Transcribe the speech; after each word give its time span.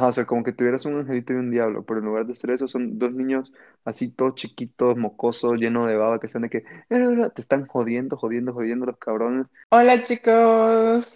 Ajá, 0.00 0.08
o 0.08 0.12
sea, 0.12 0.24
como 0.24 0.42
que 0.42 0.52
tuvieras 0.54 0.86
un 0.86 0.98
angelito 0.98 1.34
y 1.34 1.36
un 1.36 1.50
diablo, 1.50 1.84
pero 1.84 2.00
en 2.00 2.06
lugar 2.06 2.24
de 2.24 2.34
ser 2.34 2.52
eso, 2.52 2.66
son 2.66 2.98
dos 2.98 3.12
niños 3.12 3.52
así 3.84 4.10
todos 4.10 4.34
chiquitos, 4.34 4.96
mocosos, 4.96 5.58
llenos 5.58 5.86
de 5.88 5.94
baba, 5.94 6.18
que 6.18 6.26
están 6.26 6.40
de 6.40 6.48
que, 6.48 6.64
"Eh, 6.88 7.30
te 7.34 7.42
están 7.42 7.66
jodiendo, 7.66 8.16
jodiendo, 8.16 8.54
jodiendo 8.54 8.86
los 8.86 8.96
cabrones. 8.96 9.46
Hola 9.68 10.02
chicos. 10.04 11.06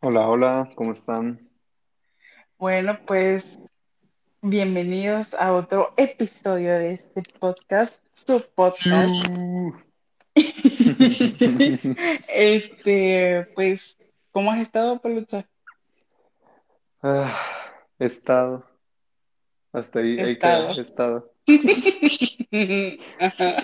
Hola, 0.00 0.30
hola, 0.30 0.70
¿cómo 0.76 0.92
están? 0.92 1.46
Bueno, 2.56 2.98
pues 3.06 3.44
bienvenidos 4.40 5.26
a 5.34 5.52
otro 5.52 5.92
episodio 5.98 6.72
de 6.78 6.94
este 6.94 7.22
podcast, 7.38 7.92
su 8.14 8.42
podcast. 8.54 9.12
Este, 12.28 13.46
pues, 13.54 13.82
¿cómo 14.30 14.52
has 14.52 14.60
estado, 14.60 15.02
Pelucha? 15.02 15.46
Ah, 17.02 17.61
estado, 18.06 18.64
hasta 19.72 20.00
ahí, 20.00 20.16
He 20.18 20.24
ahí 20.24 20.38
queda, 20.38 20.72
estado. 20.72 20.80
estado. 20.80 21.32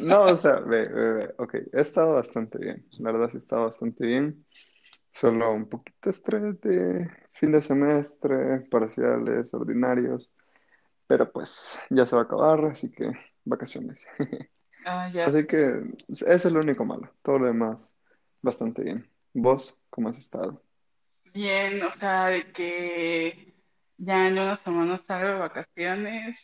No, 0.00 0.22
o 0.22 0.36
sea, 0.36 0.60
ve, 0.60 0.82
ve, 0.84 1.12
ve, 1.12 1.34
ok, 1.38 1.54
he 1.72 1.80
estado 1.80 2.14
bastante 2.14 2.58
bien, 2.58 2.86
la 2.98 3.12
verdad 3.12 3.28
sí 3.28 3.36
he 3.36 3.38
estado 3.38 3.64
bastante 3.64 4.06
bien, 4.06 4.44
solo 5.10 5.52
un 5.52 5.68
poquito 5.68 6.08
estrés 6.10 6.58
de 6.62 7.08
fin 7.32 7.52
de 7.52 7.60
semestre, 7.60 8.60
parciales, 8.70 9.52
ordinarios, 9.52 10.30
pero 11.06 11.30
pues 11.30 11.78
ya 11.90 12.06
se 12.06 12.16
va 12.16 12.22
a 12.22 12.24
acabar, 12.24 12.64
así 12.66 12.90
que 12.90 13.10
vacaciones. 13.44 14.06
Ah, 14.86 15.08
ya. 15.12 15.26
Así 15.26 15.46
que 15.46 15.82
eso 16.08 16.26
es 16.48 16.52
lo 16.52 16.60
único 16.60 16.84
malo, 16.84 17.12
todo 17.22 17.40
lo 17.40 17.46
demás 17.46 17.94
bastante 18.42 18.82
bien. 18.82 19.06
¿Vos 19.34 19.78
cómo 19.90 20.08
has 20.08 20.18
estado? 20.18 20.62
Bien, 21.34 21.82
o 21.82 21.94
sea, 21.98 22.26
de 22.28 22.50
que 22.52 23.47
ya 23.98 24.28
en 24.28 24.34
unas 24.38 24.60
semanas 24.62 25.02
salgo 25.06 25.28
de 25.28 25.34
vacaciones, 25.40 26.38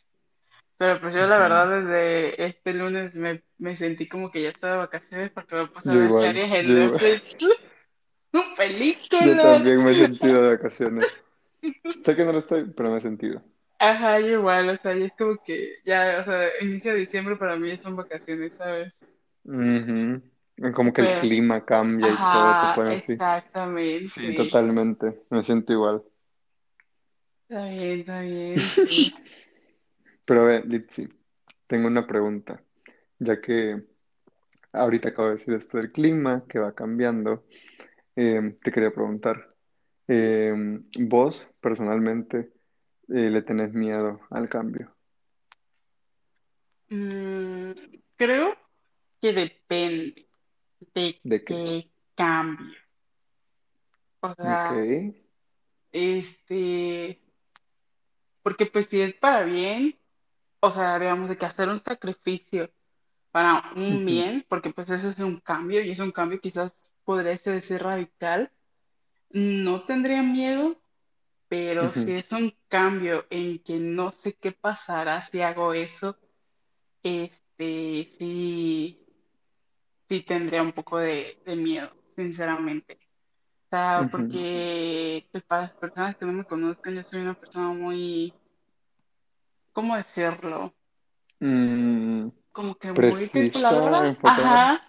pero 0.79 1.01
pues 1.01 1.15
yo 1.15 1.27
la 1.27 1.39
verdad 1.39 1.69
desde 1.71 2.47
este 2.47 2.75
lunes 2.75 3.15
me, 3.15 3.43
me 3.59 3.77
sentí 3.77 4.09
como 4.09 4.31
que 4.31 4.43
ya 4.43 4.51
estaba 4.51 4.75
de 4.75 4.79
vacaciones 4.81 5.33
porque 5.33 5.57
me 5.57 5.69
puse 5.69 5.93
a 5.93 5.97
ver 5.97 6.15
igual, 6.15 6.21
series 6.21 6.53
en 6.53 6.67
yo 6.67 6.79
igual, 6.79 7.01
Netflix, 7.03 7.25
yo 9.19 9.39
también 9.39 9.83
me 9.85 9.93
he 9.93 9.97
sentido 9.97 10.43
de 10.43 10.57
vacaciones. 10.57 11.09
Sé 12.01 12.17
que 12.17 12.25
no 12.27 12.33
lo 12.33 12.41
estoy, 12.41 12.67
pero 12.73 12.91
me 12.91 12.99
he 12.99 13.01
sentido. 13.03 13.43
Ajá, 13.79 14.19
yo 14.21 14.27
igual, 14.39 14.69
o 14.71 14.77
sea, 14.79 14.97
y 14.97 15.05
es 15.05 15.13
como 15.19 15.37
que 15.45 15.77
ya, 15.85 16.19
o 16.23 16.25
sea, 16.25 16.49
inicio 16.63 16.93
de 16.93 17.01
diciembre 17.01 17.37
para 17.37 17.57
mí 17.57 17.77
son 17.83 17.97
vacaciones, 17.97 18.53
¿sabes? 18.57 18.93
Ujú. 19.45 20.23
Como 20.75 20.93
que 20.93 21.01
el 21.03 21.17
clima 21.17 21.65
cambia 21.65 22.11
y 22.13 22.19
todo 22.19 22.55
se 22.55 22.69
pone 22.69 22.91
así. 22.93 23.23
Sí, 24.03 24.35
exactamente. 24.35 24.35
totalmente, 24.35 25.25
me 25.31 25.45
siento 25.45 25.73
igual. 25.73 26.05
Está 27.49 27.67
bien, 27.69 28.01
está 28.01 28.21
bien, 28.23 28.71
sí. 28.85 29.13
Pero 30.25 30.45
ve, 30.47 30.63
Litsi, 30.67 31.09
tengo 31.67 31.87
una 31.87 32.07
pregunta, 32.07 32.63
ya 33.19 33.41
que 33.41 33.85
ahorita 34.73 35.11
acabo 35.11 35.29
de 35.29 35.35
decir 35.35 35.55
esto 35.55 35.79
del 35.79 35.93
clima, 35.93 36.45
que 36.49 36.59
va 36.59 36.75
cambiando, 36.75 37.45
eh, 38.17 38.57
te 38.63 38.73
quería 38.73 38.93
preguntar, 38.93 39.55
eh, 40.09 40.53
¿vos 41.01 41.47
personalmente 41.61 42.53
eh, 43.09 43.31
le 43.31 43.43
tenés 43.43 43.73
miedo 43.75 44.21
al 44.31 44.49
cambio? 44.49 44.95
Mm, 46.91 47.73
creo 48.17 48.55
que 49.21 49.33
depende 49.33 50.29
de 50.95 51.21
¿De 51.25 51.45
qué? 51.45 51.55
qué 51.55 51.91
cambio. 52.17 52.75
O 54.23 54.29
Ok. 54.29 55.15
este, 55.93 57.24
porque 58.45 58.67
pues 58.67 58.87
si 58.91 59.01
es 59.01 59.15
para 59.15 59.43
bien, 59.43 59.97
o 60.61 60.71
sea, 60.73 60.99
digamos 60.99 61.31
de 61.31 61.39
que 61.39 61.47
hacer 61.47 61.69
un 61.69 61.83
sacrificio 61.83 62.71
para 63.33 63.73
un 63.75 64.05
bien, 64.05 64.45
porque 64.49 64.71
pues 64.71 64.89
eso 64.91 65.09
es 65.11 65.19
un 65.19 65.41
cambio 65.41 65.83
y 65.83 65.91
es 65.91 65.99
un 65.99 66.13
cambio 66.13 66.41
quizás 66.41 66.71
podría 67.05 67.39
ser 67.39 67.67
ser 67.67 67.83
radical, 67.83 68.51
no 69.31 69.85
tendría 69.85 70.23
miedo, 70.23 70.77
pero 71.49 71.93
si 71.95 72.13
es 72.13 72.31
un 72.33 72.55
cambio 72.69 73.27
en 73.31 73.61
que 73.61 73.77
no 73.79 74.13
sé 74.23 74.35
qué 74.35 74.53
pasará 74.53 75.27
si 75.31 75.41
hago 75.41 75.73
eso, 75.73 76.19
este, 77.03 78.11
sí, 78.19 79.07
sí 80.09 80.21
tendría 80.23 80.63
un 80.63 80.73
poco 80.73 80.99
de, 80.99 81.39
de 81.47 81.57
miedo, 81.57 81.91
sinceramente. 82.15 82.99
Porque 84.11 85.27
pues, 85.33 85.45
para 85.45 85.63
las 85.63 85.73
personas 85.75 86.17
que 86.17 86.27
no 86.27 86.33
me 86.33 86.45
conozcan, 86.45 86.95
yo 86.95 87.03
soy 87.05 87.23
una 87.23 87.35
persona 87.35 87.69
muy, 87.69 88.33
¿cómo 89.73 89.97
decirlo? 89.97 90.73
Mm, 91.41 92.29
Como 92.53 92.75
que 92.77 92.93
muy 92.93 93.29
calculadora. 93.29 94.17
Ajá, 94.23 94.83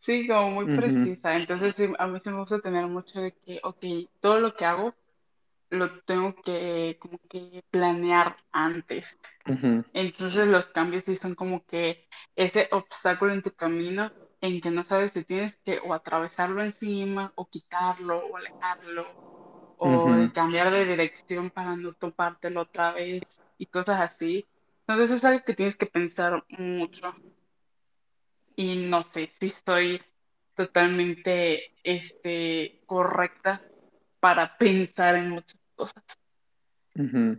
sí, 0.00 0.26
como 0.26 0.50
muy 0.50 0.66
precisa. 0.66 1.34
Entonces, 1.36 1.74
sí, 1.76 1.84
a 1.98 2.06
mí 2.06 2.18
sí 2.24 2.30
me 2.30 2.40
gusta 2.40 2.60
tener 2.60 2.86
mucho 2.86 3.20
de 3.20 3.32
que, 3.44 3.60
ok, 3.62 3.84
todo 4.20 4.40
lo 4.40 4.54
que 4.54 4.64
hago 4.64 4.94
lo 5.70 6.00
tengo 6.04 6.34
que 6.42 6.96
como 7.00 7.18
que 7.28 7.62
planear 7.70 8.36
antes. 8.52 9.04
Entonces 9.92 10.46
los 10.48 10.66
cambios 10.68 11.04
sí 11.06 11.16
son 11.18 11.34
como 11.34 11.64
que 11.66 12.06
ese 12.36 12.68
obstáculo 12.72 13.32
en 13.32 13.42
tu 13.42 13.52
camino 13.52 14.10
en 14.40 14.60
que 14.60 14.70
no 14.70 14.84
sabes 14.84 15.12
si 15.12 15.24
tienes 15.24 15.54
que 15.64 15.78
o 15.80 15.94
atravesarlo 15.94 16.62
encima 16.62 17.32
o 17.36 17.46
quitarlo 17.46 18.26
o 18.26 18.36
alejarlo 18.36 19.06
o 19.78 20.12
de 20.12 20.32
cambiar 20.32 20.70
de 20.72 20.84
dirección 20.84 21.50
para 21.50 21.76
no 21.76 21.92
topártelo 21.92 22.62
otra 22.62 22.92
vez 22.92 23.22
y 23.58 23.66
cosas 23.66 24.00
así. 24.12 24.46
Entonces 24.86 25.18
es 25.18 25.24
algo 25.24 25.44
que 25.44 25.54
tienes 25.54 25.76
que 25.76 25.86
pensar 25.86 26.44
mucho 26.48 27.14
y 28.56 28.74
no 28.88 29.04
sé 29.12 29.30
si 29.38 29.46
estoy 29.46 30.02
totalmente 30.56 31.72
este 31.84 32.82
correcta 32.86 33.62
para 34.20 34.56
pensar 34.58 35.14
en 35.14 35.30
muchas 35.30 35.60
cosas. 35.76 36.04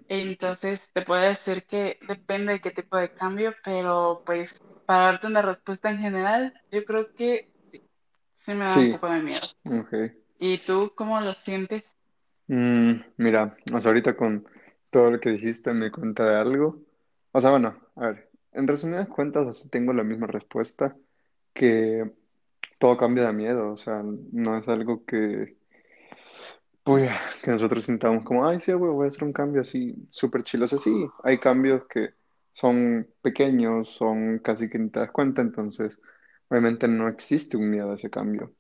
Entonces, 0.08 0.80
te 0.94 1.02
puedo 1.04 1.22
decir 1.22 1.66
que 1.66 2.00
depende 2.08 2.54
de 2.54 2.62
qué 2.62 2.72
tipo 2.72 2.96
de 2.98 3.14
cambio, 3.14 3.54
pero 3.64 4.24
pues 4.26 4.50
para 4.90 5.06
darte 5.06 5.28
una 5.28 5.44
respuesta 5.44 5.92
en 5.92 6.00
general, 6.00 6.52
yo 6.72 6.84
creo 6.84 7.14
que 7.14 7.48
sí 8.40 8.56
me 8.56 8.66
da 8.66 8.76
un 8.76 8.92
poco 8.94 9.08
de 9.08 9.22
miedo. 9.22 9.46
¿Y 10.40 10.58
tú 10.58 10.94
cómo 10.96 11.22
lo 11.22 11.32
sientes? 11.46 11.84
Mm, 12.48 12.94
mira, 13.18 13.56
o 13.72 13.80
sea, 13.80 13.90
ahorita 13.90 14.18
con 14.18 14.48
todo 14.90 15.12
lo 15.12 15.20
que 15.20 15.30
dijiste 15.30 15.76
me 15.76 15.92
cuenta 15.92 16.28
de 16.28 16.38
algo. 16.38 16.82
O 17.32 17.40
sea, 17.40 17.52
bueno, 17.52 17.80
a 17.98 18.08
ver, 18.08 18.32
en 18.52 18.68
resumidas 18.68 19.08
cuentas, 19.08 19.46
así 19.46 19.70
tengo 19.70 19.94
la 19.94 20.04
misma 20.04 20.26
respuesta, 20.26 20.98
que 21.54 22.12
todo 22.80 22.98
cambia 22.98 23.28
de 23.28 23.34
miedo, 23.34 23.72
o 23.72 23.78
sea, 23.78 24.02
no 24.04 24.58
es 24.58 24.68
algo 24.68 25.06
que, 25.06 25.56
pues, 26.82 27.12
que 27.44 27.52
nosotros 27.52 27.86
sintamos 27.86 28.24
como, 28.24 28.50
ay, 28.50 28.60
sí, 28.60 28.74
güey, 28.74 28.92
voy 28.92 29.06
a 29.06 29.10
hacer 29.10 29.24
un 29.24 29.34
cambio 29.34 29.62
así 29.62 30.08
súper 30.10 30.42
chido. 30.42 30.64
O 30.64 30.68
sea, 30.68 30.80
sí, 30.80 31.08
hay 31.24 31.38
cambios 31.38 31.84
que 31.88 32.18
son 32.60 33.08
pequeños, 33.22 33.90
son 33.90 34.40
casi 34.40 34.70
que 34.70 34.80
ni 34.80 34.90
te 34.90 35.00
das 35.00 35.12
cuenta, 35.12 35.42
entonces, 35.42 36.00
obviamente 36.50 36.88
no 36.88 37.08
existe 37.08 37.58
un 37.58 37.70
miedo 37.70 37.92
a 37.92 37.96
ese 37.96 38.10
cambio. 38.10 38.54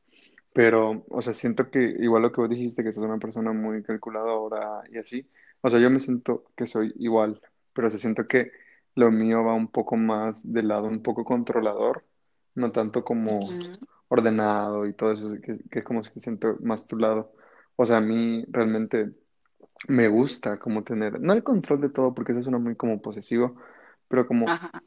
Pero, 0.53 1.05
o 1.09 1.21
sea, 1.21 1.33
siento 1.33 1.69
que 1.71 1.79
igual 1.99 2.23
lo 2.23 2.31
que 2.31 2.41
vos 2.41 2.49
dijiste, 2.49 2.83
que 2.83 2.91
sos 2.93 3.03
una 3.03 3.19
persona 3.19 3.53
muy 3.53 3.83
calculadora 3.83 4.83
y 4.91 4.97
así, 4.97 5.29
o 5.61 5.69
sea, 5.69 5.79
yo 5.79 5.89
me 5.91 5.99
siento 5.99 6.45
que 6.55 6.65
soy 6.67 6.93
igual, 6.97 7.41
pero 7.73 7.89
se 7.89 7.99
siento 7.99 8.27
que 8.27 8.51
lo 8.95 9.11
mío 9.11 9.43
va 9.43 9.53
un 9.55 9.69
poco 9.71 9.95
más 9.97 10.51
del 10.51 10.67
lado 10.69 10.85
un 10.87 11.03
poco 11.03 11.23
controlador, 11.25 12.05
no 12.55 12.71
tanto 12.71 13.03
como 13.03 13.59
Ujú, 13.59 13.89
ordenado 14.09 14.85
y 14.87 14.93
todo 14.93 15.11
eso, 15.13 15.29
que, 15.41 15.57
que 15.69 15.79
es 15.79 15.85
como 15.85 16.03
si 16.03 16.19
siento 16.19 16.57
más 16.61 16.87
tu 16.87 16.97
lado. 16.97 17.33
O 17.75 17.85
sea, 17.85 17.97
a 17.97 18.01
mí 18.01 18.43
realmente 18.49 19.11
me 19.87 20.07
gusta 20.07 20.59
como 20.59 20.83
tener, 20.83 21.19
no 21.21 21.33
el 21.33 21.43
control 21.43 21.81
de 21.81 21.89
todo, 21.89 22.13
porque 22.13 22.31
eso 22.33 22.43
suena 22.43 22.57
muy 22.59 22.75
como 22.75 23.01
posesivo, 23.01 23.55
pero 24.09 24.27
como 24.27 24.53
Ajá, 24.53 24.81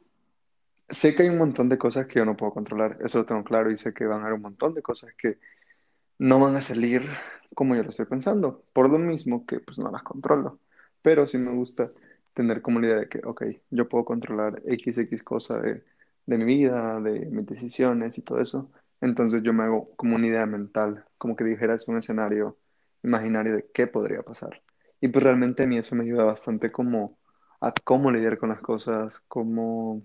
sé 0.89 1.15
que 1.15 1.23
hay 1.23 1.29
un 1.29 1.37
montón 1.37 1.69
de 1.69 1.77
cosas 1.77 2.07
que 2.07 2.19
yo 2.19 2.25
no 2.25 2.37
puedo 2.37 2.53
controlar, 2.53 2.97
eso 3.03 3.19
lo 3.19 3.25
tengo 3.25 3.43
claro 3.43 3.71
y 3.71 3.77
sé 3.77 3.93
que 3.93 4.05
van 4.05 4.19
a 4.19 4.23
haber 4.23 4.33
un 4.35 4.41
montón 4.41 4.73
de 4.73 4.81
cosas 4.81 5.13
que 5.17 5.39
no 6.19 6.39
van 6.39 6.55
a 6.57 6.61
salir 6.61 7.03
como 7.55 7.75
yo 7.75 7.83
lo 7.83 7.91
estoy 7.91 8.05
pensando, 8.07 8.65
por 8.73 8.89
lo 8.89 8.99
mismo 8.99 9.45
que 9.45 9.59
pues 9.61 9.79
no 9.79 9.91
las 9.91 10.03
controlo. 10.03 10.59
Pero 11.03 11.27
sí 11.27 11.37
me 11.39 11.51
gusta 11.53 11.91
tener 12.33 12.61
como 12.61 12.79
la 12.79 12.87
idea 12.87 12.97
de 12.97 13.09
que, 13.09 13.21
ok, 13.25 13.43
yo 13.71 13.89
puedo 13.89 14.05
controlar 14.05 14.61
X, 14.67 14.97
X 14.99 15.23
cosa 15.23 15.59
de, 15.61 15.83
de 16.27 16.37
mi 16.39 16.45
vida, 16.45 16.99
de 17.01 17.27
mis 17.27 17.45
decisiones 17.47 18.17
y 18.19 18.23
todo 18.23 18.41
eso. 18.41 18.71
Entonces 19.01 19.43
yo 19.43 19.53
me 19.53 19.63
hago 19.65 19.95
como 19.97 20.15
una 20.17 20.27
idea 20.27 20.45
mental, 20.47 21.05
como 21.17 21.35
que 21.35 21.45
dijeras 21.45 21.87
un 21.89 21.97
escenario 21.97 22.57
imaginario 23.03 23.55
de 23.55 23.69
qué 23.73 23.87
podría 23.87 24.23
pasar. 24.23 24.63
Y 25.01 25.09
pues 25.09 25.23
realmente 25.23 25.63
a 25.63 25.67
mí 25.67 25.77
eso 25.77 25.95
me 25.95 26.03
ayuda 26.05 26.25
bastante 26.25 26.71
como 26.71 27.19
a 27.63 27.73
cómo 27.83 28.11
lidiar 28.11 28.37
con 28.37 28.49
las 28.49 28.59
cosas, 28.61 29.21
cómo, 29.27 30.03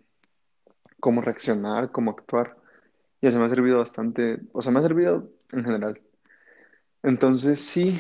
cómo 1.01 1.21
reaccionar, 1.21 1.91
cómo 1.91 2.13
actuar. 2.13 2.57
Y 3.21 3.27
eso 3.27 3.39
me 3.39 3.47
ha 3.47 3.49
servido 3.49 3.79
bastante, 3.79 4.41
o 4.53 4.63
sea, 4.63 4.71
me 4.73 4.79
ha 4.79 4.83
servido 4.83 5.29
en 5.51 5.65
general. 5.65 6.01
Entonces 7.03 7.61
sí, 7.61 7.99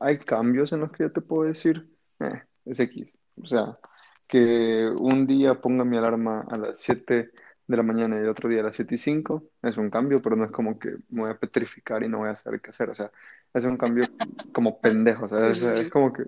hay 0.00 0.18
cambios 0.18 0.72
en 0.72 0.80
los 0.80 0.92
que 0.92 1.04
yo 1.04 1.12
te 1.12 1.22
puedo 1.22 1.44
decir, 1.48 1.88
eh, 2.20 2.42
es 2.66 2.80
X. 2.80 3.16
O 3.42 3.46
sea, 3.46 3.78
que 4.26 4.92
un 4.98 5.26
día 5.26 5.60
ponga 5.60 5.84
mi 5.84 5.96
alarma 5.96 6.44
a 6.50 6.58
las 6.58 6.78
7 6.78 7.30
de 7.66 7.76
la 7.76 7.82
mañana 7.82 8.16
y 8.16 8.20
el 8.20 8.28
otro 8.28 8.48
día 8.48 8.60
a 8.60 8.64
las 8.64 8.76
7 8.76 8.94
y 8.94 8.98
5 8.98 9.42
es 9.62 9.78
un 9.78 9.90
cambio, 9.90 10.20
pero 10.20 10.36
no 10.36 10.44
es 10.44 10.50
como 10.50 10.78
que 10.78 10.96
me 11.08 11.22
voy 11.22 11.30
a 11.30 11.38
petrificar 11.38 12.02
y 12.02 12.08
no 12.08 12.18
voy 12.18 12.30
a 12.30 12.36
saber 12.36 12.60
qué 12.60 12.70
hacer. 12.70 12.90
O 12.90 12.94
sea, 12.94 13.10
es 13.54 13.64
un 13.64 13.78
cambio 13.78 14.06
como 14.52 14.80
pendejo. 14.80 15.24
O 15.26 15.28
sea, 15.28 15.50
es, 15.50 15.62
es 15.62 15.90
como 15.90 16.12
que 16.12 16.24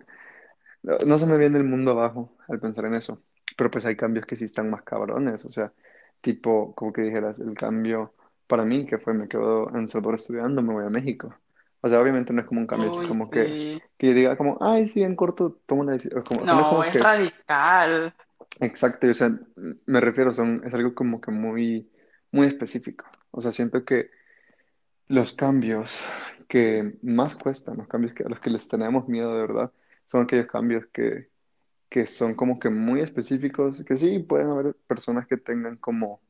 no, 0.82 0.98
no 1.06 1.18
se 1.18 1.26
me 1.26 1.38
viene 1.38 1.58
el 1.58 1.64
mundo 1.64 1.92
abajo 1.92 2.36
al 2.48 2.60
pensar 2.60 2.84
en 2.86 2.94
eso. 2.94 3.22
Pero 3.56 3.70
pues 3.70 3.84
hay 3.86 3.96
cambios 3.96 4.26
que 4.26 4.36
sí 4.36 4.44
están 4.44 4.70
más 4.70 4.82
cabrones. 4.82 5.44
O 5.44 5.50
sea, 5.52 5.72
tipo, 6.20 6.74
como 6.74 6.92
que 6.92 7.02
dijeras, 7.02 7.40
el 7.40 7.54
cambio 7.54 8.14
para 8.46 8.64
mí, 8.64 8.86
que 8.86 8.98
fue 8.98 9.14
me 9.14 9.28
quedo 9.28 9.68
en 9.76 9.88
Salvador 9.88 10.16
estudiando, 10.16 10.62
me 10.62 10.72
voy 10.74 10.84
a 10.86 10.90
México. 10.90 11.34
O 11.80 11.88
sea, 11.88 12.00
obviamente 12.00 12.32
no 12.32 12.40
es 12.42 12.46
como 12.46 12.60
un 12.60 12.66
cambio 12.66 12.88
así 12.88 13.02
Uy, 13.02 13.06
como 13.06 13.30
que, 13.30 13.54
sí. 13.56 13.82
que 13.98 14.08
yo 14.08 14.14
diga 14.14 14.36
como, 14.36 14.58
ay, 14.60 14.88
sí, 14.88 15.02
en 15.02 15.16
corto 15.16 15.60
tomo 15.66 15.82
una 15.82 15.92
decisión. 15.92 16.22
Como, 16.22 16.42
o 16.42 16.46
sea, 16.46 16.56
no 16.56 16.62
es 16.62 16.68
No, 16.68 16.68
como 16.68 16.84
es 16.84 16.90
que, 16.90 16.98
radical. 16.98 18.14
exacto, 18.60 19.06
o 19.08 19.14
sea, 19.14 19.38
me 19.86 20.00
refiero, 20.00 20.32
son, 20.32 20.62
es 20.64 20.74
algo 20.74 20.94
como 20.94 21.20
que 21.20 21.30
muy, 21.30 21.90
muy 22.32 22.46
específico. 22.46 23.06
O 23.30 23.40
sea, 23.40 23.52
siento 23.52 23.84
que 23.84 24.10
los 25.08 25.32
cambios 25.32 26.00
que 26.48 26.98
más 27.02 27.36
cuestan, 27.36 27.78
los 27.78 27.88
cambios 27.88 28.14
que, 28.14 28.24
a 28.24 28.28
los 28.28 28.40
que 28.40 28.50
les 28.50 28.68
tenemos 28.68 29.08
miedo 29.08 29.34
de 29.34 29.42
verdad, 29.42 29.72
son 30.10 30.22
aquellos 30.24 30.46
cambios 30.46 30.86
que, 30.92 31.28
que 31.90 32.06
son 32.06 32.34
como 32.34 32.58
que 32.58 32.70
muy 32.70 33.00
específicos, 33.00 33.84
que 33.84 33.96
sí, 33.96 34.20
pueden 34.20 34.48
haber 34.48 34.74
personas 34.88 35.26
que 35.28 35.36
tengan 35.38 35.76
como 35.78 36.20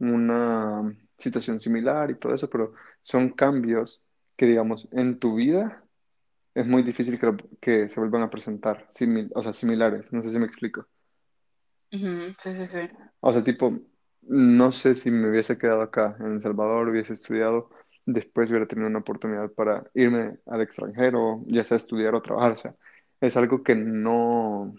una 0.00 0.82
situación 1.18 1.60
similar 1.60 2.10
y 2.10 2.16
todo 2.18 2.34
eso, 2.34 2.50
pero 2.50 2.74
son 3.02 3.30
cambios 3.30 4.02
que, 4.36 4.46
digamos, 4.46 4.88
en 4.92 5.18
tu 5.20 5.36
vida 5.36 5.84
es 6.54 6.66
muy 6.66 6.82
difícil 6.82 7.18
que, 7.60 7.88
se 7.88 8.00
vuelvan 8.00 8.22
a 8.22 8.30
presentar, 8.30 8.88
simil- 8.90 9.30
o 9.34 9.42
sea, 9.42 9.52
similares. 9.52 10.12
No 10.12 10.22
sé 10.22 10.30
si 10.30 10.38
me 10.40 10.46
explico. 10.46 10.86
Sí, 11.90 11.98
sí, 12.42 12.66
sí. 12.72 12.90
O 13.20 13.32
sea, 13.32 13.44
tipo, 13.44 13.78
no 14.22 14.72
sé 14.72 14.94
si 14.94 15.10
me 15.10 15.28
hubiese 15.30 15.58
quedado 15.58 15.82
acá 15.82 16.16
en 16.20 16.32
El 16.34 16.40
Salvador, 16.42 16.88
hubiese 16.88 17.12
estudiado, 17.14 17.70
después 18.06 18.50
hubiera 18.50 18.66
tenido 18.66 18.88
una 18.88 19.00
oportunidad 19.00 19.50
para 19.52 19.90
irme 19.94 20.38
al 20.46 20.60
extranjero, 20.62 21.42
ya 21.46 21.64
sea 21.64 21.76
estudiar 21.76 22.14
o 22.14 22.22
trabajar. 22.22 22.52
O 22.52 22.56
sea, 22.56 22.76
es 23.22 23.36
algo 23.36 23.62
que 23.62 23.74
no, 23.76 24.74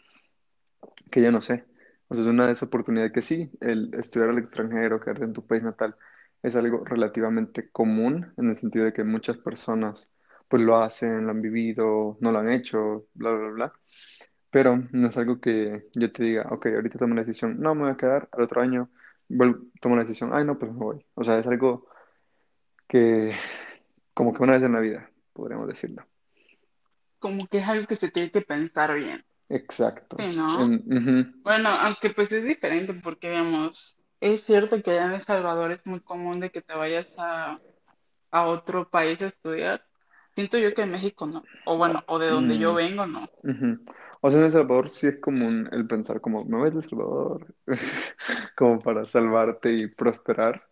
que 1.11 1.21
yo 1.21 1.31
no 1.31 1.41
sé. 1.41 1.65
O 2.09 2.15
sea, 2.15 2.23
es 2.23 2.29
una 2.29 2.45
de 2.47 2.53
esas 2.53 2.67
oportunidades 2.67 3.13
que 3.13 3.21
sí, 3.21 3.51
el 3.61 3.93
estudiar 3.95 4.29
al 4.29 4.37
extranjero, 4.37 4.99
quedarte 4.99 5.23
en 5.23 5.33
tu 5.33 5.45
país 5.47 5.63
natal, 5.63 5.95
es 6.43 6.55
algo 6.55 6.83
relativamente 6.85 7.69
común 7.71 8.33
en 8.37 8.49
el 8.49 8.57
sentido 8.57 8.85
de 8.85 8.93
que 8.93 9.03
muchas 9.03 9.37
personas 9.37 10.11
pues 10.49 10.61
lo 10.61 10.75
hacen, 10.77 11.25
lo 11.25 11.31
han 11.31 11.41
vivido, 11.41 12.17
no 12.21 12.31
lo 12.31 12.39
han 12.39 12.51
hecho, 12.51 13.07
bla, 13.13 13.31
bla, 13.31 13.49
bla. 13.49 13.73
Pero 14.51 14.77
no 14.91 15.07
es 15.07 15.17
algo 15.17 15.39
que 15.41 15.87
yo 15.95 16.11
te 16.11 16.23
diga, 16.23 16.47
ok, 16.51 16.67
ahorita 16.67 16.99
tomo 16.99 17.15
la 17.15 17.21
decisión, 17.21 17.59
no, 17.59 17.73
me 17.75 17.83
voy 17.83 17.91
a 17.91 17.97
quedar, 17.97 18.29
al 18.33 18.43
otro 18.43 18.61
año 18.61 18.89
vuelvo, 19.29 19.65
tomo 19.81 19.95
la 19.95 20.03
decisión, 20.03 20.31
ay, 20.33 20.45
no, 20.45 20.59
pues 20.59 20.71
me 20.73 20.79
voy. 20.79 21.05
O 21.15 21.23
sea, 21.23 21.39
es 21.39 21.47
algo 21.47 21.87
que 22.87 23.35
como 24.13 24.33
que 24.33 24.43
una 24.43 24.53
vez 24.53 24.63
en 24.63 24.73
la 24.73 24.79
vida, 24.81 25.09
podríamos 25.33 25.67
decirlo. 25.67 26.05
Como 27.23 27.47
que 27.49 27.59
es 27.59 27.67
algo 27.69 27.87
que 27.87 27.97
se 27.97 28.11
tiene 28.11 28.31
que 28.31 28.41
pensar 28.43 28.95
bien. 28.95 29.25
Exacto. 29.49 30.17
Sí, 30.17 30.27
¿no? 30.35 30.63
En- 30.63 30.83
ujú, 30.97 31.15
Bueno, 31.43 31.69
aunque 31.69 32.11
pues 32.11 32.31
es 32.31 32.43
diferente 32.45 32.93
porque, 32.95 33.29
digamos, 33.31 33.97
es 34.21 34.43
cierto 34.45 34.81
que 34.83 34.91
allá 34.91 35.05
en 35.07 35.13
El 35.13 35.25
Salvador 35.25 35.71
es 35.73 35.85
muy 35.85 36.01
común 36.01 36.39
de 36.41 36.51
que 36.51 36.61
te 36.63 36.75
vayas 36.75 37.07
a, 37.17 37.59
a 38.31 38.47
otro 38.47 38.89
país 38.89 39.21
a 39.21 39.27
estudiar. 39.27 39.85
Siento 40.35 40.57
yo 40.59 40.73
que 40.75 40.83
en 40.83 40.91
México 40.91 41.27
no. 41.27 41.49
O 41.65 41.77
bueno, 41.77 42.03
o 42.07 42.19
de 42.19 42.29
donde 42.29 42.57
yo 42.59 42.73
mm, 42.73 42.75
vengo 42.75 43.07
no. 43.07 43.29
ujú. 43.43 43.85
O 44.21 44.29
sea, 44.31 44.39
en 44.41 44.45
El 44.47 44.51
Salvador 44.53 44.89
sí 44.89 45.07
es 45.07 45.19
común 45.21 45.69
el 45.71 45.87
pensar 45.87 46.21
como, 46.21 46.45
me 46.45 46.57
voy 46.57 46.71
de 46.71 46.77
El 46.77 46.83
Salvador, 46.83 47.55
como 48.57 48.79
para 48.81 49.05
salvarte 49.05 49.71
y 49.73 49.87
prosperar, 49.87 50.63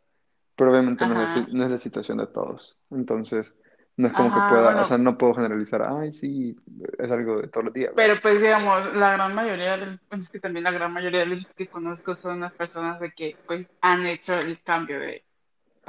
pero 0.55 0.71
obviamente 0.71 1.05
no 1.07 1.21
es 1.23 1.35
la, 1.35 1.43
no 1.53 1.65
es 1.65 1.71
la 1.71 1.79
situación 1.79 2.19
de 2.19 2.27
todos. 2.27 2.79
Entonces, 2.91 3.59
no 3.97 4.07
es 4.07 4.13
como 4.13 4.31
que 4.33 4.41
pueda, 4.41 4.79
o 4.79 4.83
sea, 4.83 4.97
no 4.97 5.17
puedo 5.17 5.35
generalizar, 5.35 5.83
ay, 5.87 6.11
sí, 6.13 6.55
es 6.99 7.11
algo 7.11 7.41
de 7.41 7.47
todos 7.47 7.65
los 7.65 7.73
días, 7.73 7.93
¿verdad? 7.95 8.13
pero 8.13 8.21
pues 8.21 8.41
digamos, 8.41 8.93
la 8.95 9.11
gran 9.13 9.35
mayoría, 9.35 9.77
de- 9.77 9.99
pues 10.09 10.21
es 10.21 10.29
que 10.29 10.39
también 10.39 10.63
la 10.63 10.71
gran 10.71 10.91
mayoría 10.93 11.21
de 11.21 11.25
los 11.27 11.45
que 11.55 11.69
conozco 11.69 12.15
son 12.15 12.39
las 12.41 12.53
personas 12.55 12.99
de 12.99 13.11
que 13.13 13.39
pues 13.45 13.67
han 13.81 14.05
hecho 14.05 14.33
el 14.33 14.61
cambio 14.63 14.99
de 14.99 15.25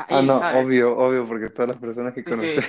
Ah, 0.08 0.22
país, 0.22 0.22
no, 0.22 0.38
¿sabes? 0.38 0.60
obvio, 0.60 0.96
obvio, 0.96 1.26
porque 1.26 1.48
todas 1.48 1.68
las 1.68 1.78
personas 1.78 2.14
que 2.14 2.22
sí, 2.24 2.68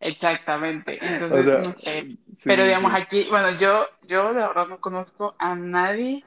exactamente. 0.00 0.98
o 1.30 1.42
Entonces, 1.42 1.44
sea, 1.44 1.58
no 1.58 1.74
sé. 1.84 2.08
Pero 2.46 2.64
sí, 2.64 2.66
digamos 2.66 2.92
sí. 2.92 2.94
aquí, 2.94 3.26
bueno, 3.30 3.50
yo, 3.58 3.86
yo 4.02 4.28
de 4.34 4.40
verdad 4.40 4.66
no 4.68 4.80
conozco 4.80 5.34
a 5.38 5.54
nadie, 5.54 6.26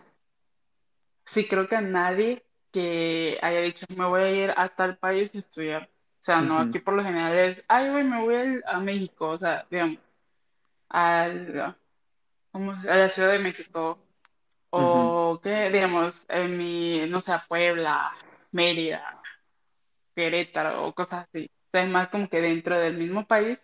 sí 1.26 1.48
creo 1.48 1.68
que 1.68 1.76
a 1.76 1.82
nadie 1.82 2.44
que 2.72 3.38
haya 3.42 3.62
dicho 3.62 3.86
me 3.96 4.06
voy 4.08 4.22
a 4.22 4.32
ir 4.32 4.52
a 4.56 4.70
tal 4.76 4.98
país 4.98 5.34
a 5.34 5.38
estudiar. 5.40 5.90
O 6.28 6.30
sea, 6.30 6.42
no, 6.42 6.60
aquí 6.60 6.80
por 6.80 6.94
lo 6.94 7.04
general 7.04 7.34
es, 7.40 7.64
ay, 7.70 7.90
güey, 7.90 8.04
me 8.04 8.22
voy 8.22 8.36
al- 8.36 8.64
a 8.68 8.82
México, 8.82 9.30
o 9.30 9.38
sea, 9.38 9.66
digamos, 9.72 9.98
al, 10.90 11.78
¿cómo 12.52 12.82
se- 12.82 12.90
a 12.90 12.98
la 12.98 13.10
Ciudad 13.12 13.32
de 13.32 13.40
México, 13.40 13.98
o 14.72 15.40
que, 15.42 15.70
digamos, 15.70 16.14
en 16.28 16.58
mi, 16.58 17.08
no 17.08 17.22
sé, 17.22 17.32
Puebla, 17.48 18.12
Mérida, 18.52 19.22
Querétaro, 20.16 20.86
o 20.88 20.94
cosas 20.94 21.30
así. 21.30 21.46
O 21.46 21.70
sea, 21.72 21.84
es 21.86 21.90
más 21.90 22.10
como 22.10 22.28
que 22.28 22.42
dentro 22.42 22.78
del 22.78 22.98
mismo 22.98 23.26
país, 23.26 23.58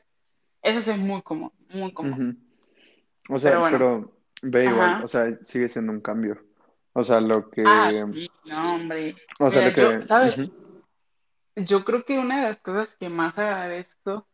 eso 0.62 0.82
sí 0.84 0.92
es 0.92 0.98
muy 0.98 1.22
común, 1.22 1.52
muy 1.68 1.94
común. 1.94 2.40
O 3.30 3.40
Pero 3.40 3.40
sea, 3.40 3.60
bueno, 3.60 3.78
pero 3.78 4.14
ve 4.44 4.66
igual, 4.68 5.04
o 5.04 5.08
sea, 5.10 5.38
sigue 5.42 5.68
siendo 5.68 5.92
un 5.92 6.00
cambio. 6.00 6.42
O 6.94 7.04
sea, 7.04 7.20
lo 7.20 7.40
Ah, 7.40 7.50
que, 7.52 8.06
sí, 8.14 8.32
no, 8.46 8.76
hombre. 8.76 9.18
o 9.38 9.52
sea, 9.52 9.64
Mira, 9.64 9.84
lo 9.84 9.94
yo, 9.94 10.00
que, 10.02 10.08
¿sabes? 10.08 10.63
Yo 11.56 11.86
creo 11.86 12.04
que 12.06 12.18
una 12.18 12.38
de 12.42 12.50
las 12.50 12.60
cosas 12.62 12.90
que 13.00 13.10
más 13.10 13.38
agradezco 13.38 14.28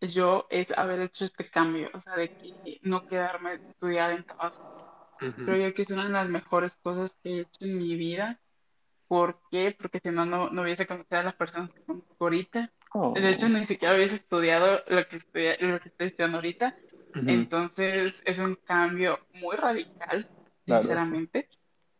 yo 0.00 0.46
es 0.50 0.70
haber 0.78 1.00
hecho 1.00 1.24
este 1.26 1.50
cambio, 1.50 1.90
o 1.94 2.00
sea, 2.00 2.16
de 2.16 2.30
que 2.34 2.78
no 2.82 3.06
quedarme 3.06 3.54
estudiar 3.68 4.12
en 4.12 4.24
Tabasco. 4.24 4.62
Creo 5.44 5.68
yo 5.68 5.74
que 5.74 5.82
es 5.82 5.90
una 5.90 6.04
de 6.04 6.10
las 6.10 6.28
mejores 6.28 6.72
cosas 6.82 7.12
que 7.22 7.30
he 7.30 7.40
hecho 7.42 7.64
en 7.64 7.78
mi 7.78 7.96
vida. 7.96 8.40
¿Por 9.08 9.40
qué? 9.50 9.76
Porque 9.78 10.00
si 10.00 10.10
no, 10.10 10.26
no, 10.26 10.50
no 10.50 10.62
hubiese 10.62 10.86
conocido 10.86 11.20
a 11.20 11.24
las 11.24 11.36
personas 11.36 11.70
que 11.72 11.82
conozco 11.86 12.14
ahorita. 12.20 12.72
De 13.14 13.30
hecho, 13.30 13.46
Oh, 13.46 13.48
ni 13.48 13.66
siquiera 13.66 13.94
hubiese 13.94 14.16
estudiado 14.16 14.82
lo 14.88 15.08
que 15.08 15.16
estudia- 15.18 15.56
lo 15.60 15.80
que 15.80 15.88
estoy 15.90 16.08
estudiando 16.08 16.38
ahorita. 16.38 16.76
Entonces, 17.26 18.14
es 18.24 18.38
un 18.38 18.56
cambio 18.64 19.18
muy 19.34 19.56
radical, 19.56 20.28
Claro, 20.66 20.82
sí. 20.84 20.86
sinceramente. 20.86 21.48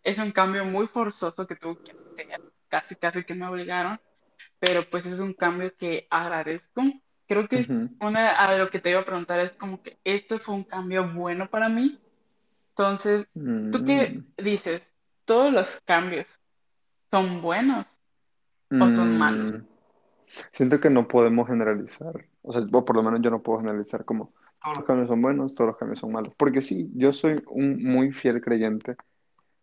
Es 0.02 0.18
un 0.18 0.32
cambio 0.32 0.64
muy 0.64 0.86
forzoso 0.88 1.46
que 1.46 1.56
tuve 1.56 1.78
que 1.84 1.92
hacer, 1.92 2.40
casi, 2.68 2.96
casi 2.96 3.24
que 3.24 3.34
me 3.34 3.46
obligaron 3.48 4.00
pero 4.60 4.90
pues 4.90 5.06
es 5.06 5.20
un 5.20 5.34
cambio 5.34 5.74
que 5.78 6.08
agradezco. 6.10 6.82
Creo 7.28 7.48
que 7.48 7.60
es 7.62 7.68
Ujú. 7.68 7.88
una, 8.00 8.32
a 8.32 8.56
lo 8.58 8.70
que 8.70 8.80
te 8.80 8.90
iba 8.90 9.00
a 9.02 9.06
preguntar 9.06 9.40
es 9.40 9.52
como 9.54 9.82
que 9.82 10.00
esto 10.04 10.40
fue 10.40 10.56
un 10.56 10.64
cambio 10.64 11.12
bueno 11.14 11.50
para 11.50 11.70
mí. 11.70 12.00
Entonces, 12.76 13.26
¿tú 13.70 13.84
qué 13.84 14.18
Mm, 14.18 14.24
dices? 14.38 14.82
¿Todos 15.26 15.52
los 15.52 15.68
cambios 15.86 16.26
son 17.10 17.42
buenos 17.42 17.86
o 18.78 18.90
son 18.90 19.18
malos? 19.18 19.52
mm. 19.52 19.66
Siento 20.52 20.80
que 20.80 20.90
no 20.90 21.08
podemos 21.08 21.48
generalizar, 21.48 22.26
o 22.42 22.52
sea, 22.52 22.62
o 22.72 22.84
por 22.84 22.96
lo 22.96 23.02
menos 23.02 23.20
yo 23.22 23.30
no 23.30 23.42
puedo 23.42 23.60
generalizar 23.60 24.04
como 24.04 24.32
todos 24.62 24.78
los 24.78 24.86
cambios 24.86 25.08
son 25.08 25.22
buenos, 25.22 25.54
todos 25.54 25.68
los 25.70 25.76
cambios 25.78 26.00
son 26.00 26.12
malos, 26.12 26.34
porque 26.36 26.62
sí, 26.62 26.90
yo 26.94 27.12
soy 27.12 27.36
un 27.48 27.82
muy 27.84 28.12
fiel 28.12 28.40
creyente, 28.40 28.96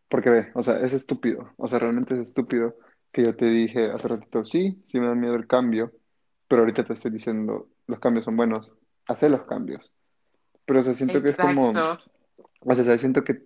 porque 0.10 0.30
ve, 0.32 0.52
o 0.56 0.64
sea, 0.64 0.80
es 0.82 0.94
estúpido, 0.94 1.54
o 1.58 1.68
sea, 1.68 1.80
realmente 1.80 2.16
es 2.16 2.22
estúpido 2.22 2.76
que 3.18 3.24
yo 3.24 3.36
te 3.36 3.46
dije 3.48 3.90
hace 3.90 4.10
ratito, 4.10 4.46
sí, 4.46 4.80
sí 4.86 5.00
me 5.00 5.08
da 5.08 5.16
miedo 5.16 5.34
el 5.34 5.48
cambio, 5.48 5.92
pero 6.48 6.62
ahorita 6.62 6.84
te 6.84 6.94
estoy 6.94 7.10
diciendo, 7.10 7.68
los 7.88 8.00
cambios 8.00 8.26
son 8.26 8.38
buenos, 8.38 8.72
hacer 9.08 9.32
los 9.32 9.42
cambios, 9.46 9.92
pero 10.68 10.82
o 10.82 10.84
sea, 10.84 10.94
siento 10.94 11.24
que 11.24 11.30
es 11.30 11.36
como, 11.36 11.74
o 12.60 12.76
sea, 12.76 12.98
siento 13.00 13.24
que 13.24 13.42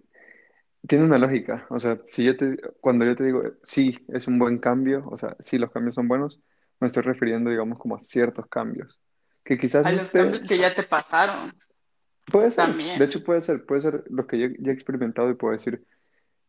tiene 0.85 1.05
una 1.05 1.17
lógica, 1.17 1.67
o 1.69 1.79
sea, 1.79 2.01
si 2.03 2.25
yo 2.25 2.35
te, 2.35 2.57
cuando 2.81 3.05
yo 3.05 3.15
te 3.15 3.23
digo, 3.23 3.43
sí, 3.63 3.97
es 4.09 4.27
un 4.27 4.39
buen 4.39 4.57
cambio, 4.57 5.07
o 5.09 5.15
sea, 5.15 5.37
sí, 5.39 5.57
los 5.57 5.71
cambios 5.71 5.95
son 5.95 6.09
buenos, 6.09 6.41
me 6.81 6.87
estoy 6.87 7.03
refiriendo, 7.03 7.49
digamos, 7.49 7.79
como 7.79 7.95
a 7.95 8.01
ciertos 8.01 8.47
cambios, 8.47 8.99
que 9.45 9.57
quizás 9.57 9.85
A 9.85 9.89
no 9.89 9.95
los 9.95 10.03
esté, 10.03 10.17
cambios 10.19 10.49
que 10.49 10.57
ya 10.57 10.75
te 10.75 10.83
pasaron. 10.83 11.57
Puede 12.29 12.51
ser, 12.51 12.65
de 12.65 12.71
también. 12.71 13.01
hecho 13.01 13.23
puede 13.23 13.39
ser, 13.39 13.65
puede 13.65 13.83
ser 13.83 14.03
lo 14.09 14.27
que 14.27 14.37
yo 14.37 14.47
ya 14.59 14.71
he 14.71 14.73
experimentado 14.73 15.29
y 15.29 15.35
puedo 15.35 15.53
decir, 15.53 15.85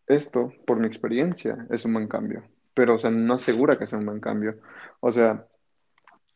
esto, 0.08 0.52
por 0.66 0.80
mi 0.80 0.88
experiencia, 0.88 1.68
es 1.70 1.84
un 1.84 1.92
buen 1.94 2.08
cambio, 2.08 2.42
pero, 2.74 2.94
o 2.94 2.98
sea, 2.98 3.10
no 3.10 3.34
asegura 3.34 3.78
que 3.78 3.86
sea 3.86 3.98
un 3.98 4.06
buen 4.06 4.20
cambio, 4.20 4.58
o 5.00 5.10
sea, 5.10 5.46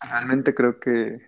realmente 0.01 0.55
creo 0.55 0.81
que, 0.81 1.21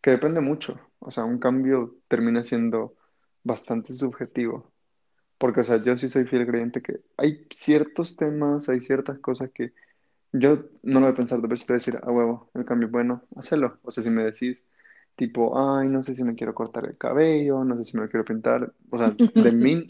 que 0.00 0.10
depende 0.12 0.40
mucho, 0.40 0.80
o 0.98 1.10
sea, 1.10 1.24
un 1.24 1.38
cambio 1.38 1.96
termina 2.08 2.42
siendo 2.44 2.96
bastante 3.42 3.92
subjetivo. 3.92 4.70
Porque, 5.38 5.60
o 5.60 5.64
sea, 5.64 5.82
yo 5.82 5.96
sí 5.96 6.08
soy 6.08 6.26
fiel 6.26 6.46
creyente 6.46 6.82
que 6.82 7.00
hay 7.16 7.46
ciertos 7.54 8.16
temas, 8.16 8.68
hay 8.68 8.80
ciertas 8.80 9.18
cosas 9.20 9.50
que 9.52 9.72
yo 10.32 10.66
no 10.82 11.00
lo 11.00 11.06
voy 11.06 11.12
a 11.12 11.16
pensar 11.16 11.40
dos 11.40 11.48
veces, 11.50 11.66
te 11.66 11.72
voy 11.72 11.76
a 11.76 11.80
decir, 11.80 11.98
a 12.02 12.10
huevo, 12.10 12.50
el 12.54 12.64
cambio 12.66 12.86
es 12.86 12.92
bueno, 12.92 13.22
hacelo. 13.36 13.78
O 13.82 13.90
sea, 13.90 14.04
si 14.04 14.10
me 14.10 14.22
decís 14.22 14.68
tipo, 15.16 15.58
ay, 15.58 15.88
no 15.88 16.02
sé 16.02 16.14
si 16.14 16.24
me 16.24 16.34
quiero 16.34 16.54
cortar 16.54 16.86
el 16.86 16.96
cabello, 16.96 17.64
no 17.64 17.76
sé 17.76 17.84
si 17.84 17.96
me 17.96 18.04
lo 18.04 18.08
quiero 18.10 18.24
pintar, 18.24 18.72
o 18.90 18.98
sea, 18.98 19.10
de 19.10 19.52
mí. 19.52 19.86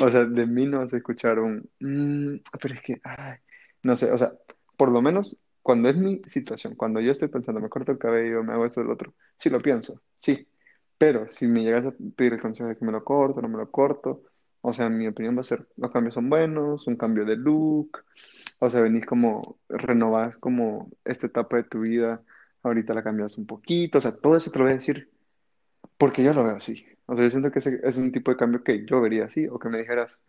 O 0.00 0.08
sea, 0.10 0.24
de 0.24 0.46
mí 0.46 0.66
no 0.66 0.80
vas 0.80 0.92
a 0.92 0.96
escuchar 0.98 1.38
un, 1.38 1.68
"Mm, 1.80 2.40
pero 2.60 2.74
es 2.74 2.82
que, 2.82 3.00
ay, 3.04 3.38
no 3.82 3.96
sé, 3.96 4.10
o 4.12 4.18
sea, 4.18 4.32
por 4.76 4.90
lo 4.90 5.02
menos 5.02 5.38
cuando 5.62 5.88
es 5.88 5.96
mi 5.96 6.20
situación, 6.26 6.74
cuando 6.74 7.00
yo 7.00 7.12
estoy 7.12 7.28
pensando, 7.28 7.60
me 7.60 7.68
corto 7.68 7.92
el 7.92 7.98
cabello, 7.98 8.42
me 8.42 8.52
hago 8.52 8.66
esto, 8.66 8.80
el 8.80 8.90
otro, 8.90 9.14
sí 9.36 9.50
lo 9.50 9.58
pienso, 9.60 10.00
sí, 10.16 10.48
pero 10.98 11.28
si 11.28 11.46
me 11.46 11.62
llegas 11.62 11.86
a 11.86 11.94
pedir 12.16 12.34
el 12.34 12.40
consejo 12.40 12.68
de 12.68 12.76
que 12.76 12.84
me 12.84 12.92
lo 12.92 13.04
corto, 13.04 13.40
no 13.42 13.48
me 13.48 13.58
lo 13.58 13.70
corto, 13.70 14.22
o 14.62 14.72
sea, 14.72 14.88
mi 14.88 15.06
opinión 15.06 15.36
va 15.36 15.40
a 15.40 15.44
ser, 15.44 15.66
los 15.76 15.90
cambios 15.90 16.14
son 16.14 16.28
buenos, 16.30 16.86
un 16.86 16.96
cambio 16.96 17.24
de 17.24 17.36
look, 17.36 18.04
o 18.58 18.70
sea, 18.70 18.80
venís 18.80 19.06
como, 19.06 19.58
renovás 19.68 20.38
como 20.38 20.90
esta 21.04 21.26
etapa 21.26 21.56
de 21.58 21.64
tu 21.64 21.80
vida, 21.80 22.22
ahorita 22.62 22.94
la 22.94 23.02
cambias 23.02 23.38
un 23.38 23.46
poquito, 23.46 23.98
o 23.98 24.00
sea, 24.00 24.12
todo 24.16 24.36
eso 24.36 24.50
te 24.50 24.58
lo 24.58 24.64
voy 24.64 24.72
a 24.72 24.76
decir 24.76 25.10
porque 25.96 26.22
yo 26.22 26.34
lo 26.34 26.44
veo 26.44 26.56
así. 26.56 26.84
O 27.10 27.16
sea, 27.16 27.24
yo 27.24 27.30
siento 27.30 27.50
que 27.50 27.58
ese 27.58 27.80
es 27.82 27.96
un 27.96 28.12
tipo 28.12 28.30
de 28.30 28.36
cambio 28.36 28.62
que 28.62 28.86
yo 28.86 29.00
vería 29.00 29.24
así, 29.24 29.48
o 29.48 29.58
que 29.58 29.68
me 29.68 29.78
dijeras, 29.78 30.22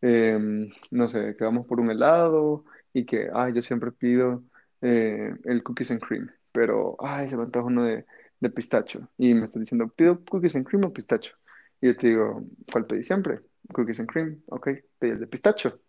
em, 0.00 0.70
no 0.90 1.06
sé, 1.06 1.36
que 1.36 1.44
vamos 1.44 1.66
por 1.66 1.78
un 1.78 1.90
helado 1.90 2.64
y 2.94 3.04
que, 3.04 3.28
ay, 3.34 3.52
yo 3.52 3.60
siempre 3.60 3.92
pido 3.92 4.42
eh, 4.80 5.34
el 5.44 5.62
cookies 5.62 5.90
and 5.90 6.00
cream, 6.00 6.30
pero, 6.50 6.96
ay, 7.00 7.28
se 7.28 7.36
me 7.36 7.42
antoja 7.42 7.66
uno 7.66 7.84
de, 7.84 8.06
de 8.40 8.48
pistacho. 8.48 9.10
Y 9.18 9.34
me 9.34 9.44
estás 9.44 9.60
diciendo, 9.60 9.88
pido 9.88 10.24
cookies 10.24 10.56
and 10.56 10.66
cream 10.66 10.86
o 10.86 10.92
pistacho. 10.92 11.34
Y 11.82 11.88
yo 11.88 11.96
te 11.98 12.06
digo, 12.06 12.42
¿cuál 12.72 12.86
pedí 12.86 13.04
siempre? 13.04 13.40
Cookies 13.70 14.00
and 14.00 14.08
cream, 14.08 14.42
ok, 14.46 14.68
pedí 14.98 15.10
el 15.10 15.20
de 15.20 15.26
pistacho, 15.26 15.80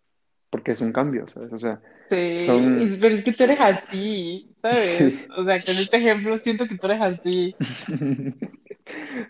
porque 0.50 0.72
es 0.72 0.82
un 0.82 0.92
cambio, 0.92 1.26
¿sabes? 1.26 1.54
O 1.54 1.58
sea, 1.58 1.80
sí, 2.10 2.38
son, 2.40 2.98
pero 3.00 3.14
es 3.14 3.24
que 3.24 3.32
tú 3.32 3.44
eres 3.44 3.58
así, 3.60 4.54
¿sabes? 4.60 4.80
sí. 4.80 5.26
O 5.38 5.44
sea, 5.46 5.58
con 5.62 5.74
este 5.74 5.96
ejemplo 5.96 6.38
siento 6.40 6.68
que 6.68 6.76
tú 6.76 6.86
eres 6.86 7.00
así. 7.00 7.56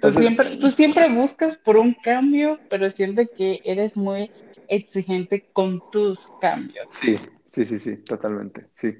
O 0.03 0.11
Tú 0.11 0.13
siempre, 0.13 0.57
tú 0.57 0.71
siempre 0.71 1.09
buscas 1.09 1.57
por 1.59 1.77
un 1.77 1.95
cambio, 1.95 2.59
pero 2.69 2.91
siento 2.91 3.23
que 3.37 3.61
eres 3.65 3.97
muy 3.97 4.31
exigente 4.69 5.49
con 5.53 5.83
tus 5.91 6.19
cambios. 6.41 6.87
sí, 6.89 7.17
sí, 7.47 7.65
sí, 7.65 7.79
sí, 7.79 7.97
totalmente, 7.99 8.69
sí. 8.73 8.95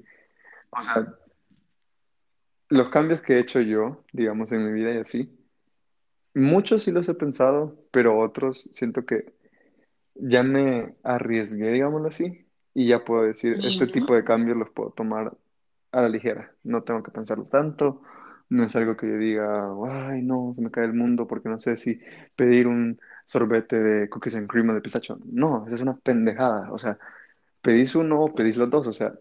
O 0.71 0.81
sea, 0.81 1.05
los 2.69 2.89
cambios 2.89 3.21
que 3.21 3.33
he 3.33 3.39
hecho 3.39 3.61
yo, 3.61 4.03
digamos, 4.11 4.51
en 4.51 4.65
mi 4.65 4.71
vida 4.71 4.93
y 4.93 4.97
así, 4.97 5.37
muchos 6.33 6.83
sí 6.83 6.91
los 6.91 7.07
he 7.09 7.13
pensado, 7.13 7.77
pero 7.91 8.19
otros 8.19 8.69
siento 8.73 9.05
que 9.05 9.33
ya 10.15 10.43
me 10.43 10.95
arriesgué, 11.03 11.71
digámoslo 11.71 12.07
así, 12.07 12.45
y 12.73 12.87
ya 12.87 13.03
puedo 13.03 13.23
decir, 13.23 13.59
este 13.63 13.87
tipo 13.87 14.15
de 14.15 14.23
cambios 14.23 14.57
los 14.57 14.69
puedo 14.69 14.91
tomar 14.91 15.35
a 15.91 16.01
la 16.01 16.09
ligera, 16.09 16.53
no 16.63 16.83
tengo 16.83 17.03
que 17.03 17.11
pensarlo 17.11 17.45
tanto, 17.45 18.01
no 18.49 18.63
es 18.65 18.75
algo 18.75 18.95
que 18.97 19.07
yo 19.07 19.17
diga, 19.17 19.69
ay, 20.09 20.21
no, 20.21 20.53
se 20.55 20.61
me 20.61 20.71
cae 20.71 20.85
el 20.85 20.93
mundo 20.93 21.27
porque 21.27 21.49
no 21.49 21.59
sé 21.59 21.77
si 21.77 21.99
pedir 22.35 22.67
un 22.67 22.99
sorbete 23.25 23.79
de 23.81 24.09
cookies 24.09 24.35
and 24.35 24.47
cream 24.49 24.69
o 24.69 24.73
de 24.73 24.81
pistacho. 24.81 25.19
No, 25.25 25.65
eso 25.67 25.75
es 25.75 25.81
una 25.81 25.97
pendejada, 25.97 26.71
o 26.71 26.77
sea, 26.77 26.97
pedís 27.61 27.95
uno 27.95 28.21
o 28.23 28.35
pedís 28.35 28.57
los 28.57 28.69
dos, 28.69 28.87
o 28.87 28.93
sea, 28.93 29.13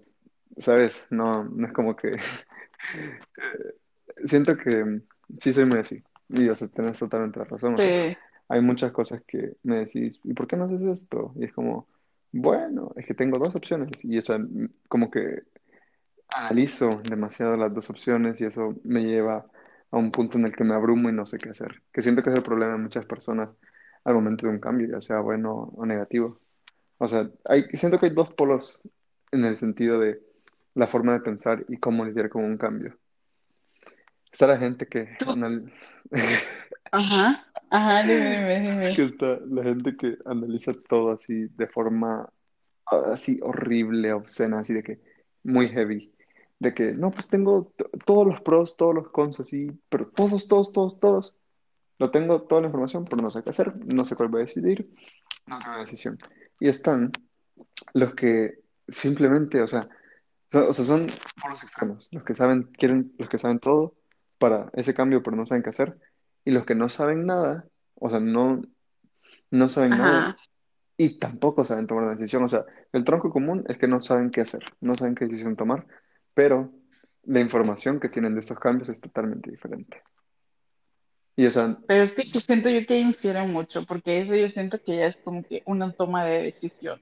¿sabes? 0.59 1.07
No, 1.11 1.45
no 1.45 1.67
es 1.67 1.73
como 1.73 1.97
que 1.97 2.13
Siento 4.25 4.57
que 4.57 5.01
sí 5.39 5.53
soy 5.53 5.65
muy 5.65 5.79
así. 5.79 6.03
Y 6.29 6.49
o 6.49 6.55
sea, 6.55 6.69
tenés 6.69 6.99
totalmente 6.99 7.39
la 7.39 7.45
razón. 7.47 7.75
O 7.75 7.81
sea, 7.81 7.93
Sí. 7.93 8.17
hay 8.49 8.61
muchas 8.63 8.93
cosas 8.93 9.23
que 9.27 9.57
me 9.63 9.79
decís, 9.81 10.21
¿y 10.25 10.35
por 10.35 10.47
qué 10.47 10.57
no 10.57 10.65
haces 10.65 10.83
esto? 10.83 11.33
Y 11.37 11.45
es 11.45 11.53
como, 11.53 11.89
bueno, 12.33 12.93
es 12.97 13.07
que 13.07 13.15
tengo 13.15 13.39
dos 13.39 13.55
opciones. 13.55 14.05
Y 14.05 14.19
o 14.19 14.23
sea, 14.23 14.39
como 14.89 15.11
que 15.11 15.43
analizo 16.35 17.01
demasiado 17.05 17.57
las 17.57 17.73
dos 17.75 17.91
opciones 17.91 18.41
y 18.41 18.47
eso 18.47 18.75
me 18.85 19.03
lleva 19.05 19.47
a 19.91 19.97
un 19.99 20.11
punto 20.11 20.39
en 20.39 20.47
el 20.47 20.55
que 20.57 20.65
me 20.65 20.75
abrumo 20.75 21.09
y 21.09 21.13
no 21.13 21.27
sé 21.27 21.39
qué 21.39 21.51
hacer. 21.51 21.83
Que 21.93 22.03
siento 22.03 22.23
que 22.23 22.31
es 22.31 22.37
el 22.37 22.43
problema 22.43 22.73
de 22.75 22.79
muchas 22.79 23.07
personas 23.07 23.57
al 24.05 24.15
momento 24.15 24.47
de 24.47 24.53
un 24.55 24.61
cambio, 24.61 24.89
ya 24.89 25.01
sea 25.01 25.21
bueno 25.21 25.73
o 25.77 25.87
negativo. 25.87 26.41
O 26.99 27.09
sea, 27.09 27.31
hay, 27.47 27.65
siento 27.75 27.99
que 27.99 28.07
hay 28.07 28.13
dos 28.15 28.33
polos 28.35 28.81
en 29.33 29.45
el 29.45 29.59
sentido 29.59 30.01
de 30.01 30.23
la 30.75 30.87
forma 30.89 31.15
de 31.15 31.21
pensar 31.21 31.65
y 31.69 31.79
cómo 31.79 32.05
lidiar 32.07 32.31
con 32.31 32.45
un 32.45 32.59
cambio. 32.59 32.99
Está 34.33 34.47
la 34.49 34.59
gente 34.59 34.87
que 34.89 35.09
Tú, 35.19 35.27
anal- 35.31 35.73
ajá, 36.93 37.47
ajá, 37.71 38.03
dime, 38.05 38.31
dime, 38.61 38.61
que 38.93 39.03
dime. 39.03 39.05
está 39.05 39.41
la 39.47 39.63
gente 39.65 39.97
que 39.97 40.17
analiza 40.27 40.73
todo 40.89 41.13
así 41.13 41.49
de 41.57 41.67
forma 41.69 42.29
ah, 42.87 43.03
así 43.15 43.41
horrible, 43.43 44.13
obscena, 44.15 44.61
así 44.61 44.75
de 44.75 44.85
que 44.85 45.01
muy 45.45 45.69
heavy. 45.71 46.14
De 46.65 46.73
que 46.73 46.93
no, 46.93 47.11
pues 47.11 47.29
tengo 47.29 47.75
todos 48.07 48.27
los 48.27 48.41
pros, 48.41 48.79
todos 48.79 48.95
los 48.95 49.11
cons 49.11 49.39
así, 49.39 49.71
pero 49.91 50.07
todos, 50.07 50.49
todos, 50.49 50.73
todos, 50.73 50.99
todos. 50.99 51.37
Lo 51.99 52.11
tengo 52.11 52.41
toda 52.45 52.63
la 52.63 52.69
información, 52.69 53.05
pero 53.05 53.21
no 53.21 53.31
sé 53.31 53.43
qué 53.43 53.51
hacer, 53.51 53.77
no 53.85 54.03
sé 54.07 54.17
cuál 54.17 54.31
voy 54.31 54.41
a 54.41 54.45
decidir, 54.47 54.91
no 55.47 55.59
tengo 55.59 55.73
una 55.73 55.81
decisión. 55.81 56.17
Y 56.59 56.69
están 56.69 57.13
los 57.93 58.15
que 58.15 58.61
simplemente, 58.89 59.61
o 59.61 59.67
sea, 59.67 59.87
o 60.55 60.73
sea, 60.73 60.85
son 60.87 61.07
por 61.39 61.51
los 61.51 61.63
extremos, 61.63 62.09
los 62.13 62.25
que 62.25 62.35
saben, 62.35 62.63
quieren, 62.63 63.13
los 63.19 63.29
que 63.29 63.37
saben 63.37 63.59
todo 63.59 63.95
para 64.39 64.71
ese 64.73 64.95
cambio, 64.95 65.23
pero 65.23 65.37
no 65.37 65.45
saben 65.45 65.63
qué 65.63 65.69
hacer, 65.69 65.99
y 66.47 66.51
los 66.51 66.65
que 66.65 66.75
no 66.75 66.89
saben 66.89 67.27
nada, 67.27 67.67
o 67.97 68.09
sea, 68.09 68.21
no, 68.21 68.63
no 69.51 69.69
saben 69.69 69.91
nada 69.91 70.39
y 70.97 71.19
tampoco 71.19 71.67
saben 71.67 71.87
tomar 71.87 72.05
una 72.05 72.15
decisión. 72.15 72.43
O 72.45 72.49
sea, 72.49 72.65
el 72.93 73.05
tronco 73.05 73.31
común 73.31 73.65
es 73.69 73.77
que 73.77 73.87
no 73.87 74.01
saben 74.01 74.31
qué 74.31 74.41
hacer, 74.41 74.65
no 74.81 74.95
saben 74.95 75.15
qué 75.15 75.27
decisión 75.27 75.57
tomar, 75.57 75.87
pero 76.35 76.73
la 77.25 77.41
información 77.41 78.01
que 78.01 78.09
tienen 78.09 78.35
de 78.35 78.41
estos 78.41 78.59
cambios 78.59 78.89
es 78.89 79.01
totalmente 79.01 79.51
diferente. 79.51 80.03
Y 81.37 81.47
o 81.47 81.51
sea, 81.51 81.77
Pero 81.87 82.05
es 82.05 82.13
que 82.13 82.25
yo 82.31 82.41
siento 82.41 82.69
yo 82.69 82.87
que 82.87 82.99
infiere 82.99 83.43
mucho, 83.47 83.85
porque 83.87 84.21
eso 84.21 84.35
yo 84.35 84.49
siento 84.49 84.81
que 84.83 84.97
ya 84.97 85.07
es 85.07 85.17
como 85.25 85.43
que 85.43 85.63
una 85.67 85.93
toma 85.93 86.25
de 86.25 86.43
decisión, 86.45 87.01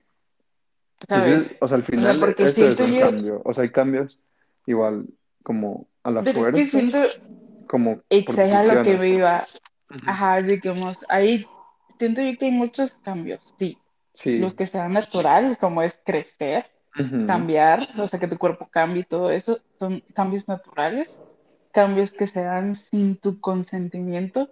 pues 1.08 1.08
¿sabes? 1.08 1.42
es- 1.42 1.56
o 1.60 1.68
sea, 1.68 1.76
al 1.76 1.82
O 1.82 1.86
sea, 1.86 1.92
final 1.94 2.20
porque 2.20 2.42
eso 2.44 2.68
es 2.68 2.80
un 2.80 2.94
yo, 2.94 3.00
cambio. 3.00 3.42
O 3.44 3.52
sea, 3.52 3.64
hay 3.64 3.70
cambios 3.70 4.20
igual 4.66 5.06
como 5.42 5.88
a 6.02 6.10
la 6.10 6.22
pero 6.24 6.40
es 6.40 6.44
que 6.46 6.50
fuerza, 6.50 6.70
siento, 6.70 6.98
como 7.66 7.96
por 8.24 8.34
lo 8.36 8.40
que 8.48 8.56
Ujú. 9.90 10.06
ajá, 10.06 10.42
digamos, 10.42 10.98
ahí 11.08 11.46
siento 11.98 12.20
yo 12.22 12.38
que 12.38 12.46
hay 12.46 12.50
muchos 12.50 12.92
cambios, 13.02 13.40
sí. 13.58 13.78
Los 14.36 14.52
Sí. 14.52 14.56
que 14.56 14.66
sean 14.66 14.92
natural, 14.92 15.58
como 15.58 15.82
es 15.82 15.94
crecer, 16.04 16.66
Cambiar, 17.26 17.88
o 17.98 18.08
sea, 18.08 18.18
que 18.18 18.28
tu 18.28 18.36
cuerpo 18.38 18.68
cambie 18.70 19.02
y 19.02 19.04
todo 19.04 19.30
eso, 19.30 19.60
son 19.78 20.02
cambios 20.14 20.46
naturales, 20.48 21.08
cambios 21.72 22.10
que 22.12 22.26
se 22.28 22.42
dan 22.42 22.76
sin 22.90 23.16
tu 23.16 23.40
consentimiento. 23.40 24.50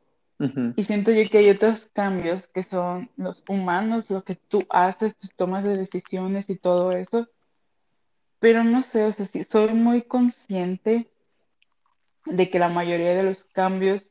Y 0.76 0.84
siento 0.84 1.10
yo 1.10 1.28
que 1.28 1.38
hay 1.38 1.50
otros 1.50 1.78
cambios 1.92 2.46
que 2.54 2.64
son 2.64 3.10
los 3.16 3.42
humanos, 3.48 4.08
lo 4.08 4.22
que 4.24 4.36
tú 4.48 4.64
haces, 4.70 5.16
tus 5.18 5.34
tomas 5.36 5.64
de 5.64 5.76
decisiones 5.76 6.48
y 6.48 6.56
todo 6.56 6.92
eso. 6.92 7.28
Pero 8.38 8.64
no 8.64 8.82
sé, 8.84 9.04
o 9.04 9.12
sea, 9.12 9.26
sí, 9.26 9.44
soy 9.44 9.74
muy 9.74 10.02
consciente 10.02 11.10
de 12.24 12.50
que 12.50 12.58
la 12.58 12.68
mayoría 12.68 13.14
de 13.14 13.22
los 13.22 13.44
cambios, 13.52 14.02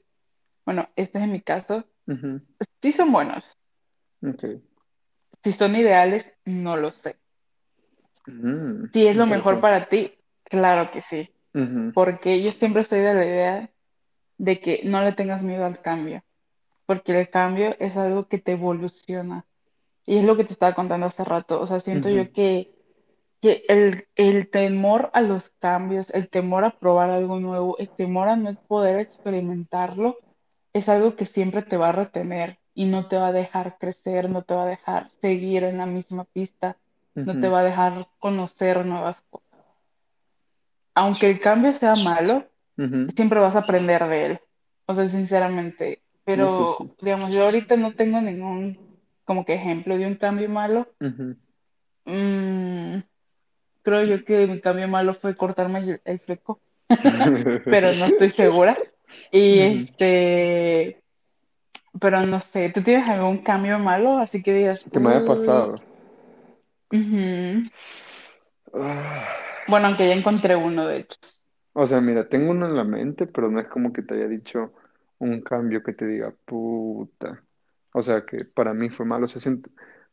bueno, 0.66 0.88
este 0.96 1.18
es 1.18 1.24
en 1.24 1.32
mi 1.32 1.42
caso, 1.42 1.86
ujú. 2.08 2.42
sí 2.82 2.92
son 2.92 3.12
buenos. 3.12 3.44
Si 5.44 5.54
son 5.54 5.76
ideales, 5.76 6.26
no 6.46 6.78
lo 6.78 6.92
sé. 6.92 7.16
Si 8.94 9.08
es 9.08 9.16
lo 9.16 9.26
mejor 9.26 9.60
para 9.60 9.88
ti, 9.90 10.14
claro 10.44 10.92
que 10.92 11.02
sí. 11.04 11.30
Porque 11.94 12.42
yo 12.42 12.52
siempre 12.54 12.84
estoy 12.84 13.00
de 13.00 13.14
la 13.14 13.26
idea 13.26 13.70
de 14.38 14.60
que 14.60 14.82
no 14.86 15.02
le 15.04 15.14
tengas 15.14 15.42
miedo 15.42 15.66
al 15.66 15.82
cambio, 15.82 16.24
porque 16.86 17.20
el 17.20 17.30
cambio 17.30 17.76
es 17.80 17.96
algo 17.98 18.28
que 18.28 18.38
te 18.38 18.54
evoluciona. 18.54 19.46
Y 20.06 20.18
es 20.18 20.24
lo 20.24 20.36
que 20.38 20.44
te 20.44 20.54
estaba 20.54 20.74
contando 20.74 21.08
hace 21.08 21.24
rato. 21.24 21.62
O 21.62 21.68
sea, 21.68 21.82
siento 21.82 22.10
yo 22.10 22.32
que, 22.32 22.72
que 23.42 23.64
el, 23.68 24.08
el 24.16 24.50
temor 24.50 25.12
a 25.14 25.22
los 25.22 25.44
cambios, 25.60 26.08
el 26.12 26.30
temor 26.30 26.64
a 26.66 26.72
probar 26.80 27.10
algo 27.12 27.40
nuevo, 27.40 27.78
el 27.78 27.90
temor 27.90 28.30
a 28.30 28.36
no 28.36 28.56
poder 28.68 29.00
experimentarlo, 29.00 30.18
es 30.74 30.88
algo 30.90 31.16
que 31.16 31.26
siempre 31.28 31.62
te 31.64 31.78
va 31.78 31.90
a 31.90 31.94
retener 31.94 32.58
y 32.74 32.86
no 32.86 33.08
te 33.08 33.18
va 33.18 33.28
a 33.28 33.34
dejar 33.34 33.78
crecer, 33.78 34.30
no 34.30 34.44
te 34.44 34.54
va 34.54 34.64
a 34.64 34.68
dejar 34.68 35.10
seguir 35.22 35.64
en 35.64 35.78
la 35.78 35.86
misma 35.86 36.24
pista, 36.24 36.78
no 37.26 37.40
te 37.40 37.48
va 37.48 37.60
a 37.60 37.64
dejar 37.64 38.08
conocer 38.20 38.86
nuevas 38.86 39.18
cosas. 39.30 39.48
Aunque 40.96 41.30
el 41.30 41.40
cambio 41.40 41.74
sea 41.80 41.96
malo, 41.96 42.46
siempre 43.16 43.40
vas 43.40 43.56
a 43.56 43.60
aprender 43.60 44.08
de 44.08 44.26
él. 44.26 44.40
O 44.86 44.96
sea, 44.96 45.10
sinceramente. 45.10 46.02
Pero, 46.26 46.76
sí. 46.78 46.92
digamos, 47.02 47.34
yo 47.34 47.46
ahorita 47.46 47.76
no 47.76 47.94
tengo 47.94 48.22
ningún 48.22 48.78
como 49.24 49.46
que 49.46 49.54
ejemplo 49.54 49.98
de 49.98 50.08
un 50.08 50.16
cambio 50.16 50.50
malo. 50.50 50.88
Mm, 52.06 52.98
creo 53.84 54.04
yo 54.04 54.26
que 54.26 54.48
mi 54.48 54.60
cambio 54.60 54.88
malo 54.88 55.14
fue 55.14 55.36
cortarme 55.36 55.80
el, 55.80 56.02
el 56.04 56.20
fleco, 56.20 56.60
pero 57.66 57.94
no 57.94 58.06
estoy 58.06 58.32
segura. 58.32 58.76
Y 59.32 59.60
este, 59.60 61.02
pero 62.00 62.26
no 62.26 62.42
sé, 62.54 62.70
¿tú 62.70 62.82
tienes 62.82 63.08
algún 63.08 63.40
cambio 63.40 63.80
malo? 63.80 64.18
Así 64.18 64.42
que 64.42 64.54
digas, 64.54 64.84
Que 64.92 65.00
me 65.00 65.10
haya 65.10 65.22
uy, 65.22 65.80
Ah, 68.74 69.28
Bueno, 69.68 69.88
aunque 69.88 70.08
ya 70.08 70.14
encontré 70.16 70.56
uno, 70.56 70.88
de 70.88 71.00
hecho. 71.00 71.18
O 71.74 71.86
sea, 71.86 72.02
mira, 72.02 72.28
tengo 72.28 72.52
uno 72.52 72.66
en 72.66 72.76
la 72.76 72.84
mente, 72.84 73.28
pero 73.28 73.50
no 73.50 73.60
es 73.60 73.68
como 73.68 73.94
que 73.94 74.02
te 74.02 74.16
haya 74.16 74.28
dicho 74.28 74.74
un 75.20 75.42
cambio 75.42 75.84
que 75.84 75.94
te 75.94 76.08
diga, 76.08 76.34
puta. 76.46 77.44
O 77.94 78.02
sea, 78.04 78.26
que 78.26 78.46
para 78.46 78.74
mí 78.74 78.90
fue 78.90 79.06
malo. 79.06 79.28
Se 79.28 79.40
siente- 79.40 79.70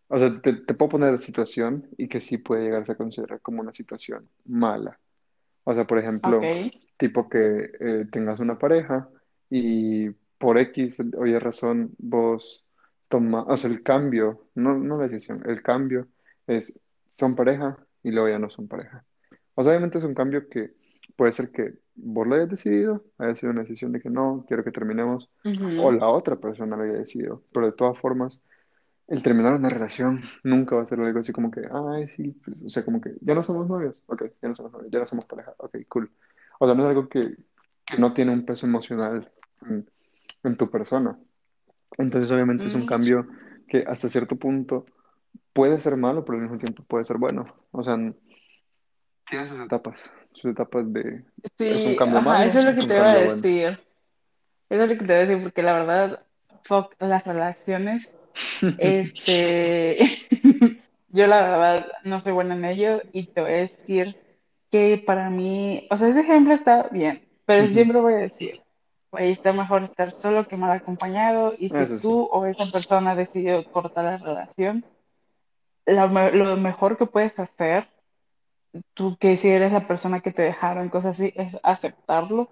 O 0.08 0.18
sea, 0.18 0.40
te, 0.40 0.52
te 0.54 0.74
puedo 0.74 0.90
poner 0.90 1.12
la 1.12 1.18
situación 1.18 1.88
y 1.96 2.08
que 2.08 2.20
sí 2.20 2.38
puede 2.38 2.64
llegarse 2.64 2.92
a 2.92 2.96
considerar 2.96 3.40
como 3.40 3.60
una 3.62 3.72
situación 3.72 4.28
mala. 4.44 4.98
O 5.64 5.74
sea, 5.74 5.86
por 5.86 5.98
ejemplo, 5.98 6.54
tipo 6.96 7.28
que 7.28 7.70
eh, 7.80 8.06
tengas 8.10 8.40
una 8.40 8.58
pareja 8.58 9.08
y 9.50 10.10
por 10.38 10.58
X 10.58 10.98
o 11.16 11.26
Y 11.26 11.38
razón 11.38 11.94
vos 11.98 12.64
tomas, 13.08 13.44
o 13.48 13.56
sea, 13.56 13.70
el 13.70 13.82
cambio, 13.82 14.48
no, 14.54 14.76
no 14.78 14.98
la 14.98 15.04
decisión, 15.04 15.42
el 15.46 15.62
cambio 15.62 16.08
es, 16.46 16.78
son 17.08 17.34
pareja 17.34 17.78
y 18.02 18.10
luego 18.10 18.28
ya 18.28 18.38
no 18.38 18.50
son 18.50 18.68
pareja. 18.68 19.04
O 19.54 19.62
sea, 19.62 19.72
obviamente 19.72 19.98
es 19.98 20.04
un 20.04 20.14
cambio 20.14 20.48
que 20.48 20.74
puede 21.16 21.32
ser 21.32 21.50
que 21.50 21.74
vos 21.94 22.26
lo 22.26 22.34
hayas 22.34 22.50
decidido, 22.50 23.04
haya 23.18 23.34
sido 23.34 23.52
una 23.52 23.62
decisión 23.62 23.92
de 23.92 24.00
que 24.00 24.10
no, 24.10 24.44
quiero 24.48 24.64
que 24.64 24.72
terminemos, 24.72 25.30
o 25.74 25.92
la 25.92 26.08
otra 26.08 26.36
persona 26.36 26.76
lo 26.76 26.84
haya 26.84 26.94
decidido, 26.98 27.42
pero 27.52 27.66
de 27.66 27.72
todas 27.72 27.98
formas 27.98 28.42
el 29.08 29.22
terminar 29.22 29.54
una 29.54 29.68
relación 29.68 30.22
nunca 30.42 30.76
va 30.76 30.82
a 30.82 30.86
ser 30.86 31.00
algo 31.00 31.20
así 31.20 31.32
como 31.32 31.50
que, 31.50 31.62
ay, 31.72 32.08
sí, 32.08 32.32
pues, 32.44 32.62
o 32.64 32.68
sea, 32.68 32.84
como 32.84 33.00
que 33.00 33.14
ya 33.20 33.34
no 33.34 33.42
somos 33.42 33.68
novios, 33.68 34.02
ok, 34.06 34.24
ya 34.42 34.48
no 34.48 34.54
somos 34.54 34.72
novios, 34.72 34.90
ya 34.90 34.98
no 35.00 35.06
somos 35.06 35.24
pareja, 35.26 35.54
ok, 35.58 35.78
cool. 35.88 36.10
O 36.58 36.66
sea, 36.66 36.74
no 36.74 36.82
es 36.84 36.88
algo 36.88 37.08
que, 37.08 37.36
que 37.84 37.98
no 37.98 38.12
tiene 38.14 38.32
un 38.32 38.44
peso 38.44 38.66
emocional 38.66 39.30
en, 39.62 39.88
en 40.44 40.56
tu 40.56 40.70
persona. 40.70 41.18
Entonces, 41.98 42.30
obviamente 42.30 42.68
es 42.68 42.74
un 42.74 42.84
Mm, 42.84 42.86
cambio 42.86 43.26
que 43.68 43.84
hasta 43.86 44.08
cierto 44.08 44.36
punto 44.36 44.86
puede 45.56 45.80
ser 45.80 45.96
malo, 45.96 46.24
pero 46.24 46.36
al 46.38 46.42
mismo 46.44 46.58
tiempo 46.58 46.84
puede 46.84 47.04
ser 47.04 47.18
bueno. 47.18 47.46
O 47.72 47.82
sea, 47.82 47.96
tiene 49.28 49.46
sus 49.46 49.58
etapas, 49.60 50.12
sus 50.32 50.52
etapas 50.52 50.92
de, 50.92 51.24
¿es 51.58 51.84
un 51.86 51.92
Sí, 51.92 51.96
cambio 51.96 52.18
ajá, 52.20 52.30
malo 52.30 52.50
eso 52.50 52.58
es 52.60 52.64
lo 52.64 52.74
que 52.74 52.86
te 52.86 52.96
iba 52.96 53.12
a 53.12 53.18
bueno? 53.24 53.42
decir. 53.42 53.80
Eso 54.68 54.82
es 54.82 54.88
lo 54.90 54.98
que 54.98 55.04
te 55.04 55.04
iba 55.04 55.14
a 55.14 55.26
decir, 55.26 55.42
porque 55.42 55.62
la 55.62 55.72
verdad, 55.72 56.20
fuck, 56.64 56.94
las 57.00 57.24
relaciones, 57.24 58.08
este, 58.78 59.98
yo 61.08 61.26
la 61.26 61.42
verdad 61.42 61.86
no 62.04 62.20
soy 62.20 62.32
buena 62.32 62.54
en 62.54 62.64
ello 62.64 63.00
y 63.12 63.26
te 63.26 63.40
voy 63.40 63.50
a 63.52 63.54
decir 63.54 64.16
que 64.70 65.02
para 65.06 65.30
mí, 65.30 65.86
o 65.90 65.96
sea, 65.96 66.08
ese 66.08 66.20
ejemplo 66.20 66.54
está 66.54 66.88
bien, 66.90 67.22
pero 67.46 67.66
siempre 67.72 68.00
voy 68.00 68.14
a 68.14 68.18
decir, 68.18 68.60
güey, 69.12 69.32
está 69.32 69.52
mejor 69.52 69.84
estar 69.84 70.14
solo 70.20 70.46
que 70.46 70.56
mal 70.56 70.72
acompañado 70.72 71.54
y 71.58 71.68
si 71.70 71.76
Eso 71.76 71.96
sí. 71.96 72.02
tú 72.02 72.28
o 72.30 72.46
esa 72.46 72.66
persona 72.72 73.14
decidió 73.14 73.64
cortar 73.72 74.04
la 74.04 74.16
relación, 74.18 74.84
la 75.86 76.06
lo 76.32 76.56
mejor 76.56 76.96
que 76.98 77.06
puedes 77.06 77.38
hacer, 77.38 77.88
tú 78.94 79.16
que 79.18 79.36
si 79.38 79.48
eres 79.48 79.72
la 79.72 79.86
persona 79.88 80.20
que 80.20 80.32
te 80.32 80.42
dejaron, 80.42 80.88
cosas 80.90 81.14
así, 81.18 81.32
es 81.36 81.54
aceptarlo 81.62 82.50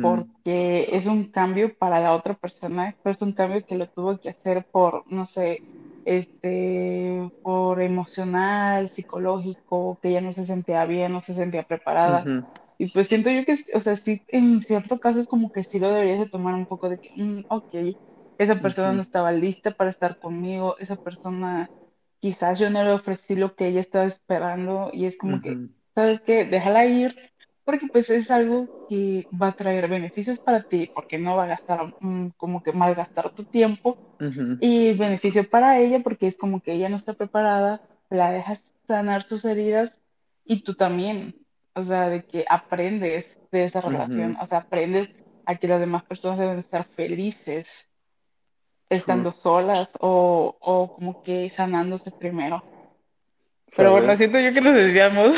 porque 0.00 0.88
es 0.96 1.06
un 1.06 1.30
cambio 1.32 1.76
para 1.78 2.00
la 2.00 2.14
otra 2.14 2.34
persona, 2.34 2.96
pero 3.02 3.14
es 3.16 3.22
un 3.22 3.32
cambio 3.32 3.64
que 3.66 3.76
lo 3.76 3.88
tuvo 3.88 4.18
que 4.20 4.30
hacer 4.30 4.66
por, 4.70 5.04
no 5.10 5.26
sé, 5.26 5.64
este, 6.04 7.30
por 7.42 7.80
emocional, 7.82 8.90
psicológico, 8.94 9.98
que 10.02 10.12
ya 10.12 10.20
no 10.20 10.32
se 10.34 10.46
sentía 10.46 10.84
bien, 10.86 11.12
no 11.12 11.22
se 11.22 11.34
sentía 11.34 11.64
preparada. 11.64 12.30
Y 12.78 12.90
pues 12.92 13.08
siento 13.08 13.30
yo 13.30 13.44
que, 13.46 13.64
o 13.74 13.80
sea, 13.80 13.96
sí, 13.98 14.24
en 14.28 14.62
cierto 14.62 15.00
caso 15.00 15.20
es 15.20 15.26
como 15.28 15.50
que 15.52 15.64
sí 15.64 15.78
lo 15.78 15.88
deberías 15.90 16.18
de 16.20 16.28
tomar 16.30 16.54
un 16.54 16.66
poco 16.66 16.88
de 16.90 16.98
que, 17.00 17.10
mm, 17.16 17.44
ok, 17.48 17.74
esa 18.38 18.60
persona 18.60 18.92
no 18.92 19.02
estaba 19.02 19.32
lista 19.32 19.72
para 19.72 19.90
estar 19.90 20.18
conmigo, 20.18 20.76
esa 20.78 20.96
persona 20.96 21.70
quizás 22.24 22.58
yo 22.58 22.70
no 22.70 22.82
le 22.82 22.92
ofrecí 22.92 23.36
lo 23.36 23.54
que 23.54 23.66
ella 23.66 23.82
estaba 23.82 24.06
esperando 24.06 24.88
y 24.94 25.04
es 25.04 25.14
como 25.18 25.42
que, 25.42 25.58
¿sabes 25.94 26.22
qué? 26.22 26.46
Déjala 26.46 26.86
ir 26.86 27.14
porque 27.66 27.86
pues 27.92 28.08
es 28.08 28.30
algo 28.30 28.86
que 28.88 29.28
va 29.30 29.48
a 29.48 29.56
traer 29.56 29.88
beneficios 29.88 30.38
para 30.38 30.62
ti, 30.62 30.90
porque 30.94 31.18
no 31.18 31.36
va 31.36 31.44
a 31.44 31.48
gastar, 31.48 31.94
mm, 32.00 32.28
como 32.38 32.62
que 32.62 32.72
malgastar 32.72 33.28
tu 33.34 33.44
tiempo, 33.44 33.98
y 34.58 34.94
beneficio 34.94 35.50
para 35.50 35.78
ella 35.78 36.00
porque 36.02 36.28
es 36.28 36.36
como 36.36 36.62
que 36.62 36.72
ella 36.72 36.88
no 36.88 36.96
está 36.96 37.12
preparada, 37.12 37.82
la 38.08 38.32
dejas 38.32 38.62
sanar 38.88 39.28
sus 39.28 39.44
heridas 39.44 39.92
y 40.46 40.62
tú 40.62 40.76
también, 40.76 41.34
o 41.74 41.84
sea, 41.84 42.08
de 42.08 42.24
que 42.24 42.46
aprendes 42.48 43.26
de 43.52 43.64
esa 43.64 43.82
relación, 43.82 44.38
o 44.40 44.46
sea, 44.46 44.60
aprendes 44.60 45.10
a 45.44 45.56
que 45.56 45.68
las 45.68 45.80
demás 45.80 46.04
personas 46.04 46.38
deben 46.38 46.60
estar 46.60 46.86
felices 46.96 47.66
Estando 48.90 49.32
solas 49.32 49.88
o, 50.00 50.56
o 50.60 50.94
como 50.94 51.22
que 51.22 51.50
sanándose 51.50 52.10
primero. 52.10 52.62
Pero 53.76 53.92
bueno, 53.92 54.16
siento 54.16 54.38
yo 54.38 54.52
que 54.52 54.60
nos 54.60 54.74
desviamos. 54.74 55.36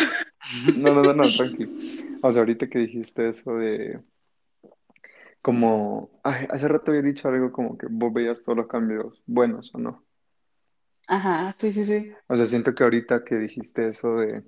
No, 0.76 0.94
no, 0.94 1.02
no, 1.02 1.12
no, 1.14 1.24
tranqui. 1.36 2.18
O 2.22 2.32
sea, 2.32 2.40
ahorita 2.40 2.68
que 2.68 2.80
dijiste 2.80 3.28
eso 3.28 3.56
de 3.56 4.00
como, 5.46 6.10
ay, 6.24 6.46
hace 6.50 6.66
rato 6.66 6.90
había 6.90 7.02
dicho 7.02 7.28
algo 7.28 7.52
como 7.52 7.78
que 7.78 7.86
vos 7.88 8.12
veías 8.12 8.42
todos 8.42 8.58
los 8.58 8.66
cambios 8.66 9.22
buenos 9.26 9.72
o 9.74 9.78
no. 9.78 10.04
Ajá, 11.06 11.54
sí, 11.60 11.72
sí, 11.72 11.86
sí. 11.86 12.12
O 12.26 12.34
sea, 12.34 12.46
siento 12.46 12.74
que 12.74 12.82
ahorita 12.82 13.22
que 13.22 13.36
dijiste 13.36 13.88
eso 13.88 14.16
de, 14.16 14.42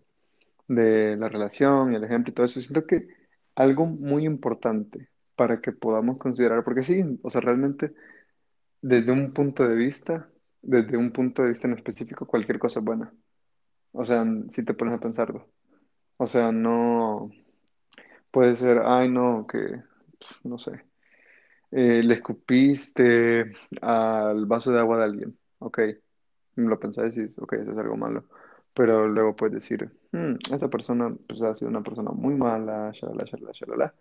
de 0.67 1.17
la 1.17 1.29
relación 1.29 1.93
y 1.93 1.97
el 1.97 2.03
ejemplo 2.03 2.33
y 2.33 2.35
todo 2.35 2.47
eso, 2.47 2.61
siento 2.61 2.85
que 2.85 3.07
algo 3.55 3.87
muy 3.87 4.25
importante 4.25 5.09
para 5.37 5.61
que 5.61 5.71
podamos 5.71 6.19
considerar, 6.19 6.65
porque 6.65 6.83
sí, 6.83 7.05
o 7.23 7.31
sea, 7.31 7.41
realmente 7.43 7.93
desde 8.83 9.13
un 9.13 9.33
punto 9.33 9.67
de 9.69 9.77
vista, 9.77 10.29
desde 10.63 10.97
un 10.97 11.13
punto 11.13 11.43
de 11.43 11.51
vista 11.51 11.67
en 11.69 11.75
específico, 11.75 12.27
cualquier 12.27 12.59
cosa 12.59 12.81
es 12.81 12.85
buena. 12.85 13.13
O 13.93 14.05
sea, 14.05 14.27
si 14.51 14.65
te 14.65 14.75
pones 14.75 14.95
a 14.97 15.01
pensarlo. 15.01 15.49
O 16.19 16.27
sea, 16.29 16.53
no 16.53 17.31
puede 18.31 18.55
ser, 18.57 18.81
ay, 18.85 19.09
no, 19.11 19.47
que, 19.47 19.83
no 20.45 20.59
sé. 20.59 20.85
Eh, 21.71 22.03
le 22.03 22.15
escupiste 22.15 23.53
al 23.83 24.47
vaso 24.47 24.73
de 24.73 24.81
agua 24.81 24.99
de 24.99 25.05
alguien. 25.05 25.39
Ok, 25.59 25.81
lo 26.57 26.81
pensás 26.81 27.17
y 27.19 27.23
dices, 27.23 27.39
ok, 27.41 27.55
eso 27.55 27.73
es 27.73 27.79
algo 27.79 27.97
malo. 27.97 28.27
Pero 28.75 29.09
luego 29.09 29.37
puedes 29.37 29.55
decir, 29.57 29.91
"Hmm, 30.13 30.35
esta 30.53 30.69
persona 30.69 31.15
pues, 31.29 31.43
ha 31.43 31.55
sido 31.55 31.71
una 31.71 31.83
persona 31.83 32.11
muy 32.13 32.35
mala, 32.35 32.93
shalala, 32.93 33.25
shalala, 33.27 33.53
shalala. 33.55 33.95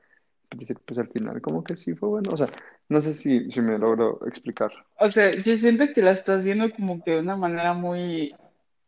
Pues, 0.49 0.73
pues 0.86 0.99
al 0.99 1.10
final, 1.10 1.41
como 1.41 1.63
que 1.63 1.75
sí 1.75 1.95
fue 1.95 2.10
bueno. 2.10 2.31
O 2.33 2.38
sea, 2.38 2.47
no 2.89 3.01
sé 3.01 3.13
si, 3.13 3.51
si 3.51 3.62
me 3.62 3.77
logro 3.77 4.19
explicar. 4.27 4.71
O 4.99 5.12
sea, 5.12 5.33
yo 5.36 5.57
siento 5.57 5.86
que 5.93 6.01
la 6.01 6.12
estás 6.12 6.43
viendo 6.43 6.71
como 6.73 7.01
que 7.03 7.12
de 7.12 7.19
una 7.21 7.36
manera 7.38 7.73
muy, 7.73 8.39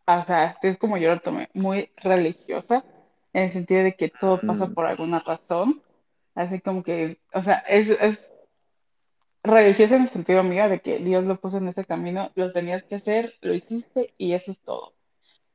o 0.08 0.26
sea, 0.26 0.58
es 0.62 0.78
como 0.80 0.98
yo 0.98 1.10
lo 1.16 1.22
tomé, 1.22 1.50
muy 1.54 1.92
religiosa, 1.98 2.86
en 3.34 3.44
el 3.46 3.54
sentido 3.54 3.84
de 3.84 3.96
que 3.96 4.10
todo 4.10 4.44
pasa 4.44 4.68
Mm, 4.68 4.74
por 4.74 4.86
alguna 4.88 5.20
razón, 5.20 5.84
así 6.36 6.62
como 6.62 6.84
que, 6.84 7.22
o 7.34 7.44
sea, 7.44 7.60
es, 7.70 7.90
es 7.90 8.20
religiosa 9.44 9.96
en 9.96 10.04
el 10.04 10.10
sentido 10.12 10.44
mío 10.44 10.70
de 10.70 10.80
que 10.82 11.00
Dios 11.00 11.24
lo 11.26 11.40
puso 11.40 11.58
en 11.58 11.68
ese 11.70 11.86
camino, 11.86 12.32
lo 12.36 12.52
tenías 12.52 12.84
que 12.86 12.96
hacer, 12.96 13.34
lo 13.42 13.54
hiciste 13.54 14.14
y 14.18 14.34
eso 14.34 14.52
es 14.52 14.60
todo. 14.62 14.94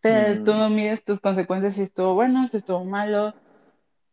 Te- 0.00 0.40
tú 0.40 0.52
mm. 0.52 0.56
no 0.56 0.70
mides 0.70 1.04
tus 1.04 1.20
consecuencias 1.20 1.74
si 1.76 1.82
estuvo 1.82 2.14
bueno, 2.14 2.48
si 2.48 2.58
estuvo 2.58 2.84
malo, 2.84 3.34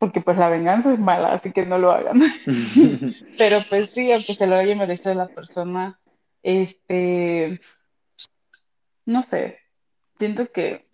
porque 0.02 0.20
pues 0.20 0.36
la 0.36 0.50
venganza 0.50 0.92
es 0.92 1.00
mala, 1.00 1.32
así 1.34 1.52
que 1.52 1.64
no 1.64 1.78
lo 1.78 1.92
hagan. 1.92 2.24
Pero 3.38 3.60
pues 3.70 3.92
sí, 3.92 4.12
aunque 4.12 4.34
se 4.34 4.48
lo 4.48 4.56
haya 4.56 4.76
merecido 4.76 5.14
la 5.14 5.28
persona, 5.28 6.00
este, 6.42 7.62
no 9.06 9.22
sé, 9.30 9.60
siento 10.18 10.52
que, 10.52 10.88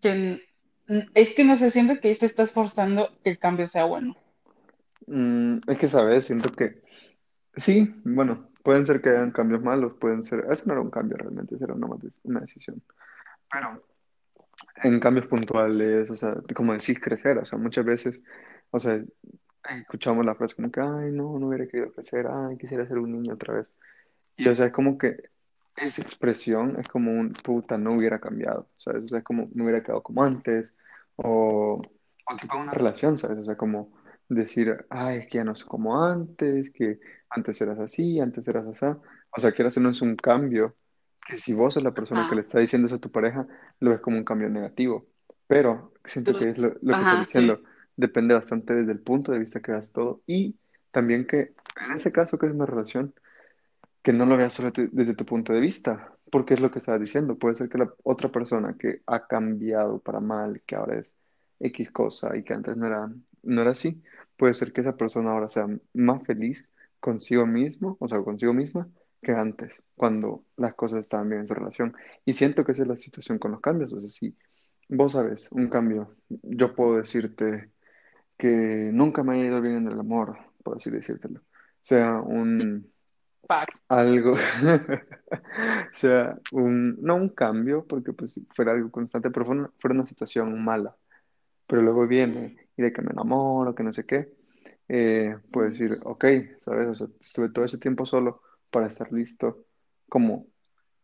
es 0.00 1.34
que 1.34 1.44
no 1.44 1.58
sé, 1.58 1.70
siento 1.70 2.00
que 2.00 2.08
ahí 2.08 2.14
se 2.14 2.24
está 2.24 2.44
esforzando 2.44 3.10
que 3.22 3.28
el 3.28 3.38
cambio 3.38 3.66
sea 3.66 3.84
bueno. 3.84 4.16
Mm, 5.06 5.58
es 5.66 5.76
que, 5.76 5.86
¿sabes? 5.86 6.24
Siento 6.24 6.50
que 6.52 6.80
sí, 7.56 7.94
bueno, 8.04 8.48
pueden 8.62 8.86
ser 8.86 9.02
que 9.02 9.10
hayan 9.10 9.32
cambios 9.32 9.60
malos, 9.60 9.92
pueden 10.00 10.22
ser, 10.22 10.46
eso 10.50 10.62
no 10.64 10.72
era 10.72 10.80
un 10.80 10.90
cambio 10.90 11.18
realmente, 11.18 11.56
eso 11.56 11.64
era 11.64 11.74
una, 11.74 11.88
una 12.22 12.40
decisión. 12.40 12.80
Pero 13.52 13.82
en 14.82 15.00
cambios 15.00 15.26
puntuales, 15.26 16.10
o 16.10 16.16
sea, 16.16 16.36
como 16.54 16.72
decís, 16.72 16.98
crecer, 17.00 17.38
o 17.38 17.44
sea, 17.44 17.58
muchas 17.58 17.84
veces, 17.84 18.22
o 18.70 18.78
sea, 18.78 19.02
escuchamos 19.68 20.24
la 20.24 20.34
frase 20.34 20.56
como 20.56 20.70
que, 20.70 20.80
ay, 20.80 21.12
no, 21.12 21.38
no 21.38 21.48
hubiera 21.48 21.66
querido 21.66 21.92
crecer, 21.92 22.26
ay, 22.28 22.56
quisiera 22.58 22.86
ser 22.86 22.98
un 22.98 23.12
niño 23.12 23.34
otra 23.34 23.54
vez. 23.54 23.74
Y, 24.36 24.48
o 24.48 24.54
sea, 24.56 24.66
es 24.66 24.72
como 24.72 24.98
que 24.98 25.30
esa 25.76 26.02
expresión 26.02 26.78
es 26.80 26.88
como 26.88 27.12
un 27.12 27.32
puta, 27.32 27.78
no 27.78 27.94
hubiera 27.94 28.20
cambiado, 28.20 28.68
¿sabes? 28.76 29.04
O 29.04 29.08
sea, 29.08 29.18
es 29.20 29.24
como 29.24 29.48
me 29.54 29.64
hubiera 29.64 29.82
quedado 29.82 30.02
como 30.02 30.22
antes, 30.22 30.76
o, 31.16 31.80
o 31.82 32.36
tipo 32.36 32.58
una 32.58 32.72
relación, 32.72 33.16
¿sabes? 33.18 33.38
O 33.38 33.44
sea, 33.44 33.56
como 33.56 33.92
decir, 34.28 34.86
ay, 34.90 35.18
es 35.18 35.28
que 35.28 35.38
ya 35.38 35.44
no 35.44 35.54
soy 35.54 35.68
como 35.68 36.04
antes, 36.04 36.70
que 36.70 37.00
antes 37.30 37.60
eras 37.60 37.78
así, 37.78 38.20
antes 38.20 38.46
eras 38.48 38.66
así. 38.66 38.84
O 38.84 39.40
sea, 39.40 39.50
o 39.50 39.80
no 39.80 39.90
es 39.90 40.02
un 40.02 40.16
cambio, 40.16 40.76
que 41.26 41.36
si 41.36 41.52
vos 41.52 41.74
sos 41.74 41.82
la 41.82 41.94
persona 41.94 42.26
que 42.26 42.34
le 42.34 42.40
está 42.42 42.60
diciendo 42.60 42.86
eso 42.86 42.96
a 42.96 43.00
tu 43.00 43.10
pareja, 43.10 43.46
lo 43.80 43.90
ves 43.90 44.00
como 44.00 44.18
un 44.18 44.24
cambio 44.24 44.48
negativo. 44.50 45.06
Pero 45.46 45.92
siento 46.04 46.36
que 46.36 46.50
es 46.50 46.58
lo, 46.58 46.74
lo 46.82 46.96
que 46.96 47.04
estás 47.04 47.18
sí. 47.24 47.24
diciendo, 47.26 47.62
depende 47.96 48.34
bastante 48.34 48.74
desde 48.74 48.92
el 48.92 49.00
punto 49.00 49.32
de 49.32 49.38
vista 49.38 49.60
que 49.60 49.72
veas 49.72 49.92
todo 49.92 50.22
y 50.26 50.56
también 50.90 51.26
que 51.26 51.54
en 51.80 51.92
ese 51.94 52.12
caso 52.12 52.38
que 52.38 52.46
es 52.46 52.52
una 52.52 52.66
relación, 52.66 53.14
que 54.02 54.12
no 54.12 54.26
lo 54.26 54.36
veas 54.36 54.52
solo 54.54 54.72
tu- 54.72 54.88
desde 54.92 55.14
tu 55.14 55.24
punto 55.26 55.52
de 55.52 55.60
vista, 55.60 56.14
porque 56.30 56.54
es 56.54 56.60
lo 56.60 56.70
que 56.70 56.78
estaba 56.78 56.98
diciendo. 56.98 57.38
Puede 57.38 57.54
ser 57.56 57.68
que 57.68 57.78
la 57.78 57.92
otra 58.04 58.30
persona 58.30 58.76
que 58.78 59.02
ha 59.06 59.26
cambiado 59.26 59.98
para 60.00 60.20
mal, 60.20 60.62
que 60.66 60.76
ahora 60.76 60.98
es 60.98 61.16
X 61.60 61.90
cosa 61.90 62.36
y 62.36 62.42
que 62.44 62.54
antes 62.54 62.76
no 62.76 62.86
era, 62.86 63.10
no 63.42 63.62
era 63.62 63.72
así. 63.72 64.02
Puede 64.36 64.54
ser 64.54 64.72
que 64.72 64.80
esa 64.80 64.96
persona 64.96 65.32
ahora 65.32 65.48
sea 65.48 65.66
más 65.92 66.22
feliz 66.24 66.68
consigo 67.00 67.46
mismo, 67.46 67.96
o 68.00 68.08
sea, 68.08 68.20
consigo 68.22 68.52
misma, 68.54 68.88
que 69.22 69.32
antes, 69.32 69.82
cuando 69.94 70.44
las 70.56 70.74
cosas 70.74 71.00
estaban 71.00 71.28
bien 71.28 71.42
en 71.42 71.46
su 71.46 71.54
relación. 71.54 71.94
Y 72.24 72.34
siento 72.34 72.64
que 72.64 72.72
esa 72.72 72.82
es 72.82 72.88
la 72.88 72.96
situación 72.96 73.38
con 73.38 73.52
los 73.52 73.60
cambios. 73.60 73.92
O 73.92 74.00
sea, 74.00 74.08
si 74.08 74.36
vos 74.88 75.12
sabes 75.12 75.50
un 75.52 75.68
cambio, 75.68 76.16
yo 76.28 76.74
puedo 76.74 76.96
decirte 76.96 77.70
que 78.38 78.90
nunca 78.92 79.22
me 79.22 79.34
ha 79.34 79.46
ido 79.46 79.60
bien 79.60 79.76
en 79.76 79.88
el 79.88 80.00
amor, 80.00 80.38
por 80.64 80.76
así 80.76 80.90
decírtelo. 80.90 81.42
Sea, 81.82 82.20
un 82.20 82.90
Fact. 83.46 83.74
algo, 83.88 84.36
sea, 85.92 86.38
un, 86.52 86.96
no 87.02 87.16
un 87.16 87.28
cambio, 87.30 87.84
porque 87.86 88.12
pues 88.12 88.40
fuera 88.54 88.72
algo 88.72 88.90
constante, 88.90 89.30
pero 89.30 89.44
fue 89.46 89.56
una, 89.56 89.70
fue 89.78 89.90
una 89.90 90.06
situación 90.06 90.62
mala. 90.64 90.96
Pero 91.66 91.82
luego 91.82 92.06
viene 92.06 92.68
y 92.76 92.82
de 92.82 92.92
que 92.92 93.02
me 93.02 93.10
enamoro, 93.12 93.74
que 93.74 93.82
no 93.82 93.92
sé 93.92 94.06
qué, 94.06 94.32
eh, 94.88 95.36
puedo 95.52 95.68
decir, 95.68 95.98
ok, 96.04 96.24
¿sabes? 96.60 96.88
O 96.88 96.94
sea, 96.94 97.06
estuve 97.20 97.50
todo 97.50 97.64
ese 97.64 97.78
tiempo 97.78 98.06
solo 98.06 98.42
para 98.70 98.86
estar 98.88 99.12
listo 99.12 99.66
como 100.08 100.46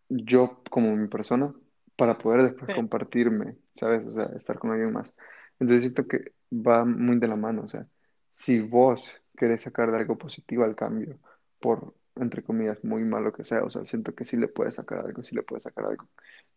yo, 0.09 0.63
como 0.71 0.97
mi 0.97 1.09
persona, 1.09 1.55
para 1.97 2.19
poder 2.19 2.43
después 2.43 2.71
Sí. 2.73 2.73
compartirme, 2.73 3.57
¿sabes? 3.73 4.07
O 4.07 4.13
sea, 4.13 4.27
estar 4.37 4.59
con 4.59 4.71
alguien 4.73 4.93
más. 4.93 5.17
Entonces 5.59 5.83
siento 5.83 6.07
que 6.07 6.35
va 6.53 6.85
muy 6.85 7.19
de 7.19 7.29
la 7.29 7.37
mano, 7.37 7.63
o 7.65 7.69
sea, 7.69 7.87
si 8.33 8.61
vos 8.61 9.17
querés 9.37 9.63
sacar 9.63 9.91
de 9.91 9.99
algo 9.99 10.19
positivo 10.19 10.65
al 10.65 10.77
cambio, 10.77 11.19
por, 11.61 11.95
entre 12.17 12.43
comillas, 12.43 12.83
muy 12.85 13.03
malo 13.05 13.33
que 13.33 13.45
sea, 13.45 13.65
o 13.65 13.71
sea, 13.71 13.85
siento 13.85 14.15
que 14.15 14.25
sí 14.25 14.37
le 14.37 14.49
puedes 14.49 14.75
sacar 14.77 14.99
algo, 15.01 15.23
sí 15.23 15.35
le 15.35 15.43
puedes 15.43 15.65
sacar 15.65 15.87
algo 15.87 16.09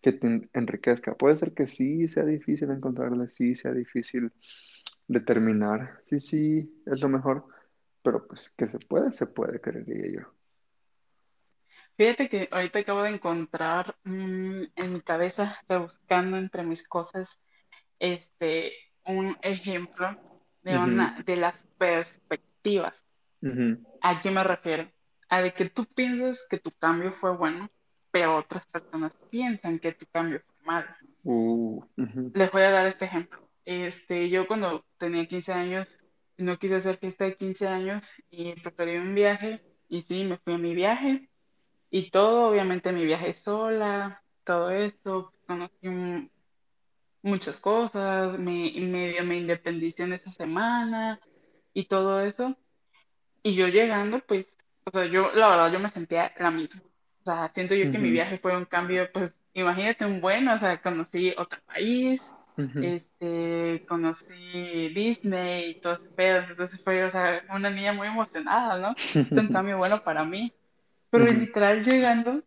que 0.02 0.12
te 0.14 0.28
en- 0.28 0.50
enriquezca. 0.54 1.16
Puede 1.16 1.38
ser 1.38 1.54
que 1.54 1.66
sí 1.68 2.08
sea 2.08 2.26
difícil 2.26 2.72
encontrarle, 2.72 3.30
sí 3.30 3.56
sea 3.56 3.74
difícil 3.74 4.32
determinar, 5.08 6.02
sí, 6.06 6.20
sí, 6.20 6.84
es 6.86 7.02
lo 7.02 7.10
mejor, 7.10 7.46
pero 8.04 8.28
pues 8.28 8.50
que 8.58 8.68
se 8.68 8.80
puede, 8.80 9.12
se 9.14 9.28
puede, 9.28 9.60
creería 9.62 10.12
yo. 10.22 10.39
Fíjate 12.00 12.30
que 12.30 12.48
ahorita 12.50 12.80
acabo 12.80 13.04
de 13.04 13.10
encontrar 13.10 13.94
mm, 14.06 14.64
en 14.74 14.94
mi 14.94 15.02
cabeza, 15.02 15.58
buscando 15.68 16.38
entre 16.38 16.64
mis 16.64 16.82
cosas, 16.88 17.28
este, 18.00 18.72
un 19.06 19.36
ejemplo 19.42 20.18
de 20.64 20.78
una 20.78 21.22
de 21.26 21.36
las 21.36 21.58
perspectivas. 21.78 22.94
¿A 24.02 24.22
qué 24.22 24.32
me 24.32 24.46
refiero? 24.46 24.90
A 25.28 25.42
de 25.42 25.54
que 25.54 25.70
tú 25.70 25.86
piensas 25.94 26.40
que 26.50 26.58
tu 26.58 26.72
cambio 26.72 27.12
fue 27.20 27.36
bueno, 27.36 27.70
pero 28.12 28.38
otras 28.38 28.66
personas 28.68 29.12
piensan 29.30 29.78
que 29.80 29.92
tu 29.92 30.06
cambio 30.06 30.42
fue 30.46 30.74
malo. 30.74 30.88
uh, 31.26 31.84
Les 32.34 32.50
voy 32.54 32.62
a 32.62 32.72
dar 32.72 32.88
este 32.88 33.06
ejemplo. 33.06 33.42
Este, 33.66 34.30
yo 34.30 34.48
cuando 34.48 34.86
tenía 35.00 35.28
15 35.28 35.52
años 35.52 35.94
no 36.38 36.58
quise 36.60 36.76
hacer 36.76 36.98
fiesta 36.98 37.26
de 37.26 37.36
15 37.36 37.68
años 37.68 38.02
y 38.32 38.54
preferí 38.62 38.96
un 38.96 39.14
viaje 39.16 39.60
y 39.90 40.04
sí, 40.04 40.24
me 40.24 40.38
fui 40.38 40.54
a 40.54 40.58
mi 40.58 40.74
viaje 40.74 41.29
y 41.90 42.12
todo, 42.12 42.50
obviamente 42.50 42.92
mi 42.92 43.06
viaje 43.06 43.36
sola, 43.44 44.24
todo 44.44 44.70
esto, 44.72 45.34
conocí 45.48 45.88
un- 45.88 46.32
muchas 47.24 47.58
cosas, 47.60 48.38
me, 48.40 48.72
medio 48.82 49.24
me 49.26 49.38
independicé 49.38 50.04
en 50.04 50.14
esa 50.14 50.32
semana 50.34 51.20
y 51.74 51.88
todo 51.88 52.22
eso. 52.22 52.56
Y 53.44 53.56
yo 53.56 53.68
llegando, 53.68 54.20
pues, 54.28 54.46
o 54.86 54.92
sea, 54.92 55.06
yo, 55.06 55.32
la 55.34 55.50
verdad, 55.50 55.72
yo 55.74 55.80
me 55.80 55.90
sentía 55.92 56.34
la 56.38 56.52
misma. 56.52 56.82
O 57.22 57.24
sea, 57.26 57.52
siento 57.54 57.76
yo 57.76 57.90
que 57.92 58.00
mi 58.00 58.12
viaje 58.12 58.40
fue 58.40 58.56
un 58.58 58.66
cambio, 58.66 59.10
pues, 59.14 59.32
imagínate 59.54 60.06
un 60.06 60.22
bueno, 60.22 60.56
o 60.56 60.60
sea, 60.60 60.82
conocí 60.82 61.34
otro 61.38 61.60
país, 61.66 62.22
este, 62.80 63.84
conocí 63.88 64.90
Disney 64.94 65.72
y 65.72 65.80
todo 65.82 65.94
ese 65.94 66.10
pedo, 66.16 66.40
entonces 66.50 66.82
fue, 66.84 67.04
o 67.06 67.12
sea, 67.12 67.44
una 67.50 67.70
niña 67.70 67.94
muy 67.94 68.08
emocionada, 68.08 68.78
¿no? 68.80 68.96
Fue 69.34 69.44
un 69.44 69.50
cambio 69.50 69.78
bueno 69.78 70.02
para 70.04 70.24
mí. 70.26 70.54
Pero 71.12 71.26
literal 71.26 71.84
llegando 71.84 72.44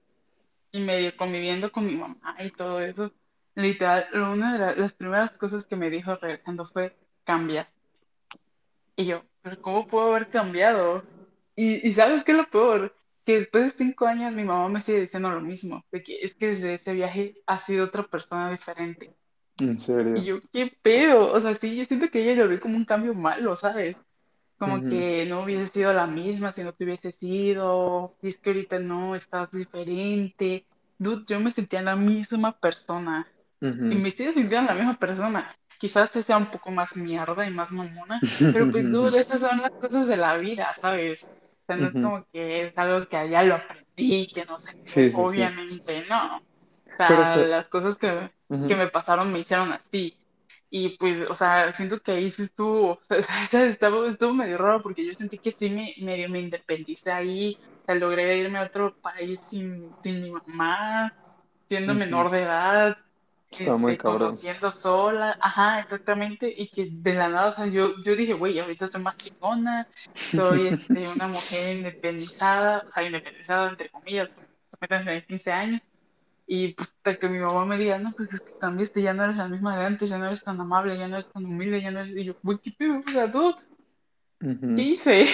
y 0.72 0.80
medio 0.80 1.16
conviviendo 1.16 1.72
con 1.72 1.86
mi 1.86 1.96
mamá 1.96 2.36
y 2.44 2.50
todo 2.52 2.80
eso, 2.80 3.12
literal, 3.56 4.06
una 4.14 4.54
de 4.54 4.58
la- 4.60 4.74
las 4.76 4.92
primeras 4.94 5.32
cosas 5.38 5.64
que 5.66 5.76
me 5.76 5.90
dijo 5.90 6.16
regresando 6.16 6.66
fue, 6.66 6.96
cambia. 7.24 7.70
Y 8.96 9.06
yo, 9.06 9.22
pero 9.42 9.60
¿cómo 9.62 9.86
puedo 9.86 10.10
haber 10.10 10.30
cambiado? 10.30 11.02
Y, 11.56 11.86
y 11.88 11.94
¿sabes 11.94 12.24
qué 12.24 12.32
es 12.32 12.38
lo 12.38 12.48
peor? 12.50 12.94
Que 13.24 13.40
después 13.40 13.64
de 13.64 13.78
cinco 13.78 14.06
años 14.06 14.32
mi 14.32 14.44
mamá 14.44 14.68
me 14.68 14.82
sigue 14.82 15.02
diciendo 15.02 15.30
lo 15.30 15.40
mismo, 15.40 15.84
de 15.92 16.02
que 16.02 16.18
es 16.22 16.34
que 16.34 16.48
desde 16.48 16.74
ese 16.74 16.92
viaje 16.92 17.36
ha 17.46 17.64
sido 17.66 17.84
otra 17.86 18.04
persona 18.06 18.50
diferente. 18.50 19.14
En 19.58 19.78
Y 20.14 20.24
serio. 20.24 20.24
yo, 20.24 20.40
¿qué 20.52 20.70
pedo? 20.82 21.32
O 21.32 21.40
sea, 21.40 21.56
sí, 21.58 21.76
yo 21.76 21.84
siento 21.86 22.10
que 22.10 22.22
ella 22.22 22.42
lo 22.44 22.48
ve 22.48 22.60
como 22.60 22.76
un 22.76 22.84
cambio 22.84 23.14
malo, 23.14 23.56
¿sabes? 23.56 23.96
Como 24.62 24.86
que 24.86 25.26
no 25.26 25.42
hubiese 25.42 25.70
sido 25.72 25.92
la 25.92 26.06
misma 26.06 26.52
si 26.54 26.62
no 26.62 26.72
te 26.72 26.84
hubiese 26.84 27.12
sido, 27.12 28.16
y 28.22 28.28
es 28.30 28.38
que 28.40 28.50
ahorita 28.50 28.78
no, 28.78 29.16
estás 29.16 29.50
diferente. 29.50 30.66
Dude, 30.98 31.24
yo 31.28 31.40
me 31.40 31.52
sentía 31.52 31.82
la 31.82 31.96
misma 31.96 32.58
persona. 32.60 33.28
Y 33.88 33.96
me 33.96 34.12
sigo 34.12 34.32
sintiendo 34.32 34.68
la 34.72 34.78
misma 34.78 34.98
persona. 34.98 35.56
Quizás 35.78 36.10
sea 36.26 36.36
un 36.38 36.50
poco 36.50 36.70
más 36.70 36.94
mierda 36.96 37.46
y 37.46 37.50
más 37.50 37.70
mamona, 37.72 38.24
pero 38.50 38.70
pues 38.70 38.88
dude, 38.90 39.20
esas 39.20 39.40
son 39.40 39.60
las 39.62 39.72
cosas 39.80 40.06
de 40.08 40.16
la 40.16 40.36
vida, 40.36 40.76
¿sabes? 40.80 41.20
O 41.22 41.64
sea, 41.66 41.76
no 41.76 41.88
es 41.88 41.96
como 41.98 42.24
que 42.32 42.60
es 42.60 42.78
algo 42.78 43.08
que 43.08 43.16
allá 43.16 43.42
lo 43.42 43.56
aprendí, 43.56 44.28
que 44.32 44.44
no 44.46 44.58
sé 44.60 44.70
Sí, 44.86 45.10
sí. 45.10 45.42
obviamente, 45.42 46.04
no. 46.08 46.38
O 46.38 46.42
Pero, 47.06 47.24
sea, 47.24 47.26
se- 47.26 47.48
las 47.48 47.68
cosas 47.68 47.98
que, 47.98 48.32
que 48.66 48.76
me 48.76 48.88
pasaron 48.90 49.32
me 49.32 49.40
hicieron 49.40 49.72
así. 49.72 50.21
Y 50.74 50.96
pues, 50.96 51.28
o 51.28 51.34
sea, 51.34 51.74
siento 51.76 52.00
que 52.00 52.12
ahí 52.12 52.30
sí 52.30 52.44
estuvo, 52.44 52.92
o 53.10 53.48
sea, 53.50 53.64
estuvo, 53.66 54.06
estuvo 54.06 54.32
medio 54.32 54.56
raro 54.56 54.82
porque 54.82 55.06
yo 55.06 55.12
sentí 55.12 55.38
que 55.38 55.52
sí 55.52 55.68
me 55.68 55.94
medio 55.98 56.30
me 56.30 56.40
independicé 56.40 57.12
ahí, 57.12 57.58
o 57.82 57.84
sea, 57.84 57.94
logré 57.94 58.38
irme 58.38 58.58
a 58.58 58.62
otro 58.64 58.96
país 59.02 59.38
sin, 59.50 59.94
sin 60.02 60.22
mi 60.22 60.30
mamá, 60.30 61.12
siendo 61.68 61.94
menor 61.94 62.30
de 62.30 62.42
edad, 62.44 62.96
Está 63.50 63.76
muy 63.76 63.92
este, 63.92 64.02
cabrón. 64.02 64.38
sola, 64.80 65.36
ajá, 65.38 65.80
exactamente, 65.80 66.50
y 66.56 66.68
que 66.68 66.88
de 66.90 67.12
la 67.12 67.28
nada, 67.28 67.50
o 67.50 67.54
sea, 67.54 67.66
yo, 67.66 68.02
yo 68.02 68.16
dije, 68.16 68.32
güey, 68.32 68.58
ahorita 68.58 68.88
soy 68.88 69.02
más 69.02 69.18
chingona, 69.18 69.86
soy, 70.14 70.68
este, 70.68 71.06
una 71.06 71.28
mujer 71.28 71.76
independizada, 71.76 72.86
o 72.88 72.92
sea, 72.92 73.02
independizada 73.02 73.68
entre 73.68 73.90
comillas, 73.90 74.30
apenas 74.70 75.04
tenía 75.04 75.26
15 75.26 75.52
años, 75.52 75.82
y 76.54 76.74
pues 76.74 76.86
hasta 76.90 77.18
que 77.18 77.30
mi 77.30 77.38
mamá 77.38 77.64
me 77.64 77.78
diga, 77.78 77.98
no, 77.98 78.12
pues 78.14 78.30
es 78.30 78.40
que 78.40 78.52
cambiaste, 78.60 79.00
ya 79.00 79.14
no 79.14 79.24
eres 79.24 79.38
la 79.38 79.48
misma 79.48 79.78
de 79.78 79.86
antes, 79.86 80.10
ya 80.10 80.18
no 80.18 80.26
eres 80.26 80.44
tan 80.44 80.60
amable, 80.60 80.98
ya 80.98 81.08
no 81.08 81.16
eres 81.16 81.32
tan 81.32 81.46
humilde, 81.46 81.80
ya 81.80 81.90
no 81.90 82.00
eres, 82.00 82.14
y 82.14 82.24
yo, 82.24 82.36
güey, 82.42 82.58
¿qué 82.58 82.72
pedo? 82.72 82.98
O 82.98 83.10
sea, 83.10 83.26
dude, 83.26 83.56
¿qué 84.38 84.82
hice? 84.82 85.26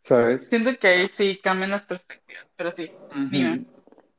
¿Sabes? 0.00 0.48
Siento 0.48 0.70
que 0.80 0.88
ahí 0.88 1.10
sí 1.18 1.38
cambian 1.44 1.72
las 1.72 1.82
perspectivas, 1.82 2.46
pero 2.56 2.72
sí, 2.74 2.90
dime. 3.30 3.66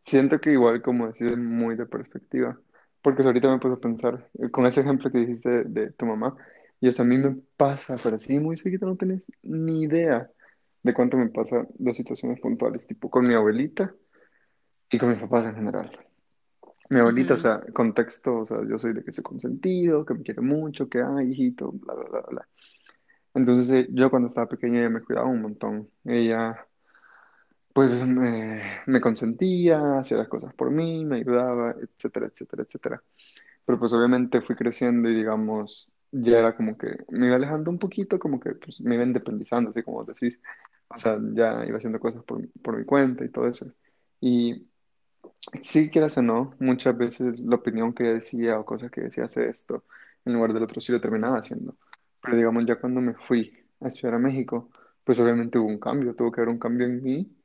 Siento 0.02 0.40
que 0.40 0.52
igual, 0.52 0.84
como 0.84 1.08
decir, 1.08 1.32
es 1.32 1.38
muy 1.40 1.76
de 1.76 1.88
perspectiva. 1.88 2.60
Porque 3.02 3.24
ahorita 3.24 3.50
me 3.50 3.58
puse 3.58 3.74
a 3.74 3.78
pensar, 3.78 4.30
eh, 4.38 4.52
con 4.52 4.68
ese 4.68 4.82
ejemplo 4.82 5.10
que 5.10 5.18
dijiste 5.18 5.50
de, 5.50 5.64
de 5.64 5.92
tu 5.94 6.06
mamá, 6.06 6.36
y 6.80 6.90
eso 6.90 7.02
a 7.02 7.06
mí 7.06 7.18
me 7.18 7.38
pasa, 7.58 7.96
pero 8.04 8.20
sí, 8.20 8.38
muy 8.38 8.56
seguido 8.56 8.88
no 8.88 8.96
tenés 8.96 9.32
ni 9.42 9.82
idea 9.82 10.30
de 10.84 10.94
cuánto 10.94 11.18
me 11.18 11.30
pasa 11.30 11.66
de 11.74 11.94
situaciones 11.96 12.40
puntuales, 12.40 12.86
tipo 12.86 13.10
con 13.10 13.28
mi 13.28 13.34
abuelita 13.34 13.96
y 14.92 15.00
con 15.00 15.10
mis 15.10 15.18
papás 15.18 15.48
en 15.48 15.56
general. 15.56 16.06
Mi 16.90 17.00
abuelita, 17.00 17.36
o 17.36 17.38
Ujú, 17.38 17.38
sea, 17.38 17.62
contexto, 17.74 18.40
o 18.40 18.46
sea, 18.46 18.60
yo 18.68 18.78
soy 18.80 18.94
de 18.94 19.04
que 19.04 19.12
soy 19.12 19.24
consentido, 19.24 20.06
que 20.06 20.14
me 20.16 20.24
quiere 20.24 20.42
mucho, 20.42 20.90
que, 20.90 21.02
ay, 21.04 21.32
hijito, 21.32 21.72
bla, 21.72 21.94
bla, 21.94 22.06
bla, 22.10 22.22
bla. 22.30 22.50
Entonces, 23.36 23.72
eh, 23.72 23.90
yo 23.94 24.10
cuando 24.12 24.28
estaba 24.30 24.50
pequeña 24.50 24.80
ella 24.82 24.90
me 24.90 25.04
cuidaba 25.04 25.28
un 25.28 25.42
montón. 25.42 25.90
Ella, 26.06 26.68
pues, 27.74 27.90
me, 28.06 28.62
me 28.88 29.02
consentía, 29.02 30.00
hacía 30.00 30.18
las 30.18 30.28
cosas 30.28 30.54
por 30.54 30.72
mí, 30.72 31.06
me 31.06 31.18
ayudaba, 31.18 31.76
etcétera, 31.82 32.28
etcétera, 32.28 32.64
etcétera. 32.64 33.04
Pero 33.66 33.80
pues 33.80 33.94
obviamente 33.94 34.42
fui 34.42 34.56
creciendo 34.56 35.10
y 35.10 35.16
digamos, 35.16 35.92
ya 36.12 36.40
era 36.40 36.56
como 36.58 36.78
que 36.78 37.06
me 37.10 37.28
iba 37.28 37.36
alejando 37.38 37.72
un 37.72 37.80
poquito, 37.80 38.20
como 38.20 38.40
que 38.40 38.56
pues 38.56 38.82
me 38.82 38.96
iba 38.96 39.06
independizando, 39.06 39.72
así 39.72 39.84
como 39.84 40.04
decís. 40.06 40.42
O 40.90 40.98
sea, 40.98 41.20
ya 41.34 41.66
iba 41.68 41.78
haciendo 41.78 42.00
cosas 42.00 42.24
por, 42.26 42.48
por 42.62 42.78
mi 42.78 42.86
cuenta 42.86 43.26
y 43.26 43.30
todo 43.32 43.48
eso. 43.48 43.74
Y 44.22 44.68
Sí, 45.64 45.90
quieras 45.90 46.18
o 46.18 46.22
no, 46.22 46.54
muchas 46.60 46.98
veces 46.98 47.40
la 47.42 47.56
opinión 47.56 47.94
que 47.94 48.04
decía 48.04 48.60
o 48.60 48.66
cosas 48.66 48.92
que 48.92 49.02
decía 49.02 49.26
hace 49.26 49.50
esto, 49.50 49.84
en 50.26 50.34
lugar 50.34 50.54
del 50.54 50.64
otro 50.64 50.82
sí 50.82 50.92
lo 50.92 51.02
terminaba 51.02 51.40
haciendo. 51.40 51.76
Pero 52.22 52.38
digamos, 52.38 52.66
ya 52.66 52.80
cuando 52.80 53.02
me 53.02 53.14
fui 53.16 53.54
a 53.82 53.88
estudiar 53.88 54.16
a 54.16 54.20
México, 54.20 54.70
pues 55.04 55.20
obviamente 55.20 55.58
hubo 55.58 55.68
un 55.68 55.80
cambio, 55.80 56.16
tuvo 56.16 56.32
que 56.32 56.42
haber 56.42 56.50
un 56.54 56.60
cambio 56.60 56.86
en 56.88 57.02
mí, 57.04 57.36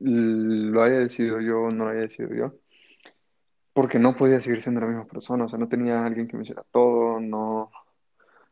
lo 0.00 0.82
haya 0.82 0.98
decidido 0.98 1.40
yo 1.40 1.62
o 1.62 1.70
no 1.70 1.84
lo 1.84 1.90
haya 1.90 2.02
decidido 2.02 2.34
yo, 2.34 2.54
porque 3.72 3.98
no 3.98 4.16
podía 4.16 4.40
seguir 4.40 4.62
siendo 4.62 4.80
la 4.80 4.86
misma 4.86 5.06
persona, 5.06 5.44
o 5.44 5.48
sea, 5.48 5.58
no 5.58 5.68
tenía 5.68 6.04
alguien 6.04 6.26
que 6.28 6.36
me 6.36 6.42
hiciera 6.44 6.64
todo, 6.72 7.20
no, 7.20 7.70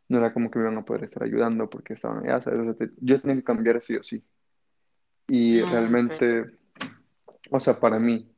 no 0.09 0.19
era 0.19 0.33
como 0.33 0.51
que 0.51 0.59
me 0.59 0.67
iban 0.67 0.79
a 0.79 0.85
poder 0.85 1.05
estar 1.05 1.23
ayudando 1.25 1.71
porque 1.71 1.95
estaban 1.95 2.25
allá, 2.25 2.41
¿sabes? 2.41 2.61
O 2.61 2.65
sea, 2.65 2.75
te- 2.75 2.91
yo 3.01 3.21
tenía 3.21 3.37
que 3.37 3.45
cambiar 3.45 3.81
sí 3.81 3.97
o 3.97 4.03
sí. 4.03 4.25
Y 5.29 5.55
sí, 5.55 5.65
realmente, 5.65 6.59
o 7.51 7.61
sea, 7.61 7.81
para 7.81 7.99
mí, 7.99 8.34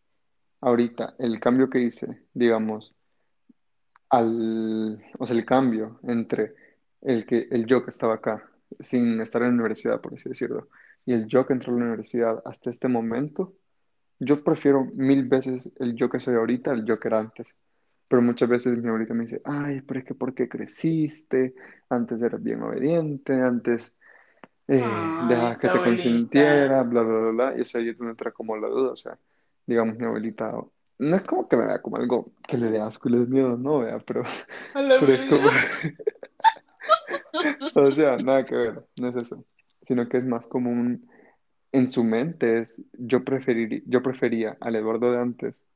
ahorita, 0.61 1.15
el 1.19 1.41
cambio 1.41 1.71
que 1.71 1.81
hice, 1.81 2.23
digamos, 2.35 2.95
al, 4.11 5.03
o 5.19 5.27
sea, 5.27 5.37
el 5.37 5.45
cambio 5.45 5.99
entre 6.05 6.55
el 7.03 7.27
que, 7.27 7.49
el 7.51 7.67
yo 7.67 7.85
que 7.85 7.91
estaba 7.91 8.15
acá, 8.15 8.49
sin 8.81 9.21
estar 9.21 9.43
en 9.43 9.49
la 9.49 9.55
universidad, 9.55 10.01
por 10.01 10.15
así 10.15 10.29
decirlo, 10.29 10.69
y 11.05 11.13
el 11.13 11.27
yo 11.27 11.47
que 11.47 11.53
entró 11.53 11.75
a 11.75 11.79
la 11.79 11.85
universidad 11.85 12.43
hasta 12.45 12.71
este 12.71 12.89
momento, 12.89 13.55
yo 14.19 14.43
prefiero 14.43 14.85
mil 14.95 15.25
veces 15.25 15.71
el 15.79 15.95
yo 15.95 16.09
que 16.09 16.21
soy 16.21 16.35
ahorita 16.35 16.73
al 16.73 16.85
yo 16.85 16.99
que 16.99 17.09
era 17.09 17.21
antes. 17.21 17.57
Pero 18.09 18.23
muchas 18.23 18.49
veces 18.49 18.79
mi 18.79 18.89
abuelita 18.89 19.15
me 19.15 19.25
dice, 19.25 19.43
ay, 19.45 19.83
pero 19.83 20.01
es 20.01 20.07
que 20.07 20.15
¿por 20.15 20.33
qué 20.35 20.49
creciste? 20.49 21.55
Antes 21.89 22.23
eras 22.23 22.43
bien 22.43 22.63
obediente, 22.63 23.35
antes 23.35 23.95
eh, 24.69 24.83
dejabas 25.29 25.59
que 25.59 25.69
te 25.69 25.79
abuelita. 25.79 26.05
consintiera, 26.05 26.83
bla, 26.85 27.03
bla, 27.03 27.19
bla, 27.19 27.31
bla. 27.31 27.59
Y 27.59 27.63
o 27.63 27.65
sea, 27.65 27.81
yo 27.81 27.93
me 27.99 28.11
entra 28.11 28.31
como 28.31 28.57
la 28.57 28.69
duda, 28.69 28.93
o 28.93 28.97
sea, 28.97 29.19
digamos, 29.67 29.97
mi 29.99 30.05
abuelita, 30.07 30.53
no 30.99 31.17
es 31.17 31.23
como 31.23 31.49
que 31.49 31.57
me 31.57 31.67
vea 31.67 31.83
como 31.83 31.97
algo 31.97 32.33
que 32.49 32.57
le 32.59 32.71
dé 32.71 32.81
asco 32.81 33.09
y 33.09 33.13
le 33.13 33.19
dé 33.21 33.27
miedo, 33.27 33.57
no, 33.57 33.81
vea, 33.81 33.99
pero, 34.01 34.23
A 34.75 34.83
la 34.83 34.99
pero 34.99 35.13
es 35.15 35.25
como, 35.25 35.51
o 37.75 37.93
sea, 37.93 38.17
nada 38.19 38.45
que 38.47 38.55
ver, 38.55 38.85
no 38.97 39.09
es 39.09 39.17
eso, 39.17 39.45
sino 39.83 40.09
que 40.09 40.19
es 40.19 40.25
más 40.25 40.47
como 40.47 40.71
un, 40.71 41.09
en 41.73 41.89
su 41.89 42.05
mente 42.05 42.61
es, 42.61 42.85
yo 42.95 43.25
preferiría, 43.25 43.83
yo 43.87 44.03
prefería 44.03 44.59
al 44.61 44.77
Eduardo 44.77 45.13
de 45.13 45.21
antes 45.21 45.67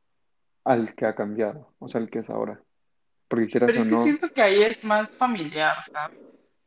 al 0.64 0.96
que 0.96 1.06
ha 1.06 1.16
cambiado, 1.16 1.74
o 1.78 1.88
sea, 1.88 2.02
al 2.02 2.10
que 2.10 2.20
es 2.20 2.30
ahora, 2.30 2.62
porque 3.28 3.48
quieras 3.48 3.70
Pero 3.70 3.80
o 3.80 3.82
es 3.82 3.88
que 3.88 3.96
no, 3.96 3.98
siento 3.98 4.28
que 4.30 4.42
ahí 4.42 4.62
es 4.62 4.82
más 4.84 5.10
familiar, 5.16 5.76
¿sabes? 5.92 6.18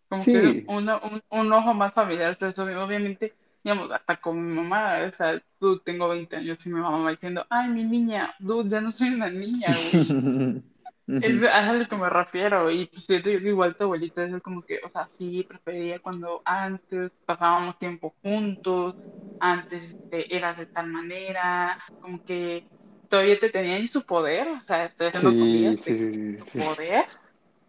Como 0.10 0.30
que 0.30 0.40
es 0.40 0.54
sí, 0.54 0.66
una- 0.68 0.98
un, 0.98 1.22
un 1.30 1.54
ojo 1.54 1.74
más 1.74 1.94
familiar. 1.94 2.32
Entonces, 2.32 2.58
obvi- 2.64 2.76
obviamente, 2.78 3.34
digamos, 3.64 3.92
hasta 3.92 4.20
con 4.22 4.46
mi 4.46 4.56
mamá, 4.56 5.00
o 5.12 5.16
sea, 5.18 5.42
tú 5.60 5.80
tengo 5.82 6.10
20 6.10 6.36
años 6.38 6.60
y 6.66 6.70
mi 6.70 6.80
mamá 6.80 7.00
va 7.04 7.12
diciendo, 7.12 7.46
ay, 7.50 7.70
mi 7.70 7.84
niña, 7.84 8.36
dude, 8.40 8.70
ya 8.70 8.82
no 8.82 8.92
soy 8.92 9.10
una 9.10 9.30
niña, 9.30 9.80
güey. 9.80 9.98
Es 11.20 11.42
a 11.52 11.72
lo 11.74 11.88
que 11.88 11.96
me 11.96 12.10
refiero, 12.10 12.70
y 12.70 12.88
pues 12.88 13.06
siento 13.06 13.30
yo 13.30 13.40
que 13.40 13.48
igual 13.50 13.78
tu 13.78 13.86
abuelita 13.86 14.26
es 14.26 14.42
como 14.42 14.62
que, 14.64 14.80
o 14.84 14.90
sea, 14.90 15.10
sí, 15.18 15.44
prefería 15.44 16.00
cuando 16.02 16.42
antes 16.46 17.12
pasábamos 17.26 17.80
tiempo 17.80 18.18
juntos, 18.22 18.96
antes 19.40 19.84
este, 19.92 20.36
eras 20.36 20.58
de 20.58 20.66
tal 20.68 20.88
manera, 20.88 21.82
como 22.00 22.22
que 22.24 22.68
todavía 23.08 23.40
te 23.40 23.50
tenía 23.52 23.78
en 23.78 23.88
su 23.88 24.04
poder, 24.06 24.48
o 24.50 24.62
sea, 24.66 24.86
estoy 24.86 25.08
haciendo 25.08 25.34
Sí, 25.34 25.38
comillas 25.38 25.78
sí, 25.78 25.94
de 25.94 25.98
sí, 25.98 26.38
su 26.38 26.50
poder, 26.54 27.06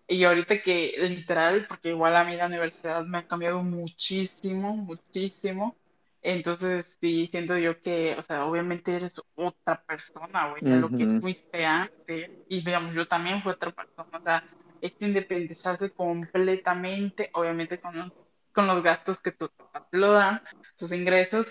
y 0.09 0.25
ahorita 0.25 0.63
que 0.63 0.95
literal, 0.99 1.67
porque 1.69 1.91
igual 1.91 2.17
a 2.17 2.25
mí 2.25 2.37
la 2.37 2.47
universidad 2.47 3.05
me 3.07 3.19
ha 3.19 3.27
cambiado 3.27 3.63
muchísimo, 3.63 4.77
muchísimo. 4.77 5.77
Entonces 6.25 6.87
sí, 7.01 7.29
siento 7.29 7.59
yo 7.59 7.81
que, 7.83 8.17
o 8.19 8.23
sea, 8.25 8.47
obviamente 8.47 8.95
eres 8.97 9.15
otra 9.35 9.85
persona, 9.85 10.51
güey, 10.51 10.65
a 10.71 10.77
lo 10.79 10.95
que 10.95 11.09
Ujú. 11.09 11.21
fuiste 11.21 11.67
antes. 11.67 12.33
Y 12.49 12.65
digamos, 12.65 12.95
yo 12.95 13.07
también 13.09 13.43
fui 13.43 13.53
otra 13.53 13.73
persona. 13.73 14.19
O 14.19 14.23
sea, 14.23 14.45
es 14.81 14.95
independizarse 15.01 15.93
completamente, 15.93 17.31
obviamente 17.35 17.81
con 17.81 17.97
los, 17.99 18.13
con 18.53 18.67
los 18.67 18.83
gastos 18.83 19.21
que 19.21 19.33
tus 19.33 19.51
papás 19.51 19.89
te 19.91 19.99
lo 19.99 20.13
dan, 20.13 20.43
sus 20.79 20.93
ingresos. 20.93 21.47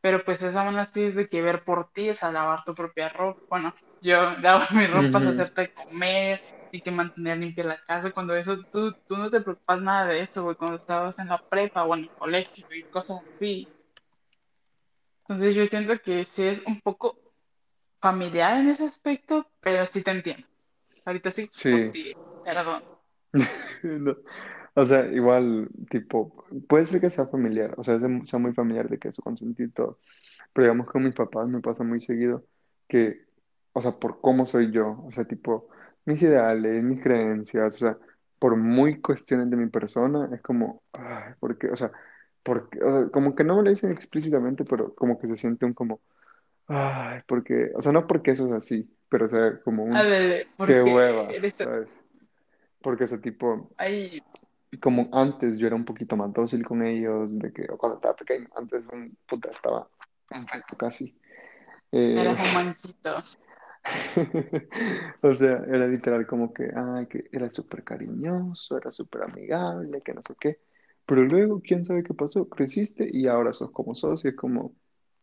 Pero 0.00 0.24
pues 0.24 0.40
eso 0.42 0.58
aún 0.58 0.78
así 0.78 1.02
es 1.04 1.14
de 1.14 1.28
que 1.28 1.42
ver 1.42 1.64
por 1.64 1.90
ti, 1.92 2.08
es 2.08 2.22
a 2.22 2.30
lavar 2.32 2.64
tu 2.64 2.74
propia 2.74 3.08
ropa. 3.08 3.40
Bueno, 3.48 3.74
yo 4.00 4.30
lavo 4.40 4.64
mi 4.72 4.86
ropa, 4.86 5.18
es 5.20 5.26
Ujú. 5.26 5.26
hacerte 5.26 5.62
de 5.62 5.72
comer 5.74 6.42
y 6.70 6.82
que 6.82 6.90
mantener 6.90 7.38
limpia 7.38 7.64
la 7.64 7.78
casa, 7.86 8.12
cuando 8.12 8.34
eso 8.36 8.56
tú, 8.70 8.92
tú 9.06 9.16
no 9.16 9.30
te 9.30 9.40
preocupas 9.40 9.80
nada 9.80 10.06
de 10.08 10.22
eso, 10.22 10.42
güey, 10.42 10.56
cuando 10.56 10.76
estabas 10.78 11.18
en 11.18 11.28
la 11.28 11.42
prepa 11.48 11.84
o 11.84 11.94
en 11.94 12.02
el 12.04 12.12
colegio 12.16 12.64
y 12.76 12.84
cosas 12.88 13.18
así. 13.34 13.70
Entonces 15.28 15.54
yo 15.56 15.66
siento 15.66 16.00
que 16.02 16.26
sí 16.36 16.42
es 16.42 16.60
un 16.66 16.80
poco 16.80 17.16
familiar 18.00 18.58
en 18.58 18.68
ese 18.68 18.84
aspecto, 18.84 19.46
pero 19.60 19.84
sí 19.86 20.02
te 20.02 20.10
entiendo. 20.12 20.46
Ahorita 21.04 21.32
sí, 21.32 21.46
Sí. 21.46 21.92
perdón. 22.44 22.82
No. 23.82 24.16
O 24.74 24.84
sea, 24.84 25.06
igual, 25.06 25.68
tipo, 25.90 26.44
puede 26.68 26.84
ser 26.84 27.00
que 27.00 27.08
sea 27.08 27.26
familiar, 27.26 27.74
o 27.78 27.82
sea, 27.82 27.98
sea 27.98 28.38
muy 28.38 28.52
familiar 28.52 28.90
de 28.90 28.98
que 28.98 29.08
eso 29.08 29.22
consentir 29.22 29.72
todo, 29.72 29.98
pero 30.52 30.66
digamos 30.66 30.86
que 30.86 30.92
con 30.92 31.04
mis 31.04 31.14
papás 31.14 31.48
me 31.48 31.60
pasa 31.60 31.82
muy 31.82 31.98
seguido 31.98 32.44
que, 32.86 33.22
o 33.72 33.80
sea, 33.80 33.92
por 33.92 34.20
cómo 34.20 34.44
soy 34.44 34.70
yo, 34.70 35.02
o 35.06 35.10
sea, 35.12 35.24
tipo, 35.24 35.68
mis 36.04 36.20
ideales, 36.22 36.82
mis 36.84 37.02
creencias, 37.02 37.74
o 37.76 37.78
sea, 37.78 37.98
por 38.38 38.54
muy 38.56 39.00
cuestiones 39.00 39.48
de 39.48 39.56
mi 39.56 39.68
persona, 39.68 40.28
es 40.34 40.42
como, 40.42 40.82
ay, 40.92 41.32
porque, 41.40 41.68
o 41.68 41.76
sea, 41.76 41.90
porque, 42.46 42.78
o 42.80 42.92
sea, 42.92 43.10
como 43.10 43.34
que 43.34 43.42
no 43.42 43.56
me 43.56 43.64
lo 43.64 43.70
dicen 43.70 43.90
explícitamente, 43.90 44.64
pero 44.64 44.94
como 44.94 45.18
que 45.18 45.26
se 45.26 45.36
siente 45.36 45.66
un 45.66 45.74
como, 45.74 46.00
ay, 46.68 47.18
porque, 47.26 47.72
o 47.74 47.82
sea, 47.82 47.90
no 47.90 48.06
porque 48.06 48.30
eso 48.30 48.46
es 48.46 48.52
así, 48.52 48.88
pero 49.08 49.26
o 49.26 49.28
sea, 49.28 49.60
como 49.62 49.82
un, 49.82 49.96
Ándale, 49.96 50.46
qué 50.64 50.80
hueva, 50.80 51.28
eres 51.32 51.54
¿sabes? 51.56 51.88
Porque 52.80 53.02
ese 53.02 53.18
tipo, 53.18 53.68
ahí, 53.78 54.22
como 54.80 55.08
antes 55.12 55.58
yo 55.58 55.66
era 55.66 55.74
un 55.74 55.84
poquito 55.84 56.16
más 56.16 56.32
dócil 56.32 56.64
con 56.64 56.86
ellos, 56.86 57.36
de 57.36 57.52
que 57.52 57.66
o 57.68 57.76
cuando 57.76 57.96
estaba 57.96 58.14
pequeño, 58.14 58.46
antes 58.56 58.84
un 58.92 59.16
puta 59.26 59.50
estaba 59.50 59.88
perfecto 60.28 60.76
casi. 60.76 61.18
Eh, 61.90 62.16
eras 62.20 62.46
un 62.46 62.54
manchito. 62.54 63.16
o 65.22 65.34
sea, 65.34 65.64
era 65.66 65.88
literal 65.88 66.28
como 66.28 66.54
que, 66.54 66.70
ay, 66.76 67.06
que 67.06 67.28
era 67.32 67.50
súper 67.50 67.82
cariñoso, 67.82 68.76
era 68.76 68.92
súper 68.92 69.24
amigable, 69.24 70.00
que 70.00 70.14
no 70.14 70.22
sé 70.22 70.36
qué. 70.38 70.60
Pero 71.06 71.24
luego, 71.24 71.60
quién 71.62 71.84
sabe 71.84 72.02
qué 72.02 72.14
pasó, 72.14 72.48
creciste 72.48 73.08
y 73.10 73.26
ahora 73.28 73.52
sos 73.52 73.70
como 73.70 73.94
sos 73.94 74.24
y 74.24 74.28
es 74.28 74.36
como, 74.36 74.74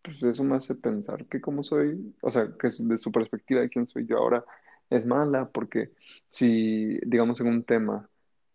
pues 0.01 0.23
eso 0.23 0.43
me 0.43 0.55
hace 0.55 0.75
pensar 0.75 1.25
que 1.27 1.41
como 1.41 1.63
soy, 1.63 2.15
o 2.21 2.31
sea, 2.31 2.49
que 2.59 2.69
de 2.79 2.97
su 2.97 3.11
perspectiva 3.11 3.61
de 3.61 3.69
quién 3.69 3.87
soy 3.87 4.05
yo 4.05 4.17
ahora 4.17 4.45
es 4.89 5.05
mala, 5.05 5.49
porque 5.51 5.91
si, 6.29 6.99
digamos, 7.05 7.39
en 7.41 7.47
un 7.47 7.63
tema 7.63 8.09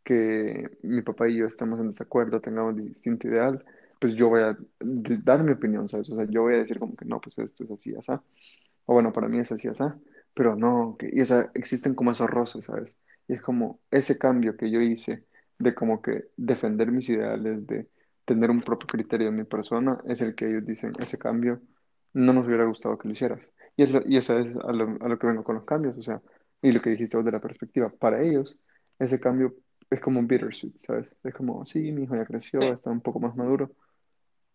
que 0.04 0.78
mi 0.82 1.02
papá 1.02 1.28
y 1.28 1.36
yo 1.38 1.46
estamos 1.46 1.80
en 1.80 1.88
desacuerdo, 1.88 2.40
tengamos 2.40 2.76
distinto 2.76 3.28
ideal, 3.28 3.64
pues 4.00 4.14
yo 4.14 4.28
voy 4.28 4.42
a 4.42 4.56
dar 4.80 5.42
mi 5.44 5.52
opinión, 5.52 5.88
¿sabes? 5.88 6.08
O 6.10 6.16
sea, 6.16 6.26
yo 6.30 6.42
voy 6.42 6.54
a 6.54 6.58
decir 6.58 6.78
como 6.78 6.96
que 6.96 7.04
no, 7.04 7.20
pues 7.20 7.38
esto 7.38 7.64
es 7.64 7.70
así, 7.70 7.94
así. 7.94 8.12
O 8.86 8.94
bueno, 8.94 9.12
para 9.12 9.28
mí 9.28 9.38
es 9.38 9.52
así, 9.52 9.68
así. 9.68 9.84
Pero 10.34 10.56
no, 10.56 10.96
que, 10.98 11.10
y 11.12 11.20
o 11.20 11.26
sea, 11.26 11.50
existen 11.54 11.94
como 11.94 12.12
esos 12.12 12.30
roces, 12.30 12.66
¿sabes? 12.66 12.96
Y 13.28 13.34
es 13.34 13.42
como 13.42 13.80
ese 13.90 14.18
cambio 14.18 14.56
que 14.56 14.70
yo 14.70 14.80
hice 14.80 15.24
de 15.58 15.74
como 15.74 16.02
que 16.02 16.24
defender 16.36 16.90
mis 16.92 17.08
ideales, 17.08 17.66
de 17.66 17.88
tener 18.24 18.50
un 18.50 18.62
propio 18.62 18.86
criterio 18.86 19.28
en 19.28 19.36
mi 19.36 19.44
persona, 19.44 20.00
es 20.06 20.20
el 20.22 20.34
que 20.34 20.46
ellos 20.48 20.66
dicen, 20.66 20.92
ese 21.00 21.18
cambio 21.18 21.60
no 22.12 22.32
nos 22.32 22.46
hubiera 22.46 22.64
gustado 22.64 22.98
que 22.98 23.08
lo 23.08 23.12
hicieras. 23.12 23.52
Y, 23.76 23.82
es 23.84 23.92
lo- 23.92 24.02
y 24.06 24.16
eso 24.16 24.38
es 24.38 24.46
a 24.56 24.72
lo, 24.72 24.96
a 25.00 25.08
lo 25.08 25.18
que 25.18 25.26
vengo 25.26 25.44
con 25.44 25.56
los 25.56 25.64
cambios, 25.64 25.96
o 25.98 26.02
sea, 26.02 26.20
y 26.62 26.72
lo 26.72 26.80
que 26.80 26.90
dijiste 26.90 27.16
vos 27.16 27.24
de 27.26 27.32
la 27.32 27.40
perspectiva, 27.40 27.90
para 27.90 28.22
ellos 28.22 28.58
ese 28.98 29.20
cambio 29.20 29.54
es 29.90 30.00
como 30.00 30.20
un 30.20 30.26
bittersweet, 30.26 30.78
¿sabes? 30.78 31.14
Es 31.24 31.34
como, 31.34 31.64
sí, 31.66 31.92
mi 31.92 32.02
hijo 32.04 32.16
ya 32.16 32.26
creció, 32.26 32.72
está 32.72 32.90
un 32.90 33.00
poco 33.00 33.20
más 33.20 33.34
maduro, 33.36 33.70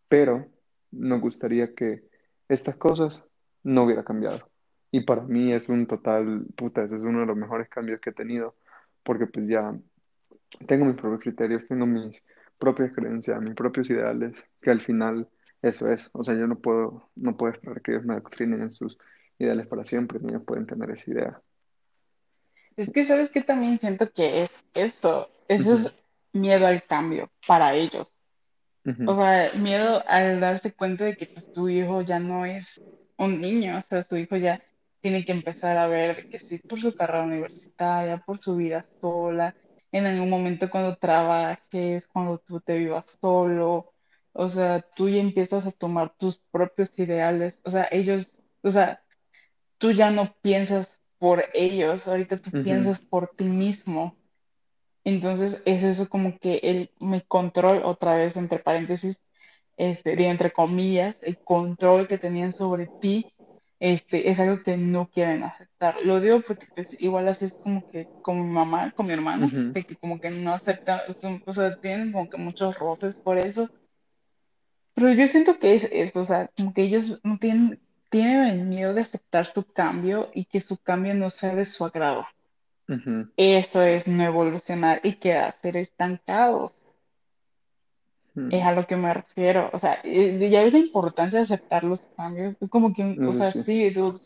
pero 0.08 0.48
nos 0.92 1.22
gustaría 1.22 1.74
que 1.74 2.04
estas 2.48 2.76
cosas 2.78 3.24
no 3.64 3.84
hubiera 3.84 4.04
cambiado. 4.04 4.50
Y 4.92 5.02
para 5.02 5.24
mí 5.24 5.52
es 5.54 5.70
un 5.70 5.88
total, 5.88 6.46
puta, 6.56 6.84
ese 6.84 6.98
es 6.98 7.04
uno 7.04 7.22
de 7.22 7.26
los 7.26 7.38
mejores 7.38 7.68
cambios 7.70 8.00
que 8.00 8.12
he 8.12 8.14
tenido, 8.14 8.56
porque 9.04 9.26
pues 9.28 9.48
ya 9.48 9.76
tengo 10.68 10.86
mis 10.86 10.96
propios 10.96 11.22
criterios, 11.22 11.66
tengo 11.66 11.86
mis 11.86 12.24
propias 12.58 12.92
creencias, 12.94 13.42
mis 13.42 13.56
propios 13.56 13.90
ideales, 13.90 14.50
que 14.62 14.72
al 14.72 14.82
final 14.82 15.28
eso 15.62 15.90
es. 15.90 16.10
O 16.14 16.24
sea, 16.24 16.36
yo 16.36 16.48
no 16.48 16.60
puedo, 16.60 17.10
no 17.16 17.36
puedo 17.38 17.54
esperar 17.54 17.82
que 17.82 17.92
ellos 17.92 18.06
me 18.06 18.14
adoctrinen 18.14 18.62
en 18.62 18.72
sus 18.72 18.98
ideales 19.40 19.68
para 19.68 19.84
siempre, 19.84 20.20
ni 20.20 20.30
ellos 20.30 20.44
pueden 20.46 20.66
tener 20.66 20.90
esa 20.92 21.12
idea. 21.12 21.42
Es 22.76 22.90
que 22.90 23.06
sabes 23.06 23.30
que 23.32 23.42
también 23.42 23.80
siento 23.80 24.12
que 24.12 24.44
es 24.44 24.52
esto, 24.74 25.30
eso 25.48 25.78
es 25.78 25.94
miedo 26.32 26.66
al 26.66 26.84
cambio 26.84 27.30
para 27.48 27.76
ellos. 27.76 28.12
O 29.08 29.16
sea, 29.16 29.54
miedo 29.54 30.04
al 30.08 30.42
darse 30.42 30.74
cuenta 30.74 31.06
de 31.06 31.16
que 31.16 31.28
pues, 31.28 31.54
tu 31.54 31.70
hijo 31.70 32.02
ya 32.02 32.20
no 32.20 32.46
es 32.46 32.82
un 33.18 33.40
niño, 33.40 33.78
o 33.78 33.82
sea, 33.88 34.04
su 34.04 34.18
hijo 34.18 34.36
ya 34.36 34.62
tiene 35.00 35.24
que 35.24 35.32
empezar 35.32 35.78
a 35.78 35.88
ver 35.88 36.30
que 36.30 36.40
sí, 36.40 36.58
por 36.58 36.82
su 36.82 36.94
carrera 36.94 37.24
universitaria, 37.24 38.18
por 38.18 38.40
su 38.40 38.58
vida 38.58 38.86
sola, 39.00 39.56
en 39.94 40.08
algún 40.08 40.30
momento 40.30 40.70
cuando 40.70 40.98
trabajes, 40.98 42.06
cuando 42.08 42.40
tú 42.40 42.60
te 42.60 42.78
vivas 42.80 43.06
solo, 43.22 43.94
o 44.34 44.50
sea, 44.50 44.82
tú 44.96 45.08
ya 45.08 45.20
empiezas 45.22 45.66
a 45.66 45.72
tomar 45.72 46.14
tus 46.18 46.38
propios 46.52 46.90
ideales, 46.98 47.56
o 47.64 47.72
sea, 47.72 47.88
ellos, 47.92 48.28
o 48.64 48.72
sea, 48.72 49.02
tú 49.78 49.92
ya 49.92 50.10
no 50.10 50.34
piensas 50.42 50.88
por 51.20 51.46
ellos, 51.54 52.06
ahorita 52.08 52.38
tú 52.38 52.52
piensas 52.64 53.00
por 53.10 53.30
ti 53.38 53.46
mismo. 53.46 54.16
Entonces 55.06 55.62
es 55.66 55.84
eso 55.84 56.10
como 56.10 56.40
que 56.40 56.60
el 56.64 56.90
mi 57.00 57.22
control, 57.22 57.84
otra 57.84 58.16
vez 58.16 58.36
entre 58.36 58.60
paréntesis, 58.60 59.18
este, 59.78 60.16
digo, 60.16 60.32
entre 60.32 60.52
comillas, 60.52 61.16
el 61.22 61.38
control 61.38 62.08
que 62.08 62.18
tenían 62.18 62.54
sobre 62.54 62.88
ti, 63.00 63.33
este, 63.84 64.32
es 64.32 64.40
algo 64.40 64.64
que 64.64 64.78
no 64.78 65.10
quieren 65.10 65.44
aceptar. 65.44 65.98
Lo 66.06 66.22
digo 66.22 66.40
porque 66.40 66.66
pues 66.74 66.88
igual 67.00 67.28
así 67.28 67.46
es 67.46 67.54
como 67.62 67.84
que 67.92 68.08
con 68.22 68.42
mi 68.42 68.50
mamá, 68.50 68.94
con 68.96 69.08
mi 69.08 69.12
hermana, 69.12 69.48
ujú, 69.48 69.74
de 69.74 69.84
que 69.84 69.98
como 69.98 70.22
que 70.22 70.30
no 70.30 70.54
aceptan, 70.54 71.02
o 71.46 71.54
sea, 71.54 71.76
tienen 71.82 72.14
como 72.14 72.30
que 72.30 72.38
muchos 72.38 72.80
roces 72.80 73.14
por 73.24 73.38
eso, 73.38 73.70
pero 74.96 75.12
yo 75.12 75.28
siento 75.28 75.60
que 75.60 75.76
es 75.76 75.90
eso, 75.92 76.22
o 76.22 76.26
sea, 76.26 76.50
como 76.56 76.74
que 76.74 76.84
ellos 76.84 77.20
no 77.26 77.38
tienen, 77.40 77.78
tienen 78.10 78.46
el 78.46 78.64
miedo 78.64 78.94
de 78.94 79.02
aceptar 79.02 79.52
su 79.52 79.66
cambio 79.66 80.30
y 80.34 80.46
que 80.46 80.62
su 80.62 80.78
cambio 80.78 81.14
no 81.14 81.30
sea 81.30 81.54
de 81.54 81.66
su 81.66 81.84
agrado. 81.84 82.26
Eso 83.36 83.82
es 83.82 84.08
no 84.08 84.24
evolucionar 84.24 85.02
y 85.04 85.16
quedarse 85.16 85.78
estancados. 85.78 86.74
Es 88.36 88.64
a 88.64 88.72
lo 88.74 88.88
que 88.88 88.96
me 88.96 89.14
refiero. 89.14 89.70
O 89.74 89.80
sea, 89.80 90.02
ya 90.04 90.64
ves 90.64 90.74
la 90.74 90.80
importancia 90.80 91.40
de 91.40 91.46
aceptar 91.46 91.84
los 91.84 92.02
cambios. 92.16 92.56
Es 92.62 92.70
como 92.70 92.94
que, 92.94 93.04
o 93.24 93.32
Eso 93.32 93.34
sea, 93.34 93.52
sí. 93.52 93.64
sí, 93.64 93.90
dude, 93.92 94.20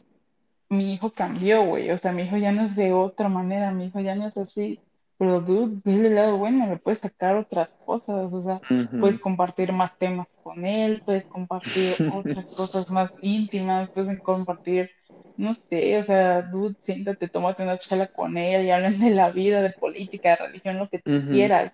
mi 0.69 0.93
hijo 0.93 1.11
cambió, 1.13 1.63
güey. 1.65 1.91
O 1.91 1.97
sea, 1.97 2.11
mi 2.11 2.23
hijo 2.23 2.37
ya 2.37 2.51
no 2.51 2.63
es 2.65 2.75
de 2.75 2.93
otra 2.93 3.29
manera, 3.29 3.71
mi 3.71 3.85
hijo 3.87 3.99
ya 3.99 4.15
no 4.15 4.27
es 4.27 4.37
así. 4.37 4.83
Pero, 5.17 5.41
dude, 5.41 5.81
el 5.85 6.15
lado 6.15 6.37
bueno, 6.37 6.67
le 6.67 6.77
puedes 6.77 6.99
sacar 6.99 7.35
otras 7.37 7.69
cosas. 7.85 8.31
O 8.31 8.43
sea, 8.43 8.61
puedes 8.97 9.19
compartir 9.19 9.71
más 9.73 9.97
temas 9.97 10.27
con 10.43 10.65
él, 10.65 11.01
puedes 11.05 11.25
compartir 11.27 11.97
otras 12.13 12.45
cosas 12.53 12.89
más 12.89 13.11
íntimas, 13.21 13.89
puedes 13.91 14.21
compartir, 14.21 14.91
no 15.35 15.55
sé, 15.69 15.99
o 15.99 16.03
sea, 16.05 16.43
dude, 16.43 16.75
siéntate, 16.85 17.29
tómate 17.29 17.63
una 17.63 17.77
charla 17.77 18.07
con 18.11 18.37
él 18.37 18.65
y 18.65 18.71
hablen 18.71 18.99
de 18.99 19.11
la 19.11 19.31
vida, 19.31 19.61
de 19.61 19.71
política, 19.71 20.29
de 20.31 20.35
religión, 20.47 20.77
lo 20.79 20.89
que 20.89 20.99
tú 20.99 21.23
quieras. 21.29 21.73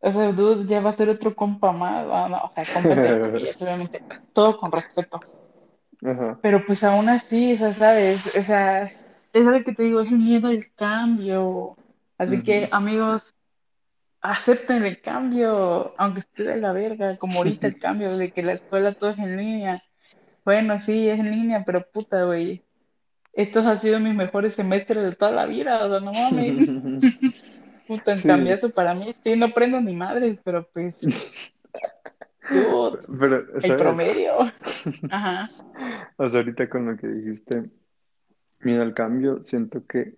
O 0.00 0.12
sea, 0.12 0.32
dude, 0.32 0.66
ya 0.66 0.80
va 0.80 0.90
a 0.90 0.96
ser 0.96 1.08
otro 1.08 1.34
compa 1.34 1.72
más. 1.72 2.06
Ah, 2.10 2.28
no, 2.30 2.36
o 2.38 2.52
sea, 2.54 2.82
comillas, 3.22 3.56
obviamente, 3.62 4.02
todo 4.32 4.56
con 4.58 4.70
respeto. 4.70 5.20
Ajá. 6.04 6.38
Pero 6.40 6.64
pues 6.64 6.82
aún 6.84 7.08
así, 7.08 7.54
o 7.54 7.58
sea, 7.58 7.74
¿sabes? 7.74 8.20
O 8.26 8.42
sea, 8.44 8.84
es 8.84 9.44
lo 9.44 9.64
que 9.64 9.74
te 9.74 9.82
digo, 9.82 10.00
es 10.00 10.08
el 10.08 10.18
miedo 10.18 10.48
al 10.48 10.66
cambio. 10.76 11.76
Así 12.16 12.42
que, 12.42 12.68
amigos, 12.70 13.22
acepten 14.20 14.84
el 14.84 15.00
cambio, 15.00 15.94
aunque 15.96 16.20
esté 16.20 16.44
de 16.44 16.56
la 16.56 16.72
verga, 16.72 17.16
como 17.16 17.38
ahorita 17.38 17.66
el 17.66 17.78
cambio 17.78 18.16
de 18.16 18.30
que 18.30 18.42
la 18.42 18.52
escuela 18.52 18.94
todo 18.94 19.10
es 19.10 19.18
en 19.18 19.36
línea. 19.36 19.82
Bueno, 20.44 20.80
sí, 20.86 21.08
es 21.08 21.18
en 21.18 21.30
línea, 21.30 21.64
pero 21.66 21.86
puta, 21.90 22.24
güey. 22.24 22.62
Estos 23.32 23.66
han 23.66 23.80
sido 23.80 24.00
mis 24.00 24.14
mejores 24.14 24.54
semestres 24.54 25.02
de 25.04 25.14
toda 25.14 25.30
la 25.30 25.46
vida, 25.46 25.84
o 25.84 25.88
sea, 25.88 26.00
no 26.00 26.12
mames. 26.12 26.68
Puta, 27.88 28.12
en 28.12 28.22
Sí, 28.22 28.28
cambiazo 28.28 28.70
para 28.72 28.94
mí, 28.94 29.14
sí, 29.24 29.36
no 29.36 29.46
aprendo 29.46 29.80
ni 29.80 29.96
madres, 29.96 30.38
pero 30.44 30.68
pues, 30.74 30.96
dude, 32.48 32.98
pero, 33.20 33.36
el 33.62 33.62
¿sabes? 33.62 33.78
promedio. 33.78 34.34
Ajá, 35.10 35.54
O 36.18 36.28
sea, 36.28 36.40
ahorita 36.40 36.68
con 36.70 36.86
lo 36.86 36.96
que 36.98 37.08
dijiste, 37.08 37.70
miedo 38.60 38.82
al 38.82 38.94
cambio, 38.94 39.42
siento 39.42 39.86
que 39.86 40.14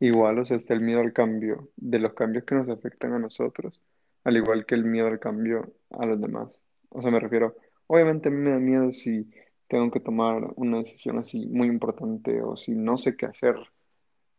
igual, 0.00 0.38
o 0.40 0.44
sea, 0.44 0.58
está 0.58 0.74
el 0.74 0.82
miedo 0.82 1.00
al 1.00 1.14
cambio, 1.14 1.70
de 1.76 1.98
los 2.00 2.14
cambios 2.14 2.44
que 2.44 2.56
nos 2.56 2.68
afectan 2.68 3.14
a 3.14 3.20
nosotros, 3.20 3.80
al 4.24 4.36
igual 4.36 4.66
que 4.66 4.76
el 4.76 4.84
miedo 4.84 5.08
al 5.08 5.20
cambio 5.20 5.74
a 5.90 6.06
los 6.06 6.20
demás. 6.20 6.62
O 6.90 7.02
sea, 7.02 7.10
me 7.12 7.20
refiero, 7.20 7.56
obviamente 7.88 8.28
a 8.28 8.32
mí 8.32 8.38
me 8.38 8.50
da 8.52 8.58
miedo 8.60 8.92
si 8.92 9.30
tengo 9.68 9.90
que 9.90 10.00
tomar 10.00 10.42
una 10.56 10.78
decisión 10.78 11.18
así 11.18 11.46
muy 11.48 11.68
importante 11.68 12.42
o 12.42 12.56
si 12.56 12.72
no 12.76 12.98
sé 12.98 13.16
qué 13.16 13.26
hacer. 13.26 13.56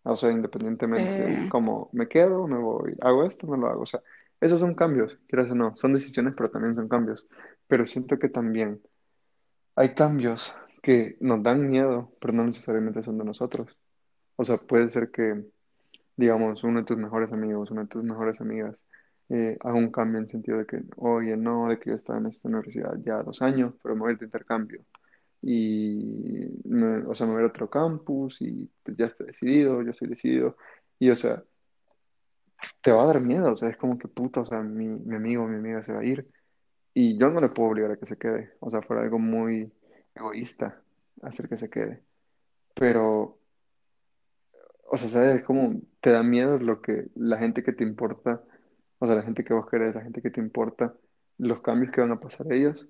O 0.10 0.15
sea, 0.15 0.32
independientemente 0.32 1.46
eh, 1.46 1.50
como 1.50 1.89
me 1.93 2.08
quedo, 2.08 2.48
me 2.48 2.58
voy, 2.58 2.96
hago 3.02 3.26
esto, 3.26 3.48
no 3.48 3.58
lo 3.58 3.67
hago. 3.67 3.82
O 3.82 3.86
sea, 3.86 4.02
esos 4.39 4.60
son 4.60 4.76
cambios, 4.76 5.17
quieras 5.28 5.50
o 5.52 5.56
no, 5.56 5.76
son 5.76 5.93
decisiones, 5.93 6.34
pero 6.36 6.50
también 6.50 6.76
son 6.76 6.88
cambios. 6.88 7.28
Pero 7.67 7.86
siento 7.86 8.17
que 8.20 8.30
también 8.30 8.82
hay 9.76 9.93
cambios 9.93 10.56
que 10.82 11.17
nos 11.20 11.43
dan 11.43 11.70
miedo, 11.70 12.12
pero 12.22 12.34
no 12.34 12.46
necesariamente 12.46 13.04
son 13.04 13.17
de 13.17 13.26
nosotros. 13.26 13.78
O 14.36 14.46
sea, 14.46 14.58
puede 14.58 14.89
ser 14.89 15.12
que, 15.12 15.43
digamos, 16.15 16.63
uno 16.63 16.80
de 16.80 16.86
tus 16.86 16.98
mejores 16.98 17.34
amigos, 17.34 17.72
una 17.72 17.82
de 17.84 17.88
tus 17.88 18.04
mejores 18.04 18.39
amigas, 18.41 18.86
eh, 19.30 19.58
haga 19.62 19.76
un 19.76 19.91
cambio 19.91 20.20
en 20.20 20.26
el 20.26 20.30
sentido 20.30 20.60
de 20.60 20.65
que, 20.65 20.82
oye, 20.96 21.36
no, 21.36 21.70
de 21.70 21.80
que 21.80 21.89
yo 21.89 21.96
estaba 21.96 22.20
en 22.20 22.28
esta 22.28 22.48
universidad 22.48 22.96
ya 23.04 23.24
dos 23.24 23.41
años, 23.41 23.74
pero 23.84 23.96
me 23.96 24.02
voy 24.02 24.10
a 24.10 24.13
ir 24.13 24.20
de 24.20 24.26
intercambio. 24.26 24.82
Y, 25.41 26.50
me- 26.65 27.06
o 27.06 27.15
sea, 27.15 27.28
me 27.28 27.34
voy 27.34 27.43
a 27.43 27.47
otro 27.47 27.69
campus 27.69 28.41
y 28.41 28.69
pues 28.84 28.97
ya 28.97 29.06
está 29.08 29.23
decidido, 29.26 29.82
yo 29.84 29.91
estoy 29.91 30.10
decidido. 30.10 30.58
Y, 31.00 31.10
o 31.12 31.15
sea, 31.15 31.43
te 32.82 32.91
va 32.91 33.04
a 33.04 33.06
dar 33.08 33.19
miedo, 33.21 33.52
o 33.52 33.56
sea, 33.56 33.69
es 33.69 33.78
como 33.78 33.97
que 33.97 34.08
puta, 34.08 34.41
o 34.41 34.45
sea, 34.45 34.62
mi, 34.62 34.88
mi 34.88 35.15
amigo, 35.15 35.47
mi 35.47 35.58
amiga 35.58 35.82
se 35.84 35.93
va 35.93 36.00
a 36.02 36.06
ir 36.06 36.28
y 36.93 37.17
yo 37.19 37.30
no 37.30 37.41
le 37.41 37.50
puedo 37.50 37.69
obligar 37.71 37.91
a 37.91 37.97
que 37.97 38.06
se 38.08 38.17
quede, 38.17 38.54
o 38.62 38.71
sea, 38.71 38.82
fuera 38.84 39.04
algo 39.04 39.19
muy 39.19 39.71
egoísta 40.15 40.82
hacer 41.21 41.50
que 41.50 41.58
se 41.58 41.69
quede. 41.69 42.04
Pero, 42.76 43.39
o 44.89 44.97
sea, 44.97 45.10
¿sabes? 45.10 45.36
Es 45.38 45.43
como 45.43 45.82
te 46.02 46.12
da 46.12 46.23
miedo 46.23 46.58
lo 46.60 46.82
que 46.82 47.08
la 47.15 47.38
gente 47.38 47.63
que 47.63 47.73
te 47.73 47.84
importa, 47.84 48.43
o 49.00 49.08
sea, 49.08 49.15
la 49.15 49.23
gente 49.23 49.43
que 49.43 49.54
vos 49.54 49.69
querés, 49.69 49.95
la 49.95 50.02
gente 50.04 50.21
que 50.21 50.32
te 50.32 50.39
importa, 50.41 50.95
los 51.38 51.62
cambios 51.62 51.91
que 51.91 52.02
van 52.02 52.12
a 52.12 52.19
pasar 52.19 52.52
ellos. 52.54 52.88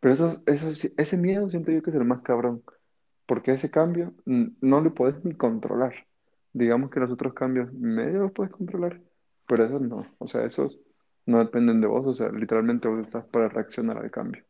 Pero 0.00 0.14
eso, 0.14 0.42
eso, 0.46 0.70
ese 0.96 1.18
miedo 1.18 1.48
siento 1.50 1.72
yo 1.72 1.82
que 1.82 1.90
es 1.90 1.96
el 1.96 2.04
más 2.04 2.22
cabrón, 2.22 2.64
porque 3.26 3.52
ese 3.52 3.70
cambio 3.70 4.14
no 4.26 4.80
lo 4.80 4.94
puedes 4.94 5.24
ni 5.24 5.36
controlar. 5.36 6.06
Digamos 6.52 6.90
que 6.90 7.00
los 7.00 7.10
otros 7.10 7.34
cambios 7.34 7.72
medio 7.72 8.20
los 8.20 8.32
puedes 8.32 8.52
controlar, 8.52 9.02
pero 9.46 9.64
esos 9.64 9.82
no. 9.82 10.14
O 10.18 10.26
sea, 10.28 10.44
esos 10.44 10.80
no 11.26 11.38
dependen 11.38 11.80
de 11.80 11.88
vos, 11.88 12.06
o 12.06 12.14
sea, 12.14 12.30
literalmente 12.30 12.88
vos 12.88 13.00
estás 13.00 13.26
para 13.26 13.48
reaccionar 13.48 13.98
al 13.98 14.10
cambio. 14.10 14.44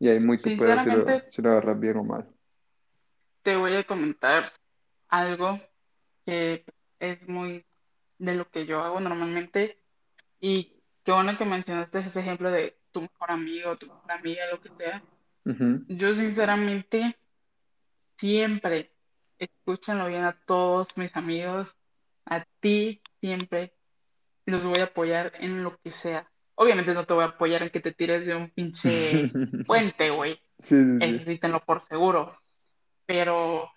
Y 0.00 0.08
ahí 0.10 0.20
muy 0.20 0.40
tu 0.42 0.54
pedo 0.56 0.80
si 0.80 0.90
lo, 0.90 1.22
si 1.30 1.42
lo 1.42 1.50
agarras 1.52 1.80
bien 1.80 1.98
o 1.98 2.04
mal. 2.04 2.28
te 3.42 3.56
voy 3.56 3.74
a 3.76 3.84
comentar 3.86 4.52
algo 5.08 5.60
que 6.26 6.66
es 7.00 7.28
muy 7.28 7.66
de 8.18 8.34
lo 8.36 8.50
que 8.50 8.66
yo 8.66 8.82
hago 8.82 9.00
normalmente 9.00 9.82
y 10.40 10.82
qué 11.04 11.12
bueno 11.12 11.38
que 11.38 11.46
mencionaste 11.46 12.00
ese 12.00 12.20
ejemplo 12.20 12.50
de 12.52 12.79
tu 12.90 13.02
mejor 13.02 13.30
amigo, 13.30 13.76
tu 13.76 13.86
mejor 13.86 14.12
amiga, 14.12 14.46
lo 14.50 14.60
que 14.60 14.70
sea. 14.78 15.02
Yo 15.88 16.14
sinceramente 16.14 17.16
siempre, 18.18 18.92
escúchenlo 19.38 20.06
bien 20.06 20.24
a 20.24 20.38
todos 20.46 20.88
mis 20.96 21.14
amigos, 21.16 21.68
a 22.26 22.44
ti 22.60 23.02
siempre 23.20 23.74
los 24.46 24.62
voy 24.64 24.80
a 24.80 24.84
apoyar 24.84 25.32
en 25.36 25.62
lo 25.62 25.78
que 25.78 25.90
sea. 25.90 26.30
Obviamente 26.54 26.92
no 26.92 27.06
te 27.06 27.14
voy 27.14 27.24
a 27.24 27.28
apoyar 27.28 27.62
en 27.62 27.70
que 27.70 27.80
te 27.80 27.92
tires 27.92 28.26
de 28.26 28.36
un 28.36 28.50
pinche 28.50 29.30
puente, 29.66 30.10
güey. 30.10 30.38
Sí, 30.58 30.76
sí, 31.24 31.40
por 31.66 31.82
seguro. 31.86 32.36
Pero 33.06 33.70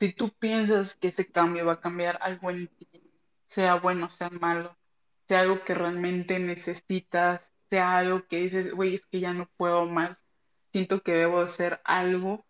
si 0.00 0.12
tú 0.12 0.30
piensas 0.38 0.94
que 0.94 1.08
ese 1.08 1.30
cambio 1.30 1.66
va 1.66 1.74
a 1.74 1.80
cambiar 1.80 2.18
algo 2.22 2.50
en 2.50 2.68
ti, 2.68 2.88
sea 3.48 3.76
bueno, 3.76 4.10
sea 4.10 4.30
malo, 4.30 4.76
sea 5.28 5.40
algo 5.40 5.62
que 5.64 5.74
realmente 5.74 6.38
necesitas, 6.38 7.40
sea 7.70 7.98
algo 7.98 8.26
que 8.28 8.36
dices, 8.38 8.72
güey, 8.74 8.96
es 8.96 9.02
que 9.10 9.20
ya 9.20 9.32
no 9.32 9.48
puedo 9.56 9.86
más, 9.86 10.16
siento 10.72 11.00
que 11.02 11.12
debo 11.12 11.40
hacer 11.40 11.80
algo, 11.84 12.44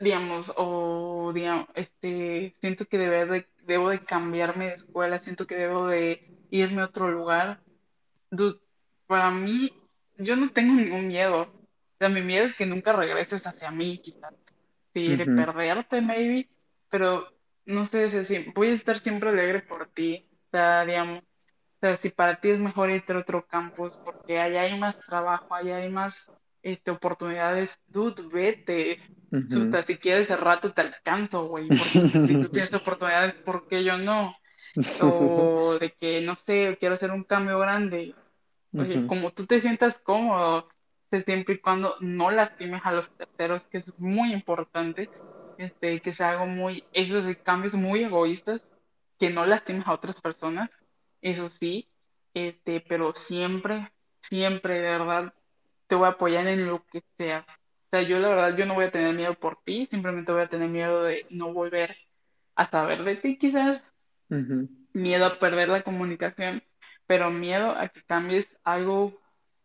digamos, 0.00 0.50
o 0.56 1.32
digamos, 1.34 1.68
este, 1.74 2.54
siento 2.60 2.86
que 2.86 2.98
debe 2.98 3.26
de- 3.26 3.48
debo 3.62 3.88
de 3.90 4.04
cambiarme 4.04 4.66
de 4.68 4.74
escuela, 4.74 5.20
siento 5.20 5.46
que 5.46 5.54
debo 5.56 5.86
de 5.88 6.20
irme 6.50 6.82
a 6.82 6.86
otro 6.86 7.10
lugar. 7.10 7.60
Dude, 8.30 8.60
para 9.06 9.30
mí, 9.30 9.72
yo 10.18 10.36
no 10.36 10.50
tengo 10.52 10.74
ningún 10.74 11.08
miedo. 11.08 11.42
O 11.42 11.96
sea, 11.98 12.08
mi 12.08 12.22
miedo 12.22 12.46
es 12.46 12.56
que 12.56 12.66
nunca 12.66 12.92
regreses 12.92 13.46
hacia 13.46 13.70
mí, 13.70 13.98
quizás. 13.98 14.34
Sí, 14.94 15.16
de 15.16 15.26
perderte, 15.26 16.00
maybe, 16.00 16.48
pero 16.90 17.26
no 17.66 17.86
sé, 17.88 18.24
si 18.26 18.38
voy 18.54 18.68
a 18.70 18.74
estar 18.74 19.00
siempre 19.02 19.30
alegre 19.30 19.62
por 19.62 19.88
ti. 19.92 20.28
O 20.48 20.50
sea, 20.52 20.84
digamos, 20.84 21.22
sea, 21.84 21.96
si 21.98 22.08
para 22.08 22.40
ti 22.40 22.50
es 22.50 22.58
mejor 22.58 22.90
irte 22.90 23.12
a 23.12 23.18
otro 23.18 23.46
campus 23.46 23.98
porque 24.02 24.38
allá 24.38 24.62
hay 24.62 24.78
más 24.78 24.98
trabajo, 25.06 25.54
allá 25.54 25.76
hay 25.76 25.90
más 25.90 26.14
este, 26.62 26.90
oportunidades, 26.90 27.70
dude, 27.88 28.22
vete. 28.32 28.98
Chuta, 29.50 29.82
si 29.82 29.96
quieres 29.96 30.30
al 30.30 30.38
rato 30.38 30.72
te 30.72 30.80
alcanzo, 30.80 31.48
güey, 31.48 31.66
porque 31.68 32.08
si 32.08 32.40
tú 32.40 32.48
tienes 32.48 32.72
oportunidades, 32.80 33.34
¿por 33.44 33.66
qué 33.68 33.84
yo 33.84 33.98
no? 33.98 34.34
O 35.02 35.76
de 35.80 35.92
que, 36.00 36.20
no 36.20 36.36
sé, 36.46 36.76
quiero 36.78 36.94
hacer 36.94 37.10
un 37.10 37.24
cambio 37.24 37.58
grande. 37.58 38.14
Oye, 38.76 39.06
como 39.06 39.32
tú 39.32 39.46
te 39.46 39.60
sientas 39.60 39.96
cómodo, 40.04 40.68
siempre 41.22 41.54
y 41.54 41.58
cuando 41.58 41.96
no 42.00 42.30
lastimes 42.30 42.80
a 42.84 42.92
los 42.92 43.08
terceros, 43.16 43.62
que 43.70 43.78
es 43.78 43.98
muy 43.98 44.32
importante, 44.32 45.10
este, 45.58 46.00
que 46.00 46.14
sea 46.14 46.30
algo 46.30 46.46
muy, 46.46 46.84
esos 46.92 47.24
cambios 47.44 47.74
muy 47.74 48.04
egoístas, 48.04 48.62
que 49.18 49.30
no 49.30 49.46
lastimes 49.46 49.86
a 49.86 49.92
otras 49.92 50.20
personas, 50.20 50.70
eso 51.24 51.48
sí, 51.48 51.88
este, 52.34 52.84
pero 52.86 53.14
siempre, 53.26 53.90
siempre, 54.28 54.74
de 54.74 54.82
verdad, 54.82 55.34
te 55.86 55.94
voy 55.94 56.06
a 56.06 56.10
apoyar 56.10 56.46
en 56.46 56.66
lo 56.66 56.84
que 56.92 57.02
sea. 57.16 57.46
O 57.48 57.88
sea, 57.90 58.02
yo 58.02 58.18
la 58.18 58.28
verdad, 58.28 58.56
yo 58.56 58.66
no 58.66 58.74
voy 58.74 58.84
a 58.84 58.90
tener 58.90 59.14
miedo 59.14 59.34
por 59.34 59.58
ti, 59.64 59.88
simplemente 59.90 60.32
voy 60.32 60.42
a 60.42 60.48
tener 60.48 60.68
miedo 60.68 61.02
de 61.02 61.26
no 61.30 61.52
volver 61.52 61.96
a 62.56 62.68
saber 62.70 63.04
de 63.04 63.16
ti 63.16 63.38
quizás, 63.38 63.82
miedo 64.92 65.24
a 65.26 65.38
perder 65.38 65.70
la 65.70 65.82
comunicación, 65.82 66.62
pero 67.06 67.30
miedo 67.30 67.70
a 67.70 67.88
que 67.88 68.02
cambies 68.02 68.46
algo, 68.62 69.18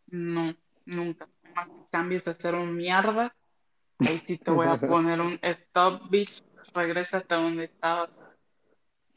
no, 0.06 0.54
nunca. 0.86 1.28
Más 1.54 1.68
que 1.68 1.90
cambies 1.90 2.26
a 2.26 2.34
ser 2.36 2.54
un 2.54 2.74
mierda, 2.74 3.34
ahí 3.98 4.18
sí 4.26 4.38
te 4.38 4.50
voy 4.50 4.66
a 4.66 4.70
poner 4.80 5.20
un 5.20 5.38
stop, 5.42 6.08
bitch, 6.08 6.42
regresa 6.72 7.18
hasta 7.18 7.36
donde 7.36 7.64
estabas. 7.64 8.10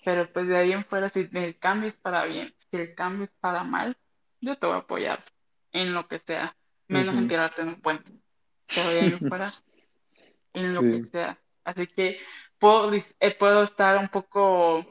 Pero 0.05 0.31
pues 0.33 0.47
de 0.47 0.57
ahí 0.57 0.71
en 0.73 0.85
fuera, 0.85 1.09
si 1.09 1.29
el 1.33 1.59
cambio 1.59 1.89
es 1.89 1.97
para 1.97 2.25
bien, 2.25 2.53
si 2.71 2.77
el 2.77 2.95
cambio 2.95 3.25
es 3.25 3.31
para 3.39 3.63
mal, 3.63 3.97
yo 4.41 4.57
te 4.57 4.67
voy 4.67 4.75
a 4.75 4.79
apoyar 4.79 5.23
en 5.71 5.93
lo 5.93 6.07
que 6.07 6.19
sea, 6.19 6.55
menos 6.87 7.15
en 7.17 7.21
Ujú. 7.21 7.27
tirarte 7.27 7.61
en 7.61 7.69
un 7.69 7.81
puente. 7.81 8.11
Pero 8.73 8.91
de 8.91 9.01
ahí 9.01 9.11
en 9.13 9.21
fuera, 9.21 9.53
en 10.53 10.73
lo 10.75 10.81
que 10.81 11.01
sea. 11.11 11.39
Así 11.63 11.87
que 11.87 12.19
puedo, 12.59 12.93
eh, 12.93 13.35
puedo 13.37 13.63
estar 13.63 13.97
un 13.97 14.09
poco 14.09 14.85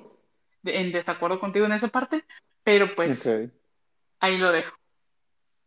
de- 0.63 0.81
en 0.81 0.93
desacuerdo 0.93 1.41
contigo 1.41 1.67
en 1.67 1.73
esa 1.73 1.89
parte, 1.89 2.25
pero 2.65 2.95
pues 2.95 3.13
ahí 4.21 4.39
lo 4.39 4.53
dejo. 4.53 4.77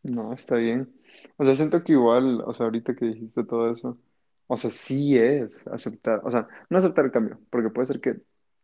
No, 0.03 0.33
está 0.33 0.55
bien. 0.57 0.93
O 1.37 1.45
sea, 1.45 1.55
siento 1.55 1.83
que 1.83 1.93
igual, 1.93 2.41
o 2.45 2.53
sea, 2.53 2.65
ahorita 2.65 2.95
que 2.95 3.05
dijiste 3.05 3.43
todo 3.43 3.71
eso, 3.71 3.99
o 4.47 4.57
sea, 4.57 4.69
sí 4.71 5.17
es 5.17 5.67
aceptar, 5.67 6.21
o 6.23 6.29
sea, 6.31 6.47
no 6.69 6.77
aceptar 6.77 7.05
el 7.05 7.11
cambio, 7.11 7.39
porque 7.49 7.69
puede 7.69 7.87
ser 7.87 7.99
que 8.01 8.15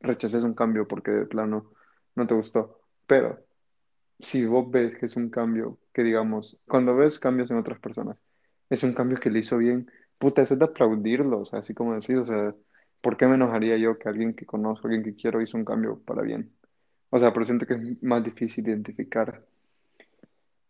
rechaces 0.01 0.43
un 0.43 0.53
cambio 0.53 0.87
porque 0.87 1.11
de 1.11 1.25
plano 1.25 1.71
no 2.15 2.27
te 2.27 2.33
gustó, 2.33 2.81
pero 3.07 3.39
si 4.19 4.45
vos 4.45 4.69
ves 4.69 4.95
que 4.95 5.05
es 5.07 5.15
un 5.15 5.29
cambio 5.29 5.79
que, 5.93 6.03
digamos, 6.03 6.57
cuando 6.67 6.95
ves 6.95 7.19
cambios 7.19 7.51
en 7.51 7.57
otras 7.57 7.79
personas, 7.79 8.17
es 8.69 8.83
un 8.83 8.93
cambio 8.93 9.19
que 9.19 9.29
le 9.29 9.39
hizo 9.39 9.57
bien, 9.57 9.91
puta, 10.17 10.41
eso 10.41 10.53
es 10.53 10.59
de 10.59 10.65
aplaudirlo, 10.65 11.41
o 11.41 11.45
sea, 11.45 11.59
así 11.59 11.73
como 11.73 11.93
decís, 11.95 12.17
o 12.17 12.25
sea, 12.25 12.55
¿por 13.01 13.17
qué 13.17 13.27
me 13.27 13.35
enojaría 13.35 13.77
yo 13.77 13.97
que 13.97 14.09
alguien 14.09 14.33
que 14.33 14.45
conozco, 14.45 14.87
alguien 14.87 15.03
que 15.03 15.15
quiero, 15.15 15.41
hizo 15.41 15.57
un 15.57 15.65
cambio 15.65 15.99
para 15.99 16.21
bien? 16.21 16.51
O 17.09 17.19
sea, 17.19 17.33
pero 17.33 17.45
siento 17.45 17.65
que 17.65 17.73
es 17.75 18.03
más 18.03 18.23
difícil 18.23 18.67
identificar 18.67 19.45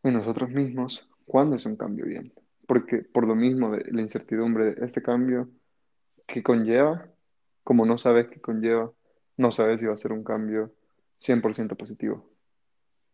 en 0.04 0.14
nosotros 0.14 0.50
mismos 0.50 1.08
cuándo 1.26 1.56
es 1.56 1.66
un 1.66 1.76
cambio 1.76 2.06
bien. 2.06 2.34
Porque 2.68 3.00
por 3.00 3.28
lo 3.28 3.36
mismo 3.36 3.72
de 3.72 3.92
la 3.92 4.02
incertidumbre 4.02 4.74
de 4.76 4.86
este 4.86 5.02
cambio 5.02 5.50
que 6.28 6.42
conlleva, 6.44 7.08
como 7.64 7.86
no 7.86 7.98
sabes 7.98 8.28
qué 8.30 8.42
conlleva, 8.42 8.92
no 9.42 9.52
sabes 9.52 9.82
si 9.82 9.88
va 9.88 9.96
a 9.96 9.98
ser 9.98 10.14
un 10.14 10.24
cambio 10.26 10.74
100% 11.20 11.76
positivo. 11.78 12.30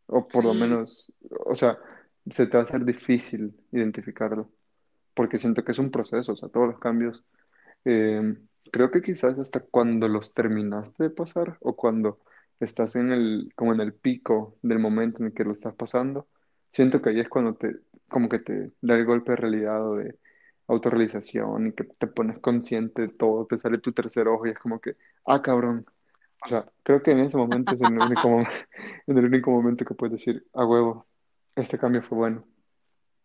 O 0.07 0.31
por 0.31 0.45
lo 0.45 0.53
Sí, 0.53 0.53
menos, 0.53 1.11
o 1.45 1.55
sea, 1.55 1.79
se 2.29 2.47
te 2.47 2.57
va 2.57 2.63
a 2.63 2.65
hacer 2.65 2.85
difícil 2.85 3.55
identificarlo. 3.71 4.51
Porque 5.15 5.39
siento 5.39 5.63
que 5.65 5.71
es 5.73 5.79
un 5.79 5.91
proceso, 5.91 6.33
o 6.33 6.35
sea, 6.35 6.49
todos 6.49 6.67
los 6.67 6.79
cambios 6.79 7.23
eh, 7.85 8.37
creo 8.71 8.91
que 8.91 9.01
quizás 9.01 9.37
hasta 9.39 9.61
cuando 9.61 10.07
los 10.09 10.33
terminaste 10.33 11.03
de 11.05 11.09
pasar 11.11 11.57
o 11.61 11.75
cuando 11.75 12.19
estás 12.59 12.95
en 12.95 13.11
el, 13.11 13.51
como 13.55 13.73
en 13.73 13.81
el 13.81 13.93
pico 13.93 14.57
del 14.63 14.79
momento 14.79 15.19
en 15.19 15.27
el 15.27 15.33
que 15.33 15.43
lo 15.45 15.51
estás 15.53 15.75
pasando, 15.75 16.27
siento 16.71 17.01
que 17.01 17.09
ahí 17.11 17.19
es 17.21 17.29
cuando 17.29 17.55
te, 17.55 17.77
como 18.09 18.29
que 18.29 18.39
te 18.39 18.71
da 18.81 18.95
el 18.95 19.05
golpe 19.05 19.31
de 19.33 19.37
realidad 19.37 19.87
o 19.89 19.95
de 19.97 20.17
autorrealización 20.67 21.67
y 21.67 21.73
que 21.73 21.83
te 21.85 22.07
pones 22.07 22.39
consciente 22.39 23.03
de 23.03 23.09
todo, 23.09 23.45
te 23.47 23.57
sale 23.57 23.79
tu 23.79 23.93
tercer 23.93 24.27
ojo 24.27 24.47
y 24.47 24.51
es 24.51 24.59
como 24.59 24.79
que, 24.81 24.97
ah, 25.25 25.41
cabrón. 25.41 25.85
O 26.43 26.47
sea, 26.47 26.65
creo 26.83 27.01
que 27.03 27.11
en 27.11 27.19
ese 27.19 27.37
momento 27.37 27.75
es 27.75 27.81
el 27.81 27.97
único, 27.97 28.29
mo- 28.29 28.39
en 29.07 29.17
el 29.17 29.25
único 29.25 29.51
momento 29.51 29.85
que 29.85 29.95
puedes 29.95 30.13
decir, 30.13 30.45
a 30.53 30.65
huevo, 30.65 31.07
este 31.55 31.77
cambio 31.77 32.03
fue 32.03 32.17
bueno. 32.17 32.45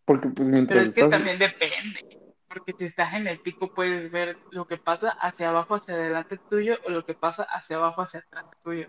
Porque 0.05 0.29
pues 0.29 0.47
pero 0.47 0.51
mientras 0.55 0.87
es 0.87 0.95
que 0.95 1.03
también 1.05 1.39
depende, 1.39 2.19
porque 2.49 2.73
si 2.73 2.85
estás 2.85 3.13
en 3.13 3.27
el 3.27 3.39
pico 3.39 3.73
puedes 3.73 4.11
ver 4.11 4.37
lo 4.51 4.65
que 4.67 4.77
pasa 4.77 5.09
hacia 5.11 5.49
abajo, 5.49 5.75
hacia 5.75 5.93
adelante 5.95 6.39
tuyo, 6.49 6.77
o 6.85 6.89
lo 6.89 7.05
que 7.05 7.13
pasa 7.13 7.43
hacia 7.43 7.77
abajo, 7.77 8.01
hacia 8.01 8.19
atrás 8.21 8.45
tuyo. 8.63 8.87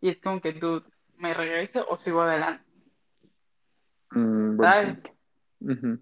Y 0.00 0.10
es 0.10 0.20
como 0.20 0.40
que 0.40 0.52
tú, 0.52 0.82
¿me 1.18 1.34
regreso 1.34 1.84
o 1.88 1.96
sigo 1.98 2.22
adelante? 2.22 2.64
mm, 4.10 4.56
¿Sabes? 4.60 4.98
Ujú, 5.60 5.98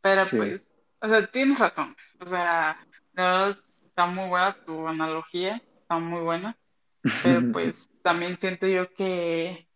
Pero 0.00 0.24
Sí. 0.24 0.36
pues, 0.36 0.60
o 1.00 1.08
sea, 1.08 1.26
tienes 1.30 1.58
razón. 1.58 1.96
O 2.20 2.26
sea, 2.28 2.76
la 3.14 3.22
verdad 3.24 3.58
está 3.86 4.06
muy 4.06 4.28
buena 4.28 4.56
tu 4.64 4.86
analogía, 4.86 5.60
está 5.92 5.98
muy 5.98 6.20
buena, 6.22 6.56
pero 7.22 7.42
pues 7.52 7.90
también 8.02 8.38
siento 8.40 8.66
yo 8.66 8.92
que 8.94 9.66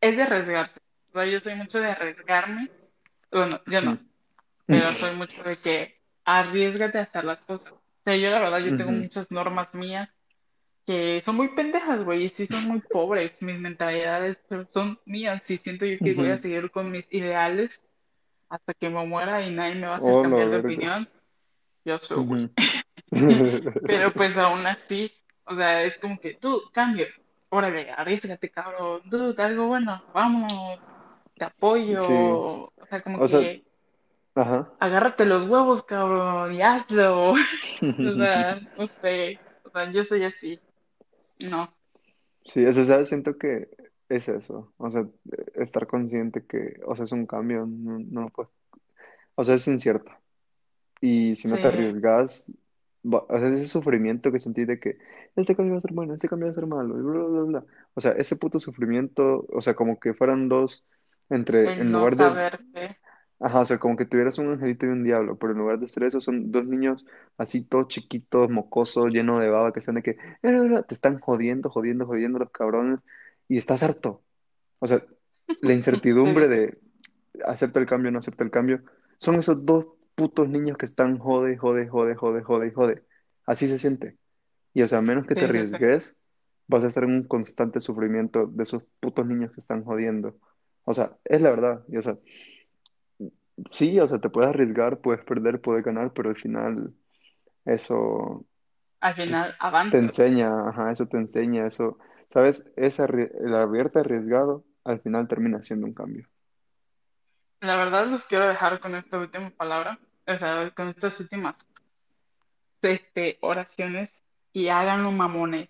es 0.00 0.16
de 0.16 0.22
arriesgarse. 0.22 0.80
O 1.10 1.12
sea, 1.12 1.26
yo 1.26 1.40
soy 1.40 1.54
mucho 1.54 1.78
de 1.78 1.90
arriesgarme. 1.90 2.70
Bueno, 3.30 3.60
yo 3.66 3.80
no, 3.80 3.98
pero 4.66 4.90
soy 4.92 5.16
mucho 5.16 5.42
de 5.42 5.56
que 5.62 6.00
arriesgate 6.24 6.98
a 6.98 7.02
hacer 7.02 7.24
las 7.24 7.44
cosas. 7.44 7.72
O 7.72 8.02
sea, 8.04 8.16
yo 8.16 8.30
la 8.30 8.40
verdad, 8.40 8.58
yo 8.58 8.76
tengo 8.76 8.92
muchas 8.92 9.30
normas 9.30 9.72
mías 9.74 10.08
que 10.86 11.22
son 11.24 11.36
muy 11.36 11.54
pendejas, 11.54 12.02
güey, 12.02 12.24
y 12.24 12.28
sí 12.30 12.46
son 12.46 12.66
muy 12.66 12.80
pobres 12.80 13.32
mis 13.40 13.58
mentalidades, 13.60 14.38
pero 14.48 14.66
son 14.72 14.98
mías 15.04 15.42
y 15.48 15.58
siento 15.58 15.84
yo 15.84 15.98
que 15.98 16.14
voy 16.14 16.28
a 16.28 16.38
seguir 16.38 16.70
con 16.70 16.90
mis 16.90 17.06
ideales 17.12 17.70
hasta 18.48 18.74
que 18.74 18.88
me 18.88 19.06
muera 19.06 19.42
y 19.42 19.54
nadie 19.54 19.76
me 19.76 19.86
va 19.86 19.94
a 19.94 19.98
hacer 19.98 20.10
Oh, 20.10 20.22
cambiar 20.22 20.50
de 20.50 20.58
opinión. 20.58 21.08
Yo 21.84 21.98
soy, 21.98 22.24
güey. 22.24 22.50
Pero 23.86 24.12
pues 24.12 24.36
aún 24.36 24.66
así, 24.66 25.12
o 25.50 25.56
sea, 25.56 25.84
es 25.84 25.98
como 26.00 26.18
que 26.20 26.34
tú, 26.36 26.62
cambio, 26.72 27.06
órale, 27.50 27.90
arriesgate, 27.92 28.50
cabrón, 28.50 29.02
tú, 29.10 29.34
algo 29.38 29.68
bueno, 29.68 30.02
vamos, 30.12 30.80
te 31.36 31.44
apoyo, 31.46 31.98
Sí, 31.98 32.64
o 32.76 32.86
sea, 32.88 33.02
como 33.02 33.20
o 33.20 33.28
sea, 33.28 33.40
que 33.40 33.64
ajá. 34.34 34.70
agárrate 34.78 35.26
los 35.26 35.48
huevos, 35.48 35.84
cabrón, 35.84 36.52
y 36.54 36.62
hazlo. 36.62 37.34
O 38.02 38.12
sea, 38.14 38.58
no 38.76 38.86
sé, 39.02 39.42
o 39.62 39.70
sea, 39.70 39.92
yo 39.92 40.04
soy 40.04 40.24
así, 40.24 40.62
no, 41.40 41.74
Sí, 42.44 42.64
o 42.66 42.72
sea. 42.72 43.04
Siento 43.04 43.38
que 43.38 43.68
es 44.08 44.28
eso, 44.28 44.72
o 44.76 44.90
sea, 44.90 45.06
estar 45.54 45.86
consciente 45.86 46.44
que, 46.46 46.80
o 46.86 46.94
sea, 46.94 47.04
es 47.04 47.12
un 47.12 47.26
cambio, 47.26 47.66
no, 47.66 47.98
no 48.00 48.28
puedes- 48.30 48.50
o 49.36 49.44
sea, 49.44 49.56
es 49.56 49.68
incierto. 49.68 50.12
Y 51.00 51.36
si 51.36 51.48
no 51.48 51.60
te 51.60 51.68
arriesgas, 51.68 52.52
va- 53.04 53.24
o 53.28 53.38
sea, 53.38 53.48
ese 53.48 53.66
sufrimiento 53.68 54.32
que 54.32 54.38
sentís 54.38 54.66
de 54.66 54.78
que 54.80 54.98
este 55.36 55.54
cambio 55.56 55.74
va 55.74 55.78
a 55.78 55.80
ser 55.82 55.92
bueno, 55.92 56.14
este 56.14 56.28
cambio 56.28 56.46
va 56.46 56.52
a 56.52 56.54
ser 56.54 56.66
malo, 56.66 56.98
y 56.98 57.02
bla, 57.02 57.22
bla, 57.24 57.42
bla. 57.42 57.64
O 57.94 58.00
sea, 58.00 58.12
ese 58.12 58.36
puto 58.36 58.58
sufrimiento, 58.58 59.46
o 59.50 59.60
sea, 59.60 59.74
como 59.74 59.98
que 60.00 60.14
fueran 60.14 60.48
dos, 60.48 60.84
entre, 61.30 61.74
el 61.74 61.78
en 61.80 61.92
no 61.92 61.98
lugar 61.98 62.16
de 62.16 62.24
saber 62.34 62.60
qué, 62.72 62.96
Ajá, 63.42 63.60
o 63.60 63.64
sea, 63.64 63.78
como 63.78 63.96
que 63.96 64.04
tuvieras 64.04 64.36
un 64.38 64.48
angelito 64.52 64.84
y 64.86 64.90
un 64.90 65.02
diablo, 65.02 65.38
pero 65.38 65.52
en 65.52 65.58
lugar 65.60 65.78
de 65.78 65.88
ser 65.88 66.02
eso, 66.04 66.20
son 66.20 66.52
dos 66.52 66.66
niños 66.66 67.06
así 67.38 67.64
todos 67.64 67.88
chiquitos, 67.88 68.50
mocosos, 68.50 69.10
llenos 69.12 69.40
de 69.40 69.48
baba, 69.48 69.72
que 69.72 69.78
están 69.80 69.94
de 69.94 70.02
que 70.02 70.10
"Eh, 70.12 70.16
eh, 70.42 70.74
eh", 70.78 70.82
te 70.86 70.94
están 70.94 71.18
jodiendo, 71.20 71.70
jodiendo, 71.70 72.04
jodiendo 72.06 72.38
los 72.38 72.50
cabrones, 72.50 73.00
y 73.48 73.56
estás 73.56 73.82
harto. 73.82 74.22
O 74.80 74.86
sea, 74.86 75.04
la 75.62 75.72
incertidumbre 75.74 76.48
sí, 76.48 76.48
de 76.48 76.78
acepta 77.46 77.80
el 77.80 77.86
cambio, 77.86 78.10
no 78.10 78.18
acepta 78.20 78.44
el 78.44 78.50
cambio, 78.50 78.82
son 79.18 79.36
esos 79.36 79.64
dos 79.66 79.86
putos 80.20 80.48
niños 80.48 80.78
que 80.78 80.86
están 80.86 81.18
jode, 81.18 81.56
jode, 81.58 81.88
jode, 81.88 82.14
jode, 82.16 82.42
jode, 82.44 82.72
jode. 82.72 83.04
Así 83.46 83.66
se 83.68 83.78
siente. 83.78 84.18
Y 84.74 84.82
o 84.82 84.88
sea, 84.88 85.00
a 85.00 85.02
menos 85.02 85.26
que 85.26 85.36
te 85.36 85.44
sí, 85.44 85.44
arriesgues, 85.46 86.16
vas 86.68 86.84
a 86.84 86.88
estar 86.88 87.04
en 87.04 87.12
un 87.14 87.24
constante 87.28 87.80
sufrimiento 87.80 88.46
de 88.48 88.64
esos 88.64 88.84
putos 89.00 89.26
niños 89.26 89.52
que 89.52 89.60
están 89.60 89.84
jodiendo. 89.84 90.38
O 90.84 90.94
sea, 90.94 91.18
es 91.24 91.42
la 91.42 91.50
verdad. 91.50 91.84
Y 91.88 91.98
o 91.98 92.02
sea, 92.02 92.18
Sí, 93.70 93.98
o 94.00 94.08
sea, 94.08 94.18
te 94.20 94.30
puedes 94.30 94.50
arriesgar, 94.50 95.00
puedes 95.00 95.24
perder, 95.24 95.60
puedes 95.60 95.84
ganar, 95.84 96.12
pero 96.14 96.30
al 96.30 96.36
final 96.36 96.94
eso 97.66 98.46
Al 99.02 99.14
final 99.14 99.54
te 99.88 99.98
avanzas. 99.98 99.98
enseña, 99.98 100.68
ajá, 100.68 100.92
eso 100.92 101.06
te 101.06 101.16
enseña, 101.18 101.66
eso, 101.66 101.98
¿sabes? 102.30 102.64
Arri- 102.76 103.30
el 103.44 103.54
haberte 103.54 103.98
arriesgado 104.00 104.64
al 104.84 105.00
final 105.00 105.28
termina 105.28 105.62
siendo 105.62 105.86
un 105.86 105.94
cambio. 105.94 106.26
La 107.60 107.76
verdad 107.76 108.06
los 108.06 108.26
quiero 108.26 108.46
dejar 108.46 108.80
con 108.80 108.94
esta 108.94 109.18
última 109.18 109.48
palabra, 109.50 109.98
o 110.32 110.38
sea, 110.38 110.70
con 110.70 110.88
estas 110.88 111.18
últimas 111.20 111.56
este, 112.82 113.38
oraciones 113.40 114.10
y 114.52 114.68
háganlo 114.68 115.12
mamones 115.12 115.68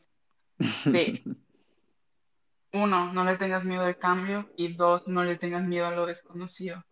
de 0.85 1.23
uno, 2.73 3.13
no 3.13 3.25
le 3.25 3.37
tengas 3.37 3.65
miedo 3.65 3.85
al 3.85 3.99
cambio 3.99 4.49
y 4.57 4.75
dos, 4.75 5.09
no 5.09 5.25
le 5.25 5.37
tengas 5.37 5.65
miedo 5.65 5.87
a 5.87 5.91
lo 5.91 6.07
desconocido. 6.07 6.85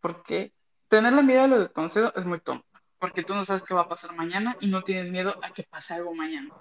Porque 0.00 0.52
tenerle 0.88 1.22
miedo 1.22 1.42
a 1.42 1.46
lo 1.46 1.60
desconocido 1.60 2.12
es 2.16 2.24
muy 2.24 2.40
tonto, 2.40 2.66
porque 2.98 3.22
tú 3.22 3.34
no 3.34 3.44
sabes 3.44 3.62
qué 3.62 3.74
va 3.74 3.82
a 3.82 3.88
pasar 3.88 4.14
mañana 4.14 4.56
y 4.60 4.68
no 4.68 4.82
tienes 4.82 5.10
miedo 5.10 5.34
a 5.42 5.52
que 5.52 5.62
pase 5.64 5.94
algo 5.94 6.14
mañana. 6.14 6.54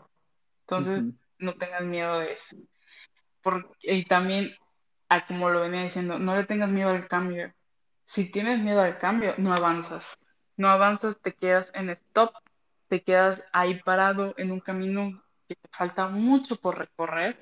Entonces, 0.62 1.04
no 1.40 1.54
tengas 1.56 1.84
miedo 1.84 2.20
de 2.20 2.34
eso. 2.34 2.56
Porque, 3.42 3.96
y 3.96 4.06
también, 4.06 4.56
a 5.10 5.26
como 5.26 5.50
lo 5.50 5.62
venía 5.62 5.84
diciendo, 5.84 6.20
no 6.20 6.36
le 6.36 6.46
tengas 6.46 6.70
miedo 6.70 6.90
al 6.90 7.08
cambio. 7.08 7.54
Si 8.10 8.26
tienes 8.32 8.60
miedo 8.60 8.82
al 8.82 8.98
cambio, 8.98 9.36
no 9.38 9.54
avanzas. 9.54 10.04
No 10.58 10.68
avanzas, 10.70 11.16
te 11.22 11.34
quedas 11.34 11.68
en 11.74 11.92
stop, 11.92 12.34
te 12.88 13.04
quedas 13.04 13.42
ahí 13.54 13.82
parado 13.84 14.34
en 14.38 14.52
un 14.52 14.60
camino 14.60 15.24
que 15.48 15.56
te 15.56 15.70
falta 15.72 16.08
mucho 16.10 16.56
por 16.58 16.78
recorrer. 16.78 17.38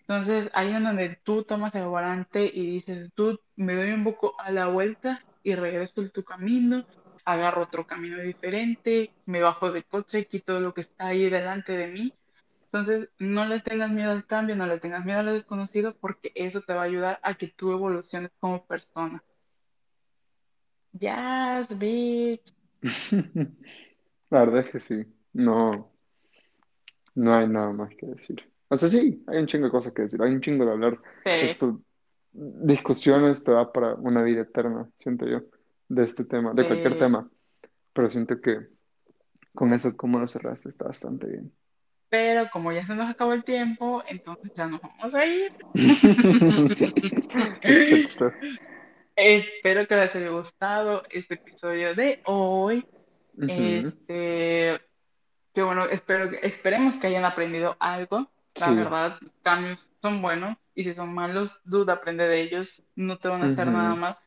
Entonces, 0.00 0.50
ahí 0.54 0.72
es 0.72 0.82
donde 0.82 1.18
tú 1.24 1.42
tomas 1.44 1.74
el 1.74 1.86
volante 1.86 2.44
y 2.46 2.66
dices, 2.76 3.10
tú 3.14 3.40
me 3.56 3.74
doy 3.74 3.90
un 3.90 4.04
poco 4.04 4.34
a 4.40 4.52
la 4.52 4.68
vuelta 4.68 5.20
y 5.42 5.54
regreso 5.56 6.00
en 6.00 6.10
tu 6.10 6.22
camino, 6.22 6.84
agarro 7.24 7.62
otro 7.62 7.86
camino 7.86 8.18
diferente, 8.20 9.12
me 9.26 9.40
bajo 9.40 9.72
del 9.72 9.84
coche, 9.84 10.26
quito 10.26 10.60
lo 10.60 10.74
que 10.74 10.82
está 10.82 11.08
ahí 11.08 11.28
delante 11.28 11.76
de 11.76 11.88
mí 11.88 12.14
entonces, 12.72 13.08
no 13.20 13.46
le 13.46 13.60
tengas 13.60 13.90
miedo 13.90 14.10
al 14.10 14.26
cambio, 14.26 14.56
no 14.56 14.66
le 14.66 14.80
tengas 14.80 15.04
miedo 15.04 15.20
a 15.20 15.22
lo 15.22 15.32
desconocido, 15.32 15.96
porque 16.00 16.32
eso 16.34 16.60
te 16.62 16.74
va 16.74 16.82
a 16.82 16.84
ayudar 16.86 17.20
a 17.22 17.34
que 17.36 17.46
tú 17.46 17.70
evoluciones 17.72 18.32
como 18.40 18.66
persona. 18.66 19.22
Yes, 21.00 21.68
bitch. 21.78 22.54
La 24.30 24.40
verdad 24.40 24.60
es 24.66 24.72
que 24.72 24.80
sí, 24.80 25.04
no, 25.32 25.92
no 27.14 27.34
hay 27.34 27.48
nada 27.48 27.72
más 27.72 27.90
que 27.96 28.06
decir. 28.06 28.42
O 28.68 28.76
sea, 28.76 28.88
sí, 28.88 29.22
hay 29.26 29.38
un 29.38 29.46
chingo 29.46 29.66
de 29.66 29.70
cosas 29.72 29.92
que 29.92 30.02
decir, 30.02 30.20
hay 30.22 30.32
un 30.32 30.40
chingo 30.40 30.64
de 30.64 30.72
hablar. 30.72 31.00
Sí, 31.24 31.30
Esto, 31.40 31.82
discusiones 32.32 33.44
te 33.44 33.52
da 33.52 33.72
para 33.72 33.94
una 33.94 34.22
vida 34.22 34.42
eterna, 34.42 34.90
siento 34.98 35.26
yo, 35.26 35.42
de 35.88 36.04
este 36.04 36.24
tema, 36.24 36.52
de 36.54 36.66
cualquier 36.66 36.96
tema, 36.96 37.30
pero 37.92 38.10
siento 38.10 38.40
que 38.40 38.68
Con 39.54 39.72
eso, 39.72 39.96
como 39.96 40.18
lo 40.20 40.28
cerraste, 40.28 40.68
está 40.70 40.86
bastante 40.86 41.26
bien. 41.28 41.52
Pero 42.08 42.48
como 42.50 42.72
ya 42.72 42.86
se 42.86 42.94
nos 42.94 43.10
acabó 43.10 43.32
el 43.34 43.44
tiempo, 43.44 44.02
entonces 44.06 44.52
ya 44.54 44.66
nos 44.66 44.80
vamos 44.80 45.14
a 45.14 45.26
ir. 45.26 45.52
Exacto. 47.62 48.32
Espero 49.16 49.86
que 49.86 49.94
les 49.96 50.14
haya 50.14 50.28
gustado 50.30 51.02
este 51.10 51.34
episodio 51.34 51.94
de 51.94 52.20
hoy. 52.24 52.84
Este, 53.48 54.80
que 55.52 55.62
bueno, 55.62 55.84
espero 55.86 56.30
que, 56.30 56.40
esperemos 56.46 56.96
que 56.96 57.06
hayan 57.08 57.24
aprendido 57.24 57.76
algo. 57.78 58.28
La 58.60 58.66
Sí. 58.68 58.76
verdad, 58.76 59.18
los 59.20 59.32
cambios 59.42 59.84
son 60.00 60.22
buenos 60.22 60.56
y 60.74 60.84
si 60.84 60.94
son 60.94 61.12
malos, 61.12 61.50
duda, 61.64 61.94
aprende 61.94 62.26
de 62.26 62.42
ellos. 62.42 62.82
No 62.94 63.18
te 63.18 63.28
van 63.28 63.42
a 63.42 63.46
hacer 63.46 63.66
nada 63.66 63.94
más, 63.94 64.18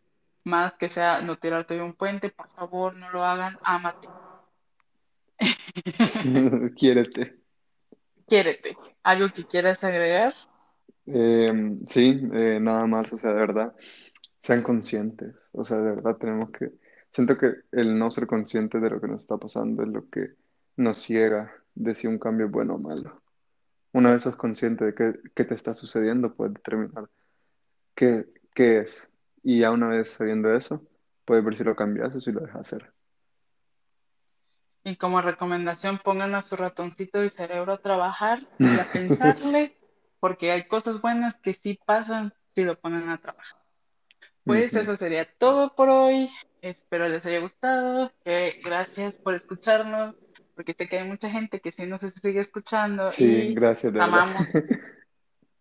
más 0.44 0.74
que 0.74 0.90
sea 0.90 1.22
no 1.22 1.38
tirarte 1.38 1.76
de 1.76 1.82
un 1.82 1.94
puente. 1.94 2.30
Por 2.30 2.50
favor, 2.52 2.96
no 2.96 3.10
lo 3.12 3.24
hagan. 3.24 3.58
Ámate. 3.64 4.08
Quiérete. 6.78 7.36
Quiérete. 8.28 8.78
¿Algo 9.04 9.34
que 9.34 9.46
quieras 9.46 9.82
agregar? 9.84 10.34
Eh, 11.06 11.78
sí, 11.88 12.22
eh, 12.34 12.60
nada 12.60 12.86
más, 12.86 13.14
o 13.14 13.18
sea, 13.18 13.32
de 13.32 13.40
verdad, 13.40 13.74
sean 14.42 14.62
conscientes, 14.62 15.36
o 15.52 15.64
sea, 15.64 15.78
de 15.78 15.96
verdad 15.96 16.18
tenemos 16.18 16.52
que, 16.52 16.72
siento 17.12 17.38
que 17.38 17.56
el 17.72 17.98
no 17.98 18.12
ser 18.12 18.28
consciente 18.28 18.80
de 18.80 18.90
lo 18.90 19.02
que 19.02 19.08
nos 19.08 19.22
está 19.22 19.38
pasando 19.38 19.84
es 19.84 19.90
lo 19.90 20.10
que 20.10 20.34
nos 20.76 21.00
ciega 21.00 21.52
de 21.76 21.96
si 21.96 22.08
un 22.08 22.20
cambio 22.20 22.46
es 22.46 22.52
bueno 22.52 22.76
o 22.76 22.80
malo. 22.80 23.22
Una 23.94 24.14
vez 24.14 24.24
sos 24.24 24.36
consciente 24.36 24.86
de 24.86 24.94
qué, 24.94 25.20
qué 25.36 25.44
te 25.44 25.56
está 25.56 25.74
sucediendo, 25.74 26.34
puedes 26.34 26.54
determinar 26.54 27.10
qué, 27.96 28.26
qué 28.54 28.80
es. 28.80 29.10
Y 29.44 29.60
ya 29.60 29.72
una 29.72 29.88
vez 29.88 30.12
sabiendo 30.12 30.54
eso, 30.56 30.86
puedes 31.26 31.44
ver 31.44 31.58
si 31.58 31.64
lo 31.64 31.76
cambias 31.76 32.16
o 32.16 32.22
si 32.22 32.32
lo 32.32 32.42
dejas 32.42 32.62
hacer. 32.62 32.94
Y 34.84 34.96
como 34.96 35.22
recomendación, 35.22 36.00
pongan 36.02 36.34
a 36.36 36.44
su 36.44 36.56
ratoncito 36.56 37.20
de 37.20 37.30
cerebro 37.32 37.74
a 37.74 37.82
trabajar 37.82 38.48
y 38.58 38.80
a 38.80 38.86
pensarle, 38.94 39.76
porque 40.22 40.52
hay 40.52 40.68
cosas 40.68 41.02
buenas 41.02 41.36
que 41.42 41.56
sí 41.56 41.78
pasan 41.86 42.34
si 42.56 42.64
lo 42.64 42.80
ponen 42.80 43.10
a 43.10 43.18
trabajar. 43.18 43.57
Pues 44.48 44.74
eso 44.74 44.96
sería 44.98 45.28
todo 45.38 45.76
por 45.76 45.90
hoy. 45.90 46.30
Espero 46.62 47.08
les 47.08 47.26
haya 47.26 47.40
gustado. 47.40 48.12
que 48.26 48.60
gracias 48.64 49.14
por 49.16 49.36
escucharnos, 49.36 50.16
porque 50.56 50.74
sé 50.74 50.88
que 50.88 51.00
hay 51.00 51.08
mucha 51.08 51.30
gente 51.30 51.60
que 51.60 51.72
sí 51.72 51.86
nos 51.86 52.02
sigue 52.22 52.42
escuchando 52.42 53.10
Sí, 53.10 53.26
y 53.26 53.54
gracias, 53.54 53.94
de 53.94 54.00
verdad. 54.00 54.20
amamos. 54.20 54.48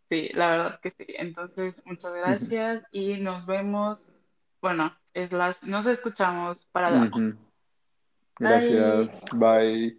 Sí, 0.08 0.30
la 0.34 0.50
verdad 0.50 0.80
que 0.80 0.92
sí. 0.92 1.04
Entonces, 1.18 1.74
muchas 1.84 2.14
gracias 2.14 2.84
y 2.92 3.14
nos 3.14 3.44
vemos. 3.44 3.98
Bueno, 4.60 4.96
es 5.14 5.32
las, 5.32 5.60
nos 5.64 5.84
escuchamos 5.86 6.64
para 6.70 6.90
la. 6.90 7.10
Gracias, 8.38 9.24
bye. 9.32 9.98